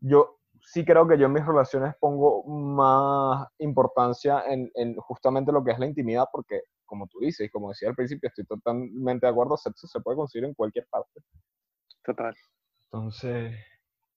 yo 0.00 0.38
sí 0.60 0.84
creo 0.84 1.06
que 1.06 1.18
yo 1.18 1.26
en 1.26 1.32
mis 1.32 1.44
relaciones 1.44 1.94
pongo 2.00 2.44
más 2.44 3.48
importancia 3.58 4.44
en, 4.46 4.70
en, 4.74 4.94
justamente 4.96 5.52
lo 5.52 5.62
que 5.62 5.72
es 5.72 5.78
la 5.78 5.86
intimidad, 5.86 6.26
porque 6.32 6.62
como 6.86 7.06
tú 7.06 7.20
dices, 7.20 7.46
y 7.46 7.50
como 7.50 7.70
decía 7.70 7.88
al 7.88 7.94
principio, 7.94 8.28
estoy 8.28 8.44
totalmente 8.44 9.26
de 9.26 9.30
acuerdo, 9.30 9.56
sexo 9.56 9.86
se 9.86 10.00
puede 10.00 10.16
conseguir 10.16 10.46
en 10.46 10.54
cualquier 10.54 10.86
parte. 10.90 11.20
Total. 12.04 12.34
Entonces, 12.84 13.54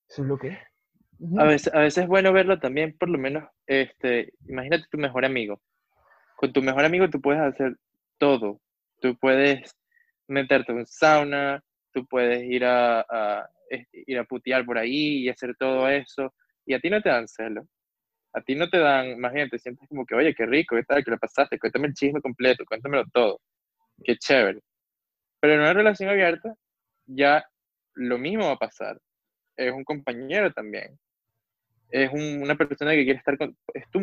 eso 0.10 0.22
es 0.22 0.28
lo 0.28 0.38
que 0.38 0.50
es. 0.50 0.58
A 1.38 1.46
veces, 1.46 1.74
a 1.74 1.80
veces 1.80 2.04
es 2.04 2.10
bueno 2.10 2.34
verlo 2.34 2.60
también, 2.60 2.98
por 2.98 3.10
lo 3.10 3.18
menos, 3.18 3.44
este, 3.68 4.34
imagínate 4.48 4.86
tu 4.92 4.98
mejor 4.98 5.26
amigo. 5.26 5.62
Con 6.36 6.52
tu 6.52 6.62
mejor 6.62 6.86
amigo 6.86 7.10
tú 7.10 7.22
puedes 7.22 7.42
hacer 7.42 7.78
todo. 8.18 8.60
Tú 9.02 9.18
puedes 9.18 9.72
meterte 10.28 10.72
en 10.72 10.86
sauna, 10.86 11.64
tú 11.94 12.06
puedes 12.06 12.44
ir 12.44 12.66
a, 12.66 13.50
ir 13.92 14.20
a 14.20 14.24
putear 14.26 14.66
por 14.66 14.78
ahí 14.78 15.24
y 15.24 15.30
hacer 15.30 15.56
todo 15.58 15.88
eso, 15.90 16.34
y 16.66 16.74
a 16.74 16.80
ti 16.80 16.90
no 16.90 17.02
te 17.02 17.10
dan 17.10 17.28
celo. 17.28 17.66
A 18.34 18.42
ti 18.42 18.56
no 18.56 18.70
te 18.70 18.80
dan, 18.80 19.18
más 19.20 19.32
bien, 19.32 19.50
te 19.50 19.58
sientes 19.58 19.88
como 19.88 20.06
que, 20.06 20.16
oye, 20.16 20.36
qué 20.36 20.46
rico, 20.46 20.76
qué 20.76 20.84
tal, 20.84 21.04
qué 21.04 21.12
le 21.12 21.18
pasaste, 21.18 21.58
cuéntame 21.58 21.88
el 21.88 21.94
chisme 21.94 22.22
completo, 22.22 22.66
cuéntamelo 22.66 23.06
todo. 23.14 23.40
Qué 24.04 24.18
chévere. 24.18 24.60
Pero 25.40 25.54
en 25.54 25.60
una 25.62 25.74
relación 25.74 26.10
abierta, 26.10 26.54
ya 27.06 27.46
lo 27.94 28.18
mismo 28.18 28.48
va 28.48 28.54
a 28.54 28.58
pasar. 28.58 29.00
Es 29.56 29.72
un 29.72 29.86
compañero 29.86 30.52
también. 30.52 31.00
Es 31.90 32.12
una 32.12 32.56
persona 32.56 32.92
que 32.92 33.04
quiere 33.04 33.20
estar 33.20 33.38
con, 33.38 33.56
es 33.74 33.90
tu, 33.90 34.02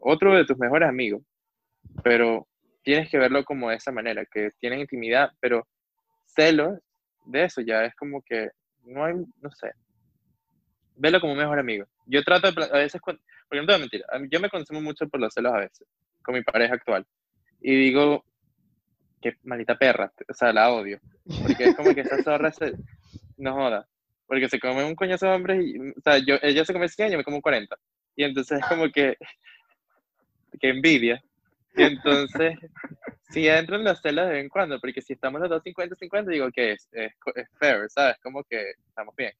otro 0.00 0.36
de 0.36 0.44
tus 0.44 0.58
mejores 0.58 0.88
amigos. 0.88 1.22
Pero 2.04 2.46
tienes 2.82 3.10
que 3.10 3.18
verlo 3.18 3.44
como 3.44 3.70
de 3.70 3.76
esa 3.76 3.92
manera, 3.92 4.24
que 4.26 4.50
tienen 4.58 4.80
intimidad, 4.80 5.30
pero 5.40 5.66
celos 6.26 6.78
de 7.26 7.44
eso 7.44 7.60
ya 7.60 7.84
es 7.84 7.94
como 7.94 8.22
que 8.22 8.50
no 8.84 9.04
hay, 9.04 9.14
no 9.14 9.50
sé, 9.52 9.72
velo 10.96 11.20
como 11.20 11.32
un 11.32 11.38
mejor 11.38 11.58
amigo. 11.58 11.86
Yo 12.06 12.22
trato 12.22 12.50
de, 12.50 12.64
a 12.64 12.78
veces, 12.78 13.00
porque 13.02 13.20
no 13.52 13.60
te 13.60 13.72
voy 13.72 13.74
a 13.74 13.78
mentir, 13.78 14.04
yo 14.30 14.40
me 14.40 14.50
consumo 14.50 14.80
mucho 14.80 15.08
por 15.08 15.20
los 15.20 15.32
celos 15.32 15.52
a 15.52 15.58
veces, 15.58 15.86
con 16.22 16.34
mi 16.34 16.42
pareja 16.42 16.74
actual. 16.74 17.06
Y 17.60 17.76
digo, 17.76 18.24
qué 19.20 19.36
maldita 19.44 19.78
perra, 19.78 20.12
o 20.28 20.34
sea, 20.34 20.52
la 20.52 20.72
odio. 20.72 21.00
Porque 21.42 21.64
es 21.64 21.76
como 21.76 21.94
que 21.94 22.00
esa 22.00 22.22
zorra 22.22 22.52
no 23.36 23.54
joda. 23.54 23.88
Porque 24.32 24.48
se 24.48 24.58
come 24.58 24.82
un 24.82 24.94
coñazo 24.94 25.26
de 25.26 25.32
hombres 25.34 25.62
y, 25.62 25.78
o 25.78 26.00
sea, 26.02 26.16
yo, 26.16 26.36
ella 26.40 26.64
se 26.64 26.72
come 26.72 26.88
100 26.88 27.08
y 27.08 27.12
yo 27.12 27.18
me 27.18 27.22
como 27.22 27.42
40. 27.42 27.76
Y 28.16 28.24
entonces 28.24 28.60
es 28.60 28.66
como 28.66 28.90
que, 28.90 29.14
que 30.58 30.70
envidia. 30.70 31.22
Y 31.76 31.82
entonces, 31.82 32.58
sí 33.28 33.46
entro 33.46 33.76
en 33.76 33.84
las 33.84 34.00
celas 34.00 34.28
de 34.28 34.32
vez 34.32 34.42
en 34.44 34.48
cuando, 34.48 34.80
porque 34.80 35.02
si 35.02 35.12
estamos 35.12 35.38
los 35.38 35.50
dos 35.50 35.62
50-50, 35.62 36.30
digo 36.30 36.50
que 36.50 36.72
es, 36.72 36.88
es, 36.92 37.12
fair, 37.58 37.90
¿sabes? 37.90 38.16
Como 38.22 38.42
que 38.44 38.70
estamos 38.88 39.14
bien. 39.14 39.34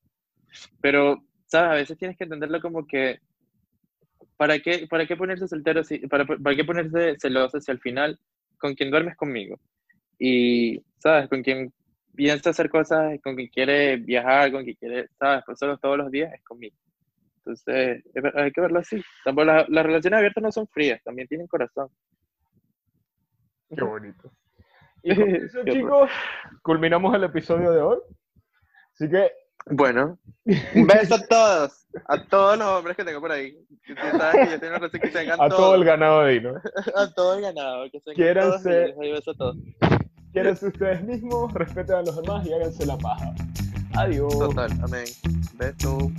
Pero, 0.83 1.25
¿sabes? 1.47 1.71
A 1.71 1.75
veces 1.75 1.97
tienes 1.97 2.19
que 2.19 2.25
entenderlo 2.25 2.61
como 2.61 2.87
que, 2.87 3.19
¿para 4.37 4.59
qué, 4.59 4.87
para 4.91 5.07
qué 5.07 5.17
ponerse 5.17 5.49
soltero, 5.49 5.85
si, 5.85 6.01
para, 6.01 6.27
para 6.27 6.55
qué 6.55 6.65
ponerse 6.65 7.17
celoso 7.19 7.59
si 7.63 7.71
al 7.71 7.81
final 7.81 8.21
con 8.59 8.75
quien 8.75 8.91
duermes 8.91 9.17
conmigo? 9.17 9.59
Y, 10.19 10.83
¿sabes? 10.99 11.31
Con 11.31 11.43
quien 11.43 11.73
piensa 12.15 12.51
hacer 12.51 12.71
cosas, 12.71 13.19
con 13.23 13.37
quien 13.37 13.49
quiere 13.49 13.97
viajar, 13.97 14.53
con 14.53 14.65
quien 14.65 14.77
quiere, 14.77 15.09
¿sabes? 15.19 15.43
Pues 15.47 15.59
solo 15.59 15.79
todos 15.79 15.99
los 15.99 16.11
días 16.11 16.33
es 16.33 16.43
conmigo. 16.45 16.77
Entonces, 17.39 18.05
hay 18.35 18.53
que 18.53 18.61
verlo 18.61 18.79
así. 18.79 19.03
Tampoco 19.25 19.47
las 19.47 19.87
relaciones 19.87 20.19
abiertas 20.19 20.43
no 20.43 20.53
son 20.53 20.69
frías, 20.69 21.03
también 21.03 21.27
tienen 21.27 21.47
corazón. 21.47 21.89
Qué 23.75 23.83
bonito. 23.83 24.31
Y 25.05 25.17
con 25.17 25.35
eso, 25.35 25.65
chicos, 25.65 26.11
culminamos 26.63 27.13
el 27.17 27.25
episodio 27.25 27.73
de 27.73 27.81
hoy. 27.81 27.99
Así 28.95 29.11
que. 29.11 29.33
Bueno, 29.67 30.19
un 30.45 30.87
beso 30.87 31.17
a 31.17 31.27
todos, 31.27 31.87
a 32.07 32.25
todos 32.25 32.59
los 32.59 32.69
hombres 32.69 32.97
que 32.97 33.05
tengo 33.05 33.21
por 33.21 33.33
ahí. 33.33 33.57
Que 33.85 33.97
sabes 33.97 34.47
que 34.47 34.53
yo 34.53 34.61
tengo 34.61 34.91
que 34.91 35.31
a 35.41 35.49
todo, 35.49 35.75
el 35.75 35.85
ganado 35.85 36.23
de 36.23 36.31
ahí, 36.31 36.41
¿no? 36.41 36.55
a 36.97 37.13
todo 37.15 37.35
el 37.35 37.43
ganado. 37.43 37.91
Que 37.91 38.01
se 38.01 38.13
Quiéranse, 38.13 38.95
beso 38.97 39.33
a 39.33 39.35
todos. 39.35 39.57
Quiéranse 40.33 40.67
ustedes 40.67 41.05
mismos, 41.05 41.53
respeten 41.53 41.97
a 41.97 42.03
los 42.03 42.17
demás 42.17 42.47
y 42.47 42.53
háganse 42.55 42.87
la 42.87 42.97
paja. 42.97 43.35
Adiós. 43.95 44.33
Total, 44.39 44.71
amén. 44.83 45.05
Beso. 45.59 46.11